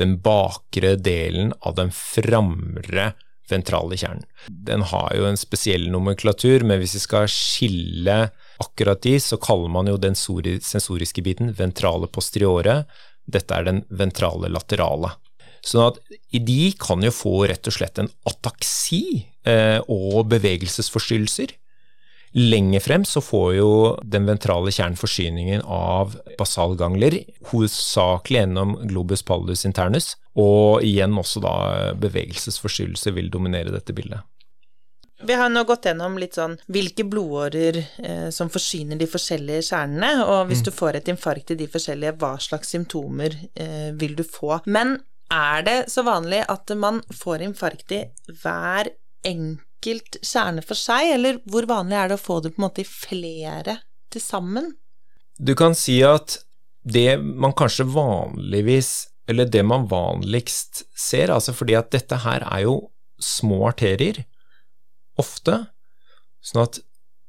den 0.00 0.16
bakre 0.24 0.96
delen 0.96 1.52
av 1.60 1.76
den 1.76 1.92
framre 1.94 3.12
ventrale 3.50 3.98
kjernen. 4.00 4.24
Den 4.48 4.84
har 4.90 5.12
jo 5.16 5.26
en 5.28 5.38
spesiell 5.38 5.88
nomenklatur, 5.92 6.64
men 6.66 6.80
hvis 6.80 6.96
vi 6.96 7.02
skal 7.04 7.30
skille 7.30 8.18
akkurat 8.62 9.02
de, 9.04 9.16
så 9.20 9.38
kaller 9.42 9.70
man 9.72 9.90
jo 9.90 9.98
den 10.00 10.16
sensoriske 10.16 11.24
biten 11.26 11.52
ventrale 11.58 12.08
posteriore. 12.10 12.82
Dette 13.28 13.58
er 13.58 13.68
den 13.68 13.84
ventrale 13.90 14.50
laterale. 14.50 15.12
Sånn 15.62 15.92
at 15.92 15.98
de 16.32 16.62
kan 16.80 17.02
jo 17.06 17.12
få 17.14 17.34
rett 17.46 17.68
og 17.70 17.76
slett 17.76 18.00
en 18.02 18.10
ataksi 18.28 19.02
eh, 19.46 19.78
og 19.86 20.26
bevegelsesforstyrrelser. 20.32 21.54
Lenger 22.32 22.80
frem 22.80 23.04
så 23.04 23.20
får 23.20 23.48
jo 23.58 23.70
den 24.08 24.24
ventrale 24.26 24.72
kjernen 24.72 24.96
forsyningen 24.96 25.62
av 25.68 26.16
basalgangler, 26.38 27.18
hovedsakelig 27.50 28.40
gjennom 28.40 28.74
globus 28.88 29.22
pallus 29.28 29.66
internus, 29.68 30.14
og 30.32 30.80
igjen 30.86 31.12
også 31.20 31.42
da 31.44 31.54
bevegelsesforstyrrelser 32.00 33.14
vil 33.18 33.28
dominere 33.30 33.74
dette 33.74 33.94
bildet. 33.94 34.24
Vi 35.22 35.34
har 35.38 35.52
nå 35.52 35.62
gått 35.68 35.86
gjennom 35.86 36.16
litt 36.18 36.34
sånn 36.34 36.56
hvilke 36.72 37.04
blodårer 37.06 37.78
eh, 37.78 38.28
som 38.34 38.50
forsyner 38.50 38.98
de 38.98 39.06
forskjellige 39.06 39.68
kjernene, 39.68 40.24
og 40.24 40.48
hvis 40.48 40.64
mm. 40.64 40.66
du 40.66 40.72
får 40.74 40.98
et 40.98 41.10
infarkt 41.12 41.52
i 41.54 41.58
de 41.60 41.68
forskjellige, 41.70 42.16
hva 42.18 42.34
slags 42.42 42.72
symptomer 42.74 43.36
eh, 43.54 43.92
vil 43.98 44.16
du 44.18 44.24
få. 44.26 44.56
Men 44.66 44.96
er 45.32 45.64
det 45.66 45.76
så 45.92 46.04
vanlig 46.06 46.42
at 46.50 46.72
man 46.78 47.00
får 47.16 47.44
infarkt 47.48 47.94
i 47.96 48.02
hver 48.42 48.92
enkelt 49.26 50.18
kjerne 50.22 50.64
for 50.66 50.78
seg, 50.78 51.14
eller 51.16 51.40
hvor 51.48 51.66
vanlig 51.70 51.98
er 51.98 52.12
det 52.12 52.20
å 52.20 52.22
få 52.22 52.40
det 52.42 52.54
på 52.54 52.62
en 52.62 52.66
måte 52.68 52.84
i 52.84 52.88
flere 52.88 53.78
til 54.12 54.24
sammen? 54.24 54.72
Du 55.38 55.54
kan 55.58 55.74
si 55.78 56.00
at 56.06 56.42
det 56.82 57.16
man 57.22 57.54
kanskje 57.56 57.86
vanligvis, 57.88 58.92
eller 59.30 59.48
det 59.48 59.62
man 59.66 59.86
vanligst 59.90 60.84
ser, 60.98 61.32
altså 61.32 61.54
fordi 61.56 61.76
at 61.78 61.92
dette 61.94 62.18
her 62.24 62.44
er 62.50 62.66
jo 62.66 62.76
små 63.22 63.62
arterier, 63.70 64.24
ofte, 65.20 65.64
sånn 66.42 66.64
at 66.64 66.80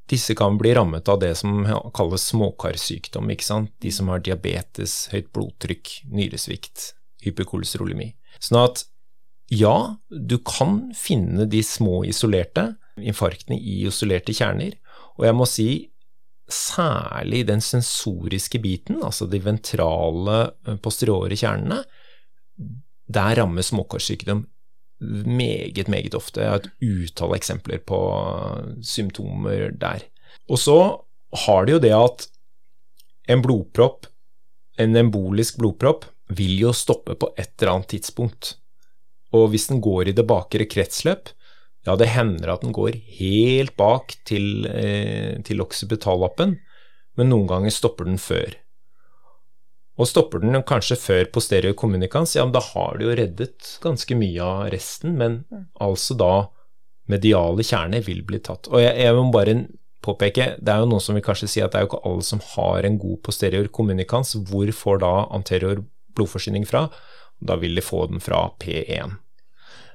disse 0.10 0.36
kan 0.36 0.58
bli 0.60 0.74
rammet 0.76 1.08
av 1.10 1.22
det 1.22 1.32
som 1.39 1.64
kalles 1.95 2.26
småkarsykdom, 2.34 3.30
ikke 3.32 3.47
sant, 3.47 3.72
de 3.82 3.91
som 3.93 4.10
har 4.12 4.24
diabetes, 4.26 5.08
høyt 5.14 5.30
blodtrykk, 5.36 5.93
nyresvikt, 6.12 6.91
hyperkolesterolemi. 7.24 8.11
Sånn 8.39 8.61
at 8.63 8.86
ja, 9.53 9.97
du 10.09 10.38
kan 10.45 10.93
finne 10.97 11.45
de 11.49 11.61
små 11.65 12.03
isolerte 12.07 12.74
infarktene 13.01 13.57
i 13.57 13.84
isolerte 13.88 14.36
kjerner, 14.36 14.78
og 15.17 15.28
jeg 15.28 15.38
må 15.38 15.47
si 15.49 15.69
særlig 16.53 17.43
den 17.47 17.61
sensoriske 17.63 18.59
biten, 18.61 18.99
altså 19.05 19.28
de 19.30 19.39
ventrale 19.43 20.39
eh, 20.67 20.80
posteriore 20.84 21.38
kjernene, 21.39 21.82
der 23.13 23.38
rammes 23.39 23.71
småkårssykdom 23.71 24.45
meget, 25.03 25.88
meget 25.88 26.15
ofte. 26.15 26.41
Jeg 26.41 26.49
har 26.49 26.61
et 26.61 26.69
utall 26.82 27.36
eksempler 27.36 27.82
på 27.84 27.99
symptomer 28.86 29.71
der. 29.76 30.05
Og 30.49 30.59
så 30.59 30.78
har 31.45 31.65
det 31.65 31.74
jo 31.74 31.84
det 31.84 31.93
at 31.97 32.28
en 33.34 33.43
blodpropp, 33.43 34.07
en 34.80 34.95
embolisk 34.95 35.57
blodpropp, 35.57 36.05
vil 36.38 36.57
jo 36.61 36.73
stoppe 36.75 37.15
på 37.19 37.31
et 37.38 37.53
eller 37.59 37.77
annet 37.77 37.93
tidspunkt. 37.95 38.55
Og 39.34 39.49
hvis 39.53 39.69
den 39.71 39.81
går 39.84 40.11
i 40.11 40.15
det 40.17 40.25
bakre 40.29 40.67
kretsløp, 40.69 41.31
ja, 41.84 41.95
det 41.99 42.13
hender 42.13 42.53
at 42.53 42.63
den 42.63 42.75
går 42.75 42.95
helt 43.19 43.75
bak 43.79 44.15
til, 44.27 44.65
eh, 44.69 45.41
til 45.43 45.63
oksipitallappen, 45.63 46.57
men 47.17 47.29
noen 47.29 47.49
ganger 47.49 47.73
stopper 47.73 48.07
den 48.07 48.21
før. 48.21 48.55
Og 49.99 50.09
stopper 50.09 50.41
den 50.41 50.57
kanskje 50.65 50.97
før 50.97 51.27
posterior 51.36 51.75
communicans, 51.77 52.36
ja, 52.36 52.45
men 52.45 52.55
da 52.55 52.63
har 52.71 52.97
du 52.97 53.05
jo 53.05 53.17
reddet 53.17 53.75
ganske 53.84 54.17
mye 54.17 54.41
av 54.41 54.71
resten, 54.73 55.17
men 55.19 55.43
mm. 55.51 55.65
altså 55.86 56.17
da 56.17 56.34
mediale 57.11 57.65
kjerner 57.67 58.01
vil 58.05 58.23
bli 58.25 58.39
tatt. 58.41 58.71
Og 58.71 58.81
jeg, 58.81 58.95
jeg 59.03 59.17
må 59.17 59.27
bare 59.34 59.57
påpeke, 60.03 60.53
det 60.59 60.71
er 60.71 60.81
jo 60.81 60.89
noen 60.89 61.03
som 61.03 61.17
vil 61.17 61.25
kanskje 61.25 61.49
si 61.51 61.63
at 61.63 61.73
det 61.73 61.79
er 61.79 61.86
jo 61.86 61.91
ikke 61.91 62.03
alle 62.09 62.25
som 62.25 62.41
har 62.53 62.88
en 62.88 62.97
god 62.99 63.21
posterior 63.27 63.67
communicans, 63.75 64.34
hvor 64.49 64.71
får 64.75 65.03
da 65.03 65.13
anterior 65.36 65.84
blodforsyning 66.16 66.68
fra. 66.70 66.88
Da 67.43 67.57
vil 67.59 67.76
de 67.76 67.84
få 67.84 68.05
den 68.11 68.24
fra 68.24 68.45
P1, 68.61 69.18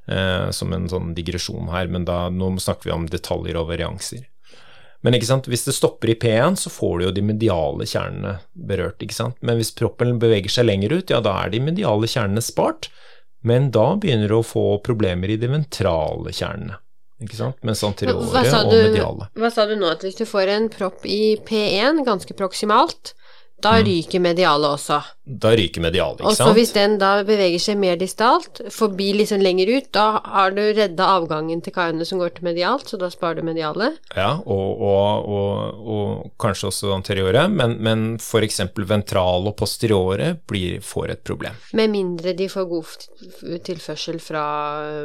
eh, 0.08 0.48
som 0.50 0.72
en 0.72 0.88
sånn 0.90 1.14
digresjon 1.16 1.70
her, 1.72 1.88
men 1.88 2.04
da, 2.08 2.26
nå 2.28 2.50
snakker 2.60 2.90
vi 2.90 2.96
om 2.96 3.08
detaljer 3.08 3.60
og 3.60 3.70
varianser. 3.72 4.26
Men 5.06 5.14
hvis 5.14 5.64
det 5.64 5.76
stopper 5.76 6.10
i 6.10 6.18
P1, 6.18 6.56
så 6.58 6.70
får 6.74 6.98
du 6.98 7.04
jo 7.04 7.12
de 7.14 7.22
mediale 7.22 7.86
kjernene 7.86 8.40
berørt. 8.52 8.98
ikke 8.98 9.14
sant? 9.14 9.36
Men 9.40 9.60
hvis 9.60 9.70
proppen 9.70 10.18
beveger 10.18 10.50
seg 10.50 10.66
lenger 10.66 10.96
ut, 10.96 11.12
ja, 11.14 11.20
da 11.22 11.36
er 11.44 11.52
de 11.54 11.62
mediale 11.62 12.10
kjernene 12.10 12.42
spart. 12.42 12.90
Men 13.46 13.70
da 13.70 13.92
begynner 13.94 14.28
du 14.28 14.40
å 14.40 14.46
få 14.46 14.80
problemer 14.82 15.30
i 15.30 15.38
de 15.38 15.50
ventrale 15.52 16.34
kjernene. 16.34 16.80
Ikke 17.22 17.38
sant? 17.38 17.58
Mens 17.66 17.82
anteriore 17.86 18.26
og 18.26 18.72
mediale. 18.74 19.28
Hva 19.38 19.50
sa 19.50 19.66
du 19.66 19.74
nå, 19.78 19.86
at 19.90 20.04
hvis 20.06 20.18
du 20.18 20.26
får 20.26 20.50
en 20.54 20.68
propp 20.70 21.06
i 21.06 21.38
P1 21.46 22.04
ganske 22.06 22.34
proksimalt, 22.38 23.14
da 23.62 23.72
mm. 23.74 23.84
ryker 23.84 24.22
medialet 24.22 24.70
også. 24.70 25.00
Da 25.26 25.50
ryker 25.58 25.82
medialet, 25.82 26.20
ikke 26.20 26.30
sant. 26.30 26.40
Og 26.44 26.52
så 26.52 26.56
hvis 26.56 26.72
den 26.76 26.94
da 27.00 27.10
beveger 27.26 27.62
seg 27.62 27.80
mer 27.80 27.98
distalt, 27.98 28.60
forbi 28.72 29.08
litt 29.18 29.32
sånn 29.32 29.42
lenger 29.42 29.72
ut, 29.74 29.88
da 29.96 30.06
har 30.22 30.54
du 30.54 30.62
redda 30.62 31.08
avgangen 31.16 31.62
til 31.64 31.74
kaiene 31.74 32.06
som 32.08 32.22
går 32.22 32.36
til 32.36 32.46
medialt, 32.46 32.86
så 32.86 33.00
da 33.00 33.10
sparer 33.10 33.40
du 33.40 33.48
medialet. 33.48 33.98
Ja, 34.14 34.36
og, 34.38 34.84
og, 34.90 35.26
og, 35.26 35.82
og 35.96 36.30
kanskje 36.40 36.70
også 36.70 36.94
anteriore, 36.94 37.48
men, 37.50 37.76
men 37.82 38.06
f.eks. 38.22 38.62
ventral 38.78 39.50
og 39.50 39.58
posteriore 39.58 40.36
blir, 40.48 40.78
får 40.84 41.16
et 41.16 41.26
problem. 41.26 41.58
Med 41.78 41.90
mindre 41.92 42.36
de 42.38 42.48
får 42.52 42.70
god 42.70 43.60
tilførsel 43.66 44.22
fra 44.22 44.46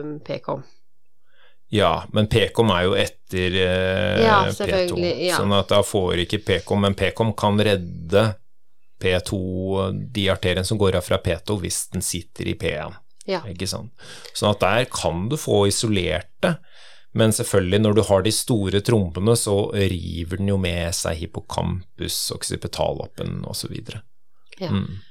um, 0.03 0.15
PKOM. 0.23 0.61
Ja, 1.73 2.03
men 2.13 2.27
PKOM 2.29 2.69
er 2.69 2.83
jo 2.85 2.93
etter 3.01 3.55
eh, 3.57 4.19
ja, 4.21 4.35
P2, 4.45 4.97
ja. 5.25 5.39
sånn 5.39 5.55
at 5.57 5.71
da 5.73 5.79
får 5.81 6.21
ikke 6.27 6.43
PKOM, 6.45 6.83
men 6.85 6.93
PKOM 6.93 7.31
kan 7.33 7.57
redde 7.57 8.27
P2, 9.03 9.39
de 10.15 10.27
arteriene 10.31 10.65
som 10.67 10.79
går 10.79 10.97
av 10.99 11.05
fra 11.05 11.19
P2 11.21 11.59
hvis 11.61 11.81
den 11.93 12.05
sitter 12.05 12.49
i 12.49 12.57
P1. 12.59 12.95
Ja. 13.29 13.43
Ikke 13.47 13.67
sant? 13.69 13.91
Sånn 14.35 14.51
at 14.51 14.63
der 14.63 14.87
kan 14.91 15.27
du 15.31 15.37
få 15.39 15.65
isolert 15.69 16.31
det. 16.43 16.57
Men 17.13 17.33
selvfølgelig, 17.35 17.79
når 17.83 17.93
du 17.93 18.01
har 18.07 18.23
de 18.25 18.33
store 18.33 18.81
trompene, 18.81 19.35
så 19.37 19.55
river 19.71 20.39
den 20.41 20.49
jo 20.49 20.57
med 20.57 20.95
seg 20.97 21.19
hippocampus, 21.21 22.17
occipitaloppen 22.33 23.43
osv. 23.49 23.75
Ja. 24.57 24.71
Mm. 24.73 25.03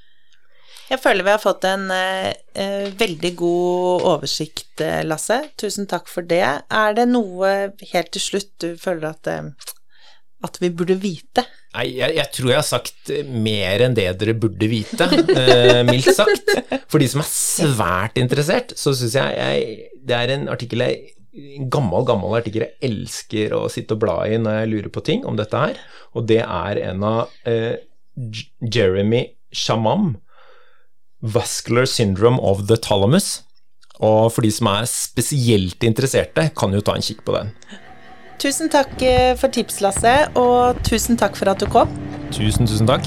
Jeg 0.90 1.00
føler 1.00 1.24
vi 1.24 1.32
har 1.32 1.40
fått 1.40 1.64
en 1.64 1.86
eh, 1.94 2.32
eh, 2.58 2.88
veldig 2.98 3.30
god 3.38 4.08
oversikt, 4.16 4.82
eh, 4.82 5.00
Lasse. 5.06 5.38
Tusen 5.60 5.86
takk 5.88 6.10
for 6.10 6.26
det. 6.26 6.42
Er 6.42 6.98
det 6.98 7.06
noe 7.08 7.52
helt 7.94 8.12
til 8.12 8.24
slutt 8.24 8.50
du 8.60 8.74
føler 8.80 9.12
at, 9.14 9.30
eh, 9.30 9.70
at 10.46 10.58
vi 10.62 10.70
burde 10.74 10.96
vite? 11.00 11.44
Nei, 11.72 11.86
jeg, 11.96 12.16
jeg 12.18 12.28
tror 12.36 12.50
jeg 12.50 12.58
har 12.58 12.68
sagt 12.68 13.12
mer 13.32 13.84
enn 13.86 13.96
det 13.96 14.08
dere 14.20 14.34
burde 14.36 14.68
vite, 14.68 15.08
eh, 15.32 15.80
mildt 15.88 16.12
sagt. 16.16 16.52
For 16.92 17.00
de 17.00 17.08
som 17.08 17.22
er 17.24 17.30
svært 17.30 18.20
interessert, 18.20 18.74
så 18.76 18.92
syns 18.96 19.16
jeg, 19.16 19.38
jeg 19.38 20.02
det 20.02 20.18
er 20.18 20.34
en 20.34 20.48
artikkel 20.52 20.84
jeg 20.84 21.14
en 21.32 21.70
gammel, 21.72 22.04
gammel 22.04 22.34
artikkel 22.36 22.66
jeg 22.66 22.90
elsker 22.90 23.54
å 23.56 23.62
sitte 23.72 23.96
og 23.96 24.02
bla 24.02 24.18
i 24.28 24.36
når 24.36 24.58
jeg 24.58 24.70
lurer 24.72 24.92
på 24.92 25.04
ting 25.06 25.22
om 25.24 25.38
dette 25.38 25.56
her, 25.56 25.78
og 26.12 26.26
det 26.28 26.42
er 26.44 26.80
en 26.90 27.06
av 27.08 27.48
eh, 27.48 27.80
Jeremy 28.60 29.24
Shamam, 29.52 30.18
'Vascular 31.22 31.86
Syndrome 31.86 32.40
of 32.40 32.66
the 32.68 32.76
Thalamus'. 32.76 33.42
Og 34.02 34.32
for 34.34 34.42
de 34.42 34.50
som 34.50 34.66
er 34.72 34.88
spesielt 34.90 35.84
interesserte, 35.86 36.48
kan 36.58 36.72
jo 36.74 36.82
ta 36.82 36.96
en 36.98 37.04
kikk 37.04 37.22
på 37.26 37.36
den. 37.36 37.52
Tusen 38.42 38.66
takk 38.66 38.98
eh, 39.06 39.36
for 39.38 39.52
tips, 39.54 39.76
Lasse, 39.84 40.12
og 40.34 40.80
tusen 40.82 41.14
takk 41.14 41.36
for 41.38 41.46
at 41.52 41.60
du 41.62 41.68
kom. 41.70 41.86
Tusen, 42.34 42.66
tusen 42.66 42.88
takk. 42.90 43.06